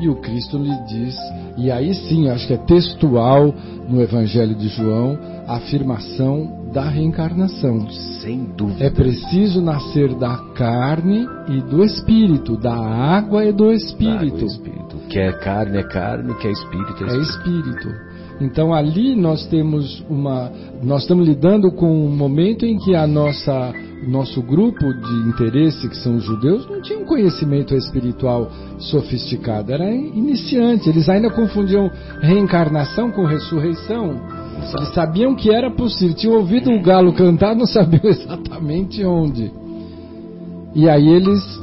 E 0.00 0.08
o 0.08 0.16
Cristo 0.16 0.56
lhe 0.56 0.74
diz, 0.86 1.16
e 1.56 1.70
aí 1.72 1.92
sim, 1.92 2.28
acho 2.28 2.46
que 2.46 2.54
é 2.54 2.56
textual 2.56 3.52
no 3.88 4.00
Evangelho 4.00 4.54
de 4.54 4.68
João, 4.68 5.18
a 5.46 5.56
afirmação 5.56 6.70
da 6.72 6.88
reencarnação. 6.88 7.90
Sem 8.22 8.44
dúvida. 8.56 8.84
É 8.84 8.90
preciso 8.90 9.60
nascer 9.60 10.14
da 10.14 10.36
carne 10.54 11.26
e 11.48 11.60
do 11.62 11.82
espírito, 11.82 12.56
da 12.56 12.76
água 12.76 13.44
e 13.44 13.52
do 13.52 13.72
espírito. 13.72 14.46
O 14.94 15.08
que 15.08 15.18
é 15.18 15.32
carne 15.32 15.78
é 15.78 15.82
carne, 15.82 16.30
o 16.30 16.38
que 16.38 16.46
é 16.46 16.52
espírito 16.52 17.04
é, 17.04 17.16
é 17.16 17.20
espírito. 17.20 17.88
É 17.88 17.90
espírito. 17.90 18.08
Então 18.40 18.72
ali 18.72 19.16
nós 19.16 19.46
temos 19.46 20.04
uma, 20.08 20.52
nós 20.82 21.02
estamos 21.02 21.26
lidando 21.26 21.72
com 21.72 22.06
um 22.06 22.14
momento 22.14 22.64
em 22.64 22.78
que 22.78 22.94
a 22.94 23.06
nossa 23.06 23.72
nosso 24.06 24.42
grupo 24.42 24.92
de 24.94 25.28
interesse, 25.28 25.88
que 25.88 25.96
são 25.96 26.16
os 26.16 26.24
judeus, 26.24 26.68
não 26.68 26.80
tinha 26.80 26.98
um 26.98 27.04
conhecimento 27.04 27.74
espiritual 27.74 28.50
sofisticado, 28.78 29.72
era 29.72 29.90
iniciante, 29.90 30.88
eles 30.88 31.08
ainda 31.08 31.30
confundiam 31.30 31.90
reencarnação 32.20 33.10
com 33.10 33.24
ressurreição. 33.24 34.20
Eles 34.76 34.94
sabiam 34.94 35.34
que 35.34 35.50
era 35.50 35.70
possível, 35.70 36.16
tinham 36.16 36.36
ouvido 36.36 36.70
o 36.70 36.82
galo 36.82 37.12
cantar, 37.12 37.54
não 37.54 37.66
sabiam 37.66 38.02
exatamente 38.10 39.04
onde. 39.04 39.50
E 40.74 40.88
aí 40.88 41.08
eles. 41.08 41.60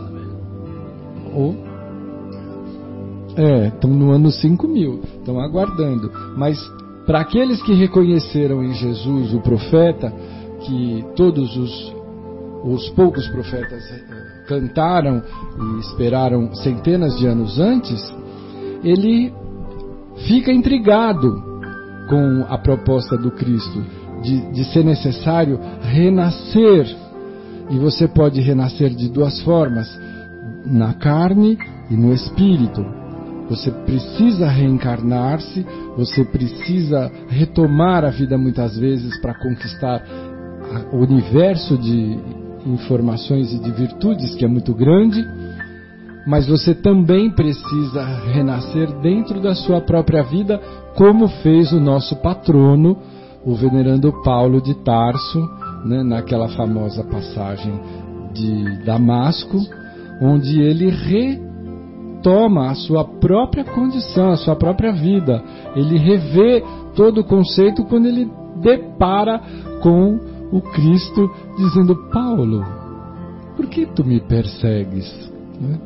Oh, 1.36 1.54
é, 3.38 3.68
estão 3.68 3.90
no 3.90 4.12
ano 4.12 4.32
5000, 4.32 5.02
estão 5.20 5.40
aguardando. 5.40 6.10
Mas 6.38 6.58
para 7.06 7.20
aqueles 7.20 7.62
que 7.62 7.74
reconheceram 7.74 8.64
em 8.64 8.74
Jesus 8.74 9.34
o 9.34 9.42
profeta, 9.42 10.12
que 10.62 11.06
todos 11.16 11.56
os, 11.56 11.95
os 12.66 12.90
poucos 12.90 13.28
profetas 13.28 13.84
eh, 13.92 14.44
cantaram 14.48 15.22
e 15.60 15.80
esperaram 15.82 16.54
centenas 16.56 17.18
de 17.18 17.28
anos 17.28 17.60
antes, 17.60 18.02
ele 18.84 19.32
fica 20.28 20.52
intrigado 20.52 21.44
com 22.10 22.46
a 22.50 22.58
proposta 22.58 23.18
do 23.18 23.32
Cristo 23.32 23.84
de, 24.24 24.52
de 24.52 24.64
ser 24.66 24.84
necessário 24.84 25.60
renascer. 25.82 26.88
E 27.70 27.78
você 27.78 28.08
pode 28.08 28.42
renascer 28.42 28.90
de 28.90 29.10
duas 29.10 29.42
formas: 29.42 29.88
na 30.66 30.94
carne 30.94 31.58
e 31.90 31.96
no 31.96 32.14
espírito. 32.14 32.84
Você 33.48 33.70
precisa 33.70 34.48
reencarnar-se, 34.48 35.64
você 35.96 36.26
precisa 36.26 37.12
retomar 37.28 38.04
a 38.04 38.10
vida 38.10 38.40
muitas 38.40 38.76
vezes 38.76 39.20
para 39.20 39.36
conquistar 39.36 40.04
o 40.92 40.98
universo 40.98 41.78
de 41.78 42.18
informações 42.66 43.54
e 43.54 43.60
de 43.60 43.72
virtudes 43.72 44.36
que 44.36 44.44
é 44.44 44.48
muito 44.48 44.74
grande, 44.74 45.24
mas 46.26 46.48
você 46.48 46.74
também 46.74 47.30
precisa 47.30 48.04
renascer 48.34 48.92
dentro 49.02 49.40
da 49.40 49.54
sua 49.54 49.80
própria 49.80 50.24
vida, 50.24 50.60
como 50.96 51.28
fez 51.28 51.72
o 51.72 51.80
nosso 51.80 52.16
patrono, 52.18 52.98
o 53.46 53.54
venerando 53.54 54.12
Paulo 54.24 54.60
de 54.60 54.74
Tarso, 54.84 55.40
né, 55.86 56.02
naquela 56.02 56.48
famosa 56.50 57.04
passagem 57.04 57.80
de 58.34 58.84
Damasco, 58.84 59.60
onde 60.20 60.60
ele 60.60 60.90
retoma 60.90 62.72
a 62.72 62.76
sua 62.76 63.06
própria 63.06 63.64
condição, 63.64 64.32
a 64.32 64.38
sua 64.38 64.56
própria 64.56 64.92
vida. 64.92 65.44
Ele 65.76 66.00
revê 66.00 66.64
todo 66.96 67.20
o 67.20 67.24
conceito 67.24 67.84
quando 67.86 68.08
ele 68.08 68.28
depara 68.62 69.40
com 69.82 70.20
o 70.52 70.62
Cristo 70.62 71.30
dizendo: 71.58 71.96
Paulo, 72.12 72.66
por 73.56 73.68
que 73.68 73.86
tu 73.86 74.04
me 74.04 74.20
persegues? 74.20 75.32
Né? 75.60 75.80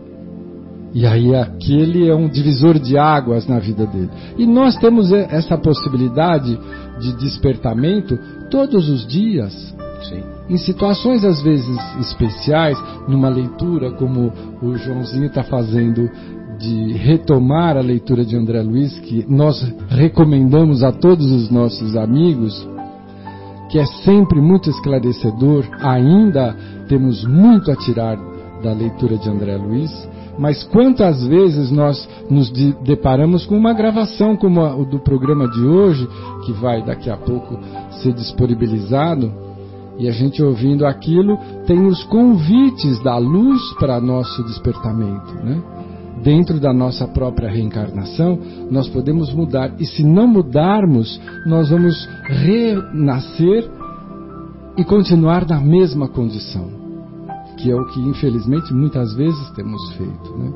E 0.94 1.06
aí 1.06 1.36
aquele 1.36 2.10
é 2.10 2.16
um 2.16 2.28
divisor 2.28 2.80
de 2.80 2.98
águas 2.98 3.48
na 3.48 3.60
vida 3.60 3.86
dele. 3.86 4.10
E 4.38 4.46
nós 4.46 4.76
temos 4.78 5.12
essa 5.12 5.58
possibilidade 5.58 6.60
de 7.00 7.16
despertamento 7.18 8.18
todos 8.50 8.90
os 8.90 9.06
dias. 9.06 9.76
Sim. 10.10 10.24
Em 10.50 10.58
situações 10.58 11.24
às 11.24 11.42
vezes 11.44 11.78
especiais, 12.00 12.78
numa 13.08 13.30
leitura 13.30 13.92
como 13.92 14.34
o 14.62 14.76
Joãozinho 14.78 15.26
está 15.26 15.44
fazendo 15.44 16.10
de 16.58 16.94
retomar 16.94 17.78
a 17.78 17.82
leitura 17.82 18.26
de 18.26 18.36
André 18.36 18.62
Luiz, 18.62 18.98
que 19.00 19.26
nós 19.30 19.62
recomendamos 19.90 20.84
a 20.84 20.92
todos 20.92 21.32
os 21.32 21.50
nossos 21.50 21.96
amigos, 21.96 22.68
que 23.70 23.78
é 23.78 23.86
sempre 23.86 24.42
muito 24.42 24.70
esclarecedor, 24.70 25.66
ainda 25.82 26.56
temos 26.88 27.24
muito 27.24 27.72
a 27.72 27.76
tirar 27.76 28.18
da 28.64 28.74
leitura 28.74 29.18
de 29.18 29.30
André 29.30 29.56
Luiz, 29.56 29.92
mas 30.38 30.64
quantas 30.64 31.26
vezes 31.28 31.70
nós 31.70 32.08
nos 32.30 32.50
deparamos 32.84 33.46
com 33.46 33.58
uma 33.58 33.74
gravação 33.74 34.36
como 34.36 34.62
a 34.62 34.74
do 34.84 35.00
programa 35.00 35.48
de 35.48 35.62
hoje, 35.62 36.08
que 36.46 36.54
vai 36.54 36.84
daqui 36.84 37.10
a 37.10 37.18
pouco 37.18 37.60
ser 38.02 38.14
disponibilizado, 38.14 39.32
e 39.98 40.08
a 40.08 40.12
gente 40.12 40.42
ouvindo 40.42 40.86
aquilo 40.86 41.38
tem 41.68 41.86
os 41.86 42.04
convites 42.06 43.04
da 43.04 43.18
luz 43.18 43.62
para 43.78 44.00
nosso 44.00 44.42
despertamento, 44.46 45.34
né? 45.44 45.62
Dentro 46.24 46.60
da 46.60 46.74
nossa 46.74 47.08
própria 47.08 47.50
reencarnação, 47.50 48.40
nós 48.70 48.88
podemos 48.90 49.34
mudar, 49.34 49.74
e 49.80 49.86
se 49.86 50.04
não 50.04 50.28
mudarmos, 50.28 51.20
nós 51.46 51.70
vamos 51.70 52.08
renascer 52.26 53.70
e 54.78 54.84
continuar 54.84 55.48
na 55.48 55.60
mesma 55.60 56.08
condição 56.08 56.80
que 57.62 57.70
é 57.70 57.76
o 57.76 57.86
que 57.88 58.00
infelizmente 58.00 58.74
muitas 58.74 59.14
vezes 59.14 59.50
temos 59.52 59.92
feito. 59.94 60.38
Né? 60.38 60.52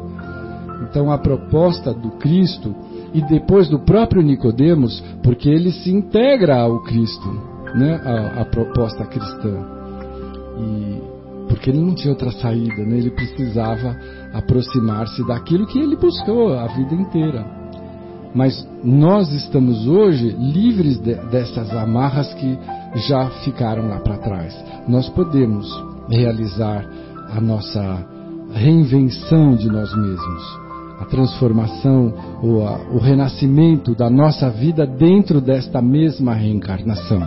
Então 0.90 1.12
a 1.12 1.18
proposta 1.18 1.94
do 1.94 2.12
Cristo 2.12 2.74
e 3.14 3.22
depois 3.22 3.70
do 3.70 3.80
próprio 3.80 4.22
Nicodemos, 4.22 5.04
porque 5.22 5.50
ele 5.50 5.72
se 5.72 5.92
integra 5.92 6.62
ao 6.62 6.82
Cristo, 6.84 7.30
né? 7.76 8.02
a, 8.04 8.42
a 8.42 8.46
proposta 8.46 9.06
cristã. 9.06 9.66
E 10.60 11.14
porque 11.48 11.70
ele 11.70 11.82
não 11.82 11.94
tinha 11.94 12.12
outra 12.12 12.32
saída, 12.32 12.84
né? 12.84 12.98
ele 12.98 13.12
precisava 13.12 13.96
aproximar-se 14.34 15.26
daquilo 15.28 15.68
que 15.68 15.80
ele 15.80 15.96
buscou 15.96 16.54
a 16.54 16.68
vida 16.68 16.96
inteira. 16.96 17.46
Mas 18.34 18.68
nós 18.84 19.32
estamos 19.32 19.88
hoje 19.88 20.30
livres 20.30 21.00
de, 21.00 21.14
dessas 21.30 21.72
amarras 21.76 22.34
que 22.34 22.58
já 23.08 23.30
ficaram 23.44 23.88
lá 23.88 24.00
para 24.00 24.18
trás. 24.18 24.56
Nós 24.88 25.08
podemos 25.10 25.68
realizar 26.10 26.84
a 27.30 27.40
nossa 27.40 28.06
reinvenção 28.54 29.56
de 29.56 29.68
nós 29.68 29.96
mesmos, 29.96 30.60
a 31.00 31.06
transformação 31.06 32.14
ou 32.42 32.68
a, 32.68 32.78
o 32.92 32.98
renascimento 32.98 33.94
da 33.96 34.10
nossa 34.10 34.50
vida 34.50 34.86
dentro 34.86 35.40
desta 35.40 35.82
mesma 35.82 36.34
reencarnação, 36.34 37.22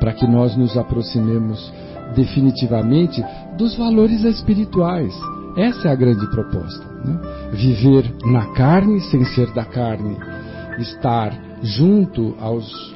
para 0.00 0.12
que 0.12 0.26
nós 0.26 0.56
nos 0.56 0.76
aproximemos 0.76 1.72
definitivamente 2.14 3.24
dos 3.56 3.76
valores 3.76 4.24
espirituais. 4.24 5.14
Essa 5.56 5.88
é 5.88 5.92
a 5.92 5.96
grande 5.96 6.28
proposta. 6.30 6.84
Né? 7.04 7.20
Viver 7.52 8.12
na 8.24 8.52
carne 8.54 9.00
sem 9.00 9.24
ser 9.24 9.52
da 9.52 9.64
carne, 9.64 10.16
estar 10.78 11.32
junto 11.62 12.34
aos 12.40 12.94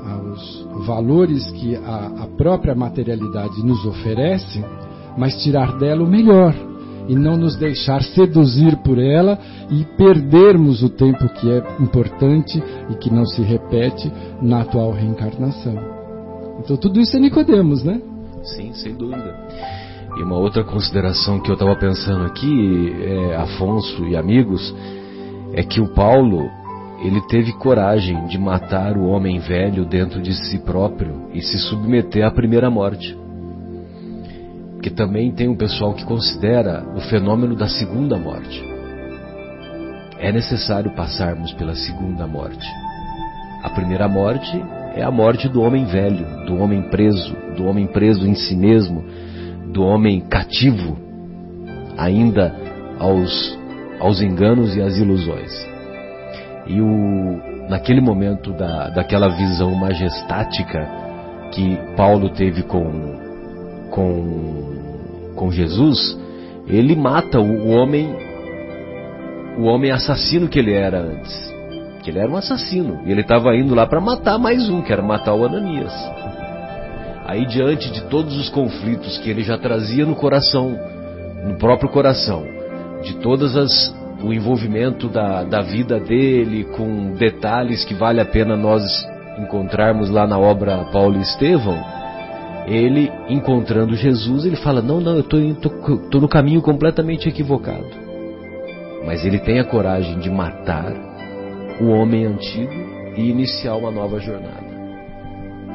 aos 0.00 0.66
valores 0.86 1.50
que 1.52 1.76
a, 1.76 2.22
a 2.22 2.26
própria 2.36 2.74
materialidade 2.74 3.62
nos 3.62 3.84
oferece, 3.84 4.64
mas 5.16 5.42
tirar 5.42 5.78
dela 5.78 6.02
o 6.02 6.08
melhor 6.08 6.54
e 7.08 7.14
não 7.14 7.36
nos 7.36 7.56
deixar 7.56 8.02
seduzir 8.02 8.76
por 8.78 8.98
ela 8.98 9.38
e 9.70 9.84
perdermos 9.96 10.82
o 10.82 10.88
tempo 10.88 11.28
que 11.34 11.50
é 11.50 11.62
importante 11.80 12.62
e 12.88 12.94
que 12.94 13.12
não 13.12 13.26
se 13.26 13.42
repete 13.42 14.10
na 14.40 14.62
atual 14.62 14.92
reencarnação. 14.92 15.76
Então 16.60 16.76
tudo 16.76 17.00
isso 17.00 17.16
é 17.16 17.20
Nicodemos, 17.20 17.82
né? 17.82 18.00
Sim, 18.42 18.72
sem 18.74 18.94
dúvida. 18.94 19.34
E 20.16 20.22
uma 20.22 20.36
outra 20.36 20.64
consideração 20.64 21.40
que 21.40 21.50
eu 21.50 21.54
estava 21.54 21.76
pensando 21.76 22.24
aqui, 22.24 22.94
é, 23.02 23.36
Afonso 23.36 24.06
e 24.06 24.16
amigos, 24.16 24.74
é 25.54 25.62
que 25.62 25.80
o 25.80 25.88
Paulo 25.94 26.50
ele 27.02 27.20
teve 27.22 27.52
coragem 27.52 28.26
de 28.26 28.38
matar 28.38 28.96
o 28.96 29.06
homem 29.06 29.38
velho 29.38 29.86
dentro 29.86 30.20
de 30.20 30.34
si 30.34 30.58
próprio 30.58 31.30
e 31.32 31.40
se 31.40 31.58
submeter 31.58 32.26
à 32.26 32.30
primeira 32.30 32.70
morte. 32.70 33.16
Que 34.82 34.90
também 34.90 35.32
tem 35.32 35.48
um 35.48 35.56
pessoal 35.56 35.94
que 35.94 36.04
considera 36.04 36.84
o 36.94 37.00
fenômeno 37.00 37.56
da 37.56 37.68
segunda 37.68 38.18
morte. 38.18 38.62
É 40.18 40.30
necessário 40.30 40.90
passarmos 40.94 41.52
pela 41.54 41.74
segunda 41.74 42.26
morte. 42.26 42.66
A 43.62 43.70
primeira 43.70 44.06
morte 44.06 44.62
é 44.94 45.02
a 45.02 45.10
morte 45.10 45.48
do 45.48 45.62
homem 45.62 45.86
velho, 45.86 46.44
do 46.44 46.56
homem 46.56 46.82
preso, 46.82 47.34
do 47.56 47.64
homem 47.64 47.86
preso 47.86 48.26
em 48.26 48.34
si 48.34 48.54
mesmo, 48.54 49.04
do 49.72 49.82
homem 49.82 50.20
cativo 50.20 50.96
ainda 51.96 52.54
aos, 52.98 53.58
aos 53.98 54.20
enganos 54.20 54.76
e 54.76 54.82
às 54.82 54.96
ilusões. 54.96 55.52
E 56.66 56.80
o, 56.80 57.68
naquele 57.68 58.00
momento 58.00 58.52
da, 58.52 58.90
daquela 58.90 59.28
visão 59.28 59.74
majestática 59.74 60.88
que 61.52 61.78
Paulo 61.96 62.30
teve 62.30 62.62
com, 62.62 62.90
com, 63.90 65.32
com 65.34 65.50
Jesus, 65.50 66.18
ele 66.66 66.94
mata 66.94 67.40
o, 67.40 67.66
o 67.66 67.68
homem, 67.70 68.08
o 69.58 69.64
homem 69.64 69.90
assassino 69.90 70.48
que 70.48 70.58
ele 70.58 70.72
era 70.72 71.00
antes. 71.00 71.50
Que 72.02 72.10
ele 72.10 72.18
era 72.18 72.30
um 72.30 72.36
assassino. 72.36 73.00
E 73.04 73.10
ele 73.10 73.20
estava 73.20 73.54
indo 73.56 73.74
lá 73.74 73.86
para 73.86 74.00
matar 74.00 74.38
mais 74.38 74.68
um, 74.68 74.80
que 74.80 74.92
era 74.92 75.02
matar 75.02 75.34
o 75.34 75.44
Ananias. 75.44 75.92
Aí, 77.30 77.46
diante 77.46 77.92
de 77.92 78.02
todos 78.08 78.36
os 78.36 78.48
conflitos 78.48 79.16
que 79.18 79.30
ele 79.30 79.44
já 79.44 79.56
trazia 79.56 80.04
no 80.04 80.16
coração, 80.16 80.76
no 81.46 81.54
próprio 81.58 81.88
coração, 81.88 82.44
de 83.04 83.14
todas 83.18 83.56
as 83.56 83.94
o 84.20 84.32
envolvimento 84.32 85.08
da, 85.08 85.44
da 85.44 85.60
vida 85.60 86.00
dele 86.00 86.64
com 86.64 87.12
detalhes 87.12 87.84
que 87.84 87.94
vale 87.94 88.20
a 88.20 88.24
pena 88.24 88.56
nós 88.56 88.82
encontrarmos 89.38 90.10
lá 90.10 90.26
na 90.26 90.40
obra 90.40 90.86
Paulo 90.92 91.18
e 91.18 91.22
Estevão, 91.22 91.78
ele 92.66 93.12
encontrando 93.28 93.94
Jesus, 93.94 94.44
ele 94.44 94.56
fala: 94.56 94.82
Não, 94.82 95.00
não, 95.00 95.14
eu 95.14 95.20
estou 95.20 96.20
no 96.20 96.28
caminho 96.28 96.60
completamente 96.60 97.28
equivocado. 97.28 97.86
Mas 99.06 99.24
ele 99.24 99.38
tem 99.38 99.60
a 99.60 99.64
coragem 99.64 100.18
de 100.18 100.28
matar 100.28 100.92
o 101.80 101.90
homem 101.90 102.26
antigo 102.26 102.74
e 103.16 103.30
iniciar 103.30 103.76
uma 103.76 103.92
nova 103.92 104.18
jornada. 104.18 104.69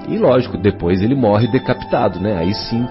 E 0.08 0.18
lógico, 0.18 0.58
depois 0.58 1.02
ele 1.02 1.16
morre 1.16 1.48
decapitado, 1.48 2.20
né? 2.20 2.38
Aí 2.38 2.54
sim, 2.54 2.88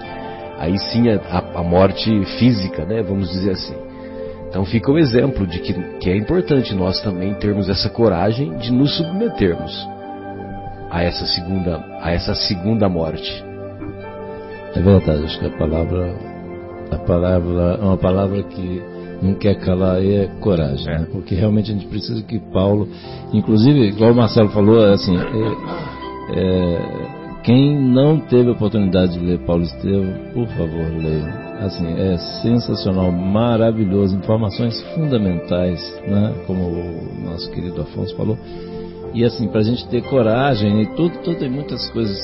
aí 0.57 0.77
sim 0.77 1.09
a, 1.09 1.59
a 1.59 1.63
morte 1.63 2.25
física, 2.37 2.85
né? 2.85 3.01
Vamos 3.01 3.29
dizer 3.29 3.51
assim. 3.51 3.75
Então 4.49 4.63
fica 4.65 4.91
o 4.91 4.97
exemplo 4.97 5.45
de 5.45 5.59
que, 5.59 5.73
que 5.99 6.09
é 6.09 6.15
importante 6.15 6.73
nós 6.73 7.01
também 7.01 7.33
termos 7.35 7.67
essa 7.67 7.89
coragem 7.89 8.55
de 8.57 8.71
nos 8.71 8.95
submetermos 8.95 9.87
a 10.89 11.03
essa 11.03 11.25
segunda, 11.25 11.83
a 12.01 12.11
essa 12.11 12.33
segunda 12.33 12.87
morte. 12.87 13.43
É 14.73 14.79
verdade, 14.79 15.25
acho 15.25 15.39
que 15.39 15.45
a 15.45 15.57
palavra, 15.57 16.15
a 16.91 16.97
palavra, 16.97 17.79
uma 17.81 17.97
palavra 17.97 18.43
que 18.43 18.81
não 19.21 19.33
quer 19.33 19.55
calar 19.55 20.01
é 20.01 20.27
coragem, 20.39 20.87
é. 20.87 20.99
Né? 20.99 21.07
porque 21.11 21.35
realmente 21.35 21.71
a 21.71 21.73
gente 21.73 21.87
precisa 21.87 22.21
que 22.23 22.39
Paulo, 22.39 22.87
inclusive, 23.33 23.89
igual 23.89 24.11
o 24.11 24.15
Marcelo 24.15 24.49
falou, 24.49 24.85
assim, 24.93 25.17
é, 25.17 25.94
é, 26.33 27.41
quem 27.43 27.79
não 27.79 28.19
teve 28.19 28.49
a 28.49 28.53
oportunidade 28.53 29.13
de 29.13 29.23
ler 29.23 29.39
Paulo 29.45 29.63
Estevam, 29.63 30.13
por 30.33 30.47
favor, 30.47 30.97
leia. 30.97 31.45
Assim, 31.59 31.85
é 31.87 32.17
sensacional, 32.41 33.11
maravilhoso, 33.11 34.17
informações 34.17 34.81
fundamentais, 34.95 35.79
né? 36.07 36.33
Como 36.47 36.63
o 36.63 37.21
nosso 37.23 37.49
querido 37.51 37.81
Afonso 37.81 38.15
falou. 38.15 38.37
E 39.13 39.23
assim, 39.23 39.47
para 39.47 39.61
a 39.61 39.63
gente 39.63 39.87
ter 39.87 40.01
coragem, 40.03 40.81
e 40.81 40.85
tudo, 40.95 41.17
tudo 41.19 41.37
tem 41.37 41.49
muitas 41.49 41.87
coisas 41.91 42.17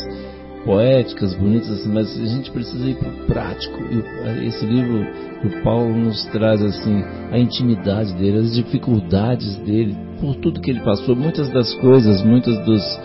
poéticas, 0.66 1.34
bonitas, 1.36 1.70
assim, 1.70 1.90
mas 1.90 2.20
a 2.20 2.26
gente 2.26 2.52
precisa 2.52 2.90
ir 2.90 2.96
para 2.96 3.10
o 3.10 3.26
prático. 3.28 3.78
E 3.84 4.48
esse 4.48 4.66
livro 4.66 5.06
do 5.44 5.64
Paulo 5.64 5.96
nos 5.96 6.26
traz 6.26 6.62
assim 6.62 7.04
a 7.32 7.38
intimidade 7.38 8.14
dele, 8.16 8.40
as 8.40 8.54
dificuldades 8.54 9.56
dele, 9.58 9.96
por 10.20 10.36
tudo 10.36 10.60
que 10.62 10.72
ele 10.72 10.82
passou, 10.82 11.16
muitas 11.16 11.50
das 11.50 11.74
coisas, 11.76 12.22
muitos 12.24 12.58
dos 12.66 13.00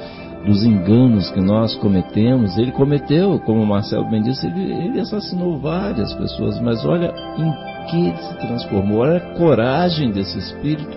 dos 0.46 0.64
enganos 0.64 1.28
que 1.30 1.40
nós 1.40 1.74
cometemos, 1.74 2.56
ele 2.56 2.70
cometeu, 2.70 3.38
como 3.40 3.62
o 3.62 3.66
Marcelo 3.66 4.08
bem 4.08 4.22
disse, 4.22 4.46
ele, 4.46 4.72
ele 4.72 5.00
assassinou 5.00 5.58
várias 5.58 6.14
pessoas, 6.14 6.60
mas 6.60 6.84
olha 6.86 7.12
em 7.36 7.52
que 7.90 8.06
ele 8.06 8.16
se 8.16 8.38
transformou, 8.38 9.00
olha 9.00 9.16
a 9.16 9.34
coragem 9.36 10.10
desse 10.12 10.38
espírito 10.38 10.96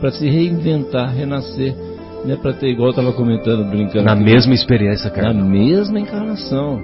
para 0.00 0.12
se 0.12 0.28
reinventar, 0.28 1.12
renascer, 1.12 1.74
né, 2.24 2.36
para 2.36 2.52
ter, 2.52 2.68
igual 2.68 2.88
eu 2.88 2.90
estava 2.90 3.12
comentando, 3.12 3.68
brincando. 3.68 4.04
Na 4.04 4.12
aqui, 4.12 4.22
mesma 4.22 4.54
experiência, 4.54 5.10
cara. 5.10 5.32
Na 5.32 5.44
mesma 5.44 5.98
encarnação. 5.98 6.80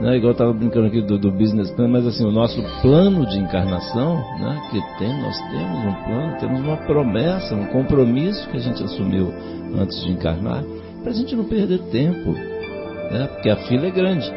Né, 0.00 0.16
igual 0.16 0.30
eu 0.30 0.32
estava 0.32 0.52
brincando 0.52 0.88
aqui 0.88 1.00
do, 1.00 1.18
do 1.18 1.30
business 1.30 1.70
plan, 1.70 1.88
mas 1.88 2.06
assim, 2.06 2.24
o 2.26 2.30
nosso 2.30 2.62
plano 2.82 3.26
de 3.26 3.38
encarnação, 3.38 4.16
né, 4.38 4.60
que 4.70 4.98
tem, 4.98 5.22
nós 5.22 5.38
temos 5.50 5.84
um 5.84 6.04
plano, 6.04 6.36
temos 6.38 6.60
uma 6.60 6.76
promessa, 6.76 7.54
um 7.54 7.66
compromisso 7.66 8.46
que 8.50 8.58
a 8.58 8.60
gente 8.60 8.82
assumiu 8.82 9.32
antes 9.74 10.02
de 10.04 10.12
encarnar, 10.12 10.62
para 11.06 11.12
a 11.12 11.16
gente 11.16 11.36
não 11.36 11.44
perder 11.44 11.78
tempo, 11.92 12.32
né? 12.32 13.28
porque 13.32 13.48
a 13.48 13.54
fila 13.68 13.86
é 13.86 13.90
grande. 13.92 14.28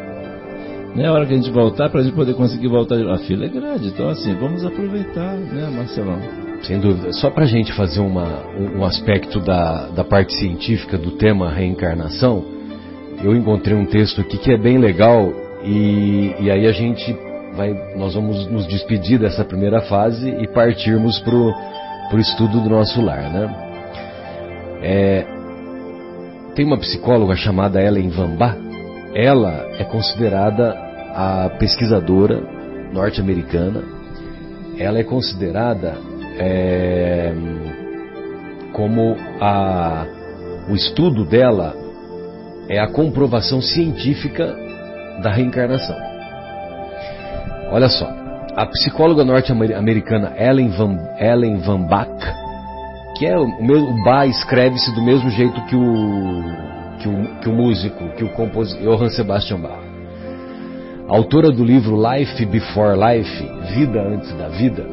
Né? 0.95 1.07
A 1.07 1.13
hora 1.13 1.25
que 1.25 1.33
a 1.33 1.35
gente 1.35 1.49
voltar, 1.49 1.89
para 1.89 2.01
a 2.01 2.03
gente 2.03 2.13
poder 2.13 2.35
conseguir 2.35 2.67
voltar, 2.67 2.95
a 3.09 3.17
fila 3.17 3.45
é 3.45 3.47
grande. 3.49 3.87
Então, 3.87 4.07
assim, 4.07 4.35
vamos 4.35 4.63
aproveitar, 4.63 5.33
né, 5.33 5.67
Marcelão? 5.75 6.19
Sem 6.61 6.79
dúvida. 6.79 7.11
Só 7.13 7.31
para 7.31 7.45
a 7.45 7.47
gente 7.47 7.73
fazer 7.73 8.01
uma, 8.01 8.45
um 8.55 8.85
aspecto 8.85 9.39
da, 9.39 9.87
da 9.87 10.03
parte 10.03 10.31
científica 10.35 10.95
do 10.95 11.11
tema 11.11 11.49
reencarnação, 11.49 12.45
eu 13.23 13.35
encontrei 13.35 13.75
um 13.75 13.87
texto 13.87 14.21
aqui 14.21 14.37
que 14.37 14.51
é 14.51 14.57
bem 14.57 14.77
legal 14.77 15.33
e, 15.63 16.35
e 16.39 16.51
aí 16.51 16.67
a 16.67 16.71
gente 16.71 17.17
vai, 17.55 17.73
nós 17.97 18.13
vamos 18.13 18.45
nos 18.45 18.67
despedir 18.67 19.17
dessa 19.17 19.43
primeira 19.43 19.81
fase 19.81 20.29
e 20.29 20.47
partirmos 20.47 21.17
para 21.21 21.33
o 21.33 22.19
estudo 22.19 22.61
do 22.61 22.69
nosso 22.69 23.01
lar, 23.01 23.23
né? 23.33 23.65
É, 24.81 25.38
tem 26.59 26.65
uma 26.65 26.77
psicóloga 26.77 27.37
chamada 27.37 27.81
Ellen 27.81 28.09
Van 28.09 28.35
Ba. 28.35 28.53
Ela 29.15 29.65
é 29.79 29.85
considerada 29.85 30.77
a 31.15 31.49
pesquisadora 31.57 32.43
norte-americana. 32.91 33.81
Ela 34.77 34.99
é 34.99 35.03
considerada 35.05 35.95
é, 36.37 37.33
como 38.73 39.15
a, 39.39 40.05
o 40.69 40.75
estudo 40.75 41.23
dela 41.23 41.73
é 42.67 42.77
a 42.77 42.89
comprovação 42.89 43.61
científica 43.61 44.53
da 45.23 45.31
reencarnação. 45.31 45.95
Olha 47.71 47.87
só, 47.87 48.05
a 48.57 48.65
psicóloga 48.65 49.23
norte-americana 49.23 50.33
Ellen 50.37 50.67
Van, 50.71 50.97
Ellen 51.21 51.55
Van 51.59 51.83
Bach 51.83 52.48
que 53.19 53.25
é 53.25 53.37
o, 53.37 53.43
o 53.43 54.03
Bach 54.05 54.29
escreve-se 54.29 54.95
do 54.95 55.01
mesmo 55.01 55.29
jeito 55.29 55.61
que 55.65 55.75
o, 55.75 56.43
que 56.99 57.09
o, 57.09 57.39
que 57.41 57.49
o 57.49 57.53
músico, 57.53 58.07
que 58.15 58.23
o 58.23 58.29
compositor 58.29 58.81
Johann 58.81 59.09
Sebastian 59.09 59.59
Bach. 59.59 59.83
Autora 61.05 61.51
do 61.51 61.61
livro 61.61 61.97
Life 61.97 62.45
Before 62.45 62.97
Life, 62.97 63.45
Vida 63.73 64.01
Antes 64.01 64.31
da 64.37 64.47
Vida, 64.47 64.87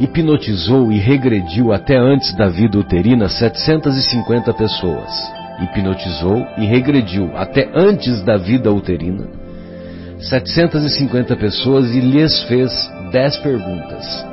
hipnotizou 0.00 0.90
e 0.90 0.98
regrediu 0.98 1.74
até 1.74 1.94
antes 1.94 2.34
da 2.36 2.48
vida 2.48 2.78
uterina 2.78 3.28
750 3.28 4.54
pessoas. 4.54 5.10
Hipnotizou 5.60 6.46
e 6.56 6.64
regrediu 6.64 7.36
até 7.36 7.70
antes 7.74 8.22
da 8.22 8.38
vida 8.38 8.72
uterina 8.72 9.28
750 10.18 11.36
pessoas 11.36 11.94
e 11.94 12.00
lhes 12.00 12.44
fez 12.44 12.72
10 13.10 13.36
perguntas. 13.38 14.26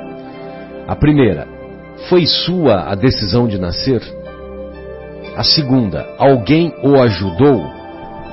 A 0.88 0.96
primeira, 0.96 1.59
foi 2.08 2.26
sua 2.26 2.92
a 2.92 2.96
decisão 2.96 3.48
de 3.48 3.60
nascer? 3.60 4.02
A 5.36 5.44
segunda, 5.44 6.06
alguém 6.18 6.74
o 6.84 7.00
ajudou? 7.02 7.64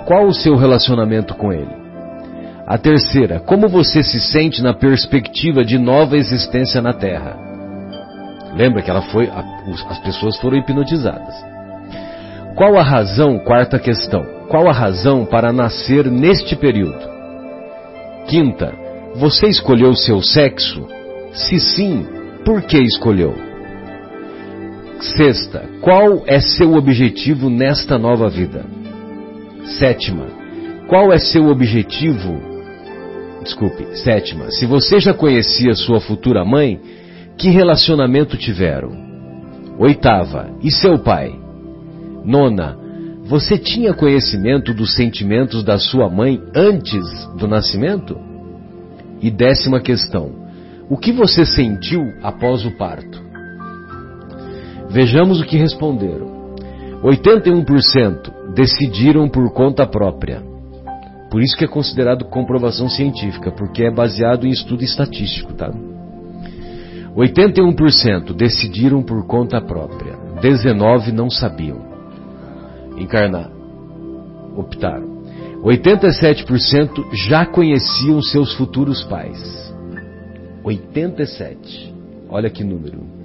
Qual 0.07 0.27
o 0.27 0.35
seu 0.35 0.57
relacionamento 0.57 1.35
com 1.35 1.53
ele? 1.53 1.75
A 2.67 2.77
terceira, 2.79 3.41
como 3.41 3.69
você 3.69 4.03
se 4.03 4.21
sente 4.21 4.63
na 4.63 4.75
perspectiva 4.75 5.65
de 5.65 5.79
nova 5.79 6.17
existência 6.17 6.83
na 6.83 6.93
Terra? 6.93 7.37
Lembra 8.57 8.83
que 8.83 8.91
ela 8.91 9.03
foi, 9.03 9.31
as 9.89 9.99
pessoas 10.01 10.37
foram 10.39 10.57
hipnotizadas. 10.57 11.35
Qual 12.57 12.77
a 12.77 12.83
razão, 12.83 13.39
quarta 13.39 13.79
questão, 13.79 14.25
qual 14.49 14.69
a 14.69 14.73
razão 14.73 15.25
para 15.25 15.53
nascer 15.53 16.11
neste 16.11 16.57
período? 16.57 17.07
Quinta, 18.27 18.73
você 19.15 19.47
escolheu 19.47 19.95
seu 19.95 20.21
sexo? 20.21 20.89
Se 21.33 21.61
sim, 21.61 22.07
por 22.45 22.63
que 22.63 22.79
escolheu? 22.79 23.46
Sexta, 25.01 25.63
qual 25.83 26.25
é 26.27 26.41
seu 26.41 26.75
objetivo 26.75 27.51
nesta 27.51 27.99
nova 27.99 28.31
vida? 28.31 28.65
Sétima, 29.79 30.27
qual 30.89 31.13
é 31.13 31.19
seu 31.19 31.49
objetivo? 31.49 32.41
Desculpe, 33.43 33.97
sétima, 33.99 34.51
se 34.51 34.65
você 34.65 34.99
já 34.99 35.13
conhecia 35.13 35.75
sua 35.75 36.01
futura 36.01 36.45
mãe, 36.45 36.81
que 37.37 37.51
relacionamento 37.51 38.37
tiveram? 38.39 38.91
Oitava, 39.79 40.51
e 40.63 40.71
seu 40.71 40.99
pai? 40.99 41.31
Nona, 42.25 42.77
você 43.27 43.59
tinha 43.59 43.93
conhecimento 43.93 44.73
dos 44.73 44.95
sentimentos 44.95 45.63
da 45.63 45.79
sua 45.79 46.09
mãe 46.09 46.41
antes 46.55 47.05
do 47.37 47.47
nascimento? 47.47 48.17
E 49.21 49.31
décima 49.31 49.81
questão, 49.81 50.33
o 50.89 50.97
que 50.97 51.13
você 51.13 51.45
sentiu 51.45 52.03
após 52.23 52.65
o 52.65 52.71
parto? 52.79 53.26
Vejamos 54.91 55.41
o 55.41 55.45
que 55.45 55.57
responderam. 55.57 56.37
81% 57.03 58.55
decidiram 58.55 59.29
por 59.29 59.53
conta 59.53 59.87
própria. 59.87 60.43
Por 61.31 61.43
isso 61.43 61.57
que 61.57 61.65
é 61.65 61.69
considerado 61.69 62.25
comprovação 62.27 62.89
científica, 62.89 63.51
porque 63.51 63.85
é 63.85 63.91
baseado 63.91 64.47
em 64.47 64.51
estudo 64.51 64.83
estatístico, 64.85 65.53
tá? 65.55 65.73
81% 67.17 68.35
decidiram 68.35 69.03
por 69.03 69.27
conta 69.27 69.61
própria. 69.61 70.17
19 70.41 71.13
não 71.13 71.31
sabiam 71.31 71.81
encarnar. 72.99 73.51
Optaram. 74.57 75.17
87% 75.63 77.07
já 77.13 77.45
conheciam 77.45 78.23
seus 78.23 78.55
futuros 78.55 79.03
pais. 79.05 79.75
87. 80.63 81.95
Olha 82.29 82.51
que 82.51 82.63
número. 82.63 83.16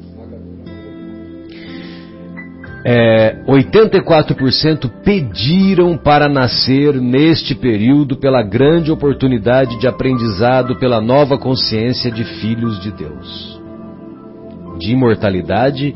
É, 2.83 3.43
84% 3.47 4.89
pediram 5.03 5.95
para 5.97 6.27
nascer 6.27 6.95
neste 6.95 7.53
período 7.53 8.17
pela 8.17 8.41
grande 8.41 8.91
oportunidade 8.91 9.79
de 9.79 9.87
aprendizado 9.87 10.75
pela 10.79 10.99
nova 10.99 11.37
consciência 11.37 12.09
de 12.09 12.23
filhos 12.23 12.81
de 12.81 12.91
Deus, 12.91 13.61
de 14.79 14.93
imortalidade 14.93 15.93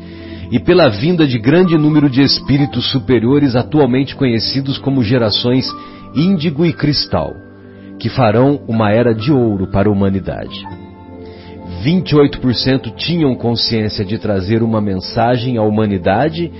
e 0.52 0.60
pela 0.60 0.88
vinda 0.88 1.26
de 1.26 1.40
grande 1.40 1.76
número 1.76 2.08
de 2.08 2.22
espíritos 2.22 2.88
superiores 2.92 3.56
atualmente 3.56 4.14
conhecidos 4.14 4.78
como 4.78 5.02
gerações 5.02 5.68
índigo 6.14 6.64
e 6.64 6.72
cristal, 6.72 7.34
que 7.98 8.08
farão 8.08 8.60
uma 8.68 8.92
era 8.92 9.12
de 9.12 9.32
ouro 9.32 9.66
para 9.72 9.88
a 9.88 9.92
humanidade. 9.92 10.64
28% 11.84 12.94
tinham 12.94 13.34
consciência 13.34 14.04
de 14.04 14.18
trazer 14.18 14.62
uma 14.62 14.80
mensagem 14.80 15.58
à 15.58 15.62
humanidade 15.62 16.50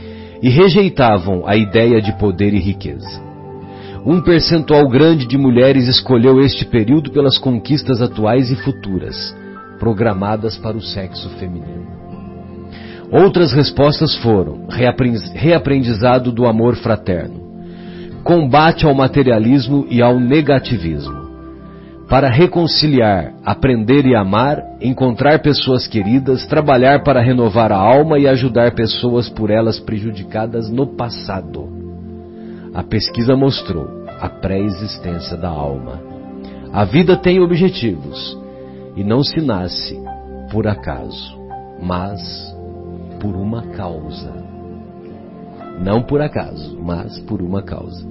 e 0.46 0.48
rejeitavam 0.48 1.42
a 1.44 1.56
ideia 1.56 2.00
de 2.00 2.16
poder 2.20 2.54
e 2.54 2.60
riqueza. 2.60 3.20
Um 4.06 4.20
percentual 4.20 4.88
grande 4.88 5.26
de 5.26 5.36
mulheres 5.36 5.88
escolheu 5.88 6.40
este 6.40 6.64
período 6.64 7.10
pelas 7.10 7.36
conquistas 7.36 8.00
atuais 8.00 8.48
e 8.48 8.54
futuras, 8.54 9.36
programadas 9.80 10.56
para 10.56 10.76
o 10.76 10.80
sexo 10.80 11.28
feminino. 11.30 11.84
Outras 13.10 13.52
respostas 13.52 14.14
foram 14.18 14.68
reaprendizado 15.34 16.30
do 16.30 16.46
amor 16.46 16.76
fraterno, 16.76 17.40
combate 18.22 18.86
ao 18.86 18.94
materialismo 18.94 19.84
e 19.90 20.00
ao 20.00 20.20
negativismo, 20.20 21.25
para 22.08 22.28
reconciliar, 22.28 23.34
aprender 23.44 24.06
e 24.06 24.14
amar, 24.14 24.62
encontrar 24.80 25.42
pessoas 25.42 25.88
queridas, 25.88 26.46
trabalhar 26.46 27.02
para 27.02 27.20
renovar 27.20 27.72
a 27.72 27.76
alma 27.76 28.18
e 28.18 28.28
ajudar 28.28 28.74
pessoas 28.74 29.28
por 29.28 29.50
elas 29.50 29.80
prejudicadas 29.80 30.70
no 30.70 30.86
passado. 30.86 31.68
A 32.72 32.82
pesquisa 32.82 33.34
mostrou 33.34 34.04
a 34.20 34.28
pré-existência 34.28 35.36
da 35.36 35.48
alma. 35.48 36.00
A 36.72 36.84
vida 36.84 37.16
tem 37.16 37.40
objetivos 37.40 38.38
e 38.94 39.02
não 39.02 39.24
se 39.24 39.40
nasce 39.40 40.00
por 40.52 40.68
acaso, 40.68 41.36
mas 41.82 42.20
por 43.20 43.34
uma 43.34 43.62
causa. 43.68 44.32
Não 45.82 46.02
por 46.02 46.22
acaso, 46.22 46.78
mas 46.80 47.18
por 47.20 47.42
uma 47.42 47.62
causa. 47.62 48.06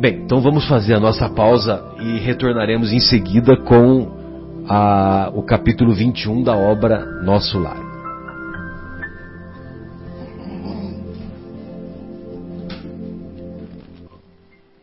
Bem, 0.00 0.22
então 0.24 0.40
vamos 0.40 0.66
fazer 0.66 0.94
a 0.94 0.98
nossa 0.98 1.28
pausa 1.28 1.84
e 2.00 2.18
retornaremos 2.20 2.90
em 2.90 3.00
seguida 3.00 3.54
com 3.54 4.08
a, 4.66 5.30
o 5.34 5.42
capítulo 5.42 5.92
21 5.92 6.42
da 6.42 6.56
obra 6.56 7.04
Nosso 7.22 7.58
Lar. 7.58 7.89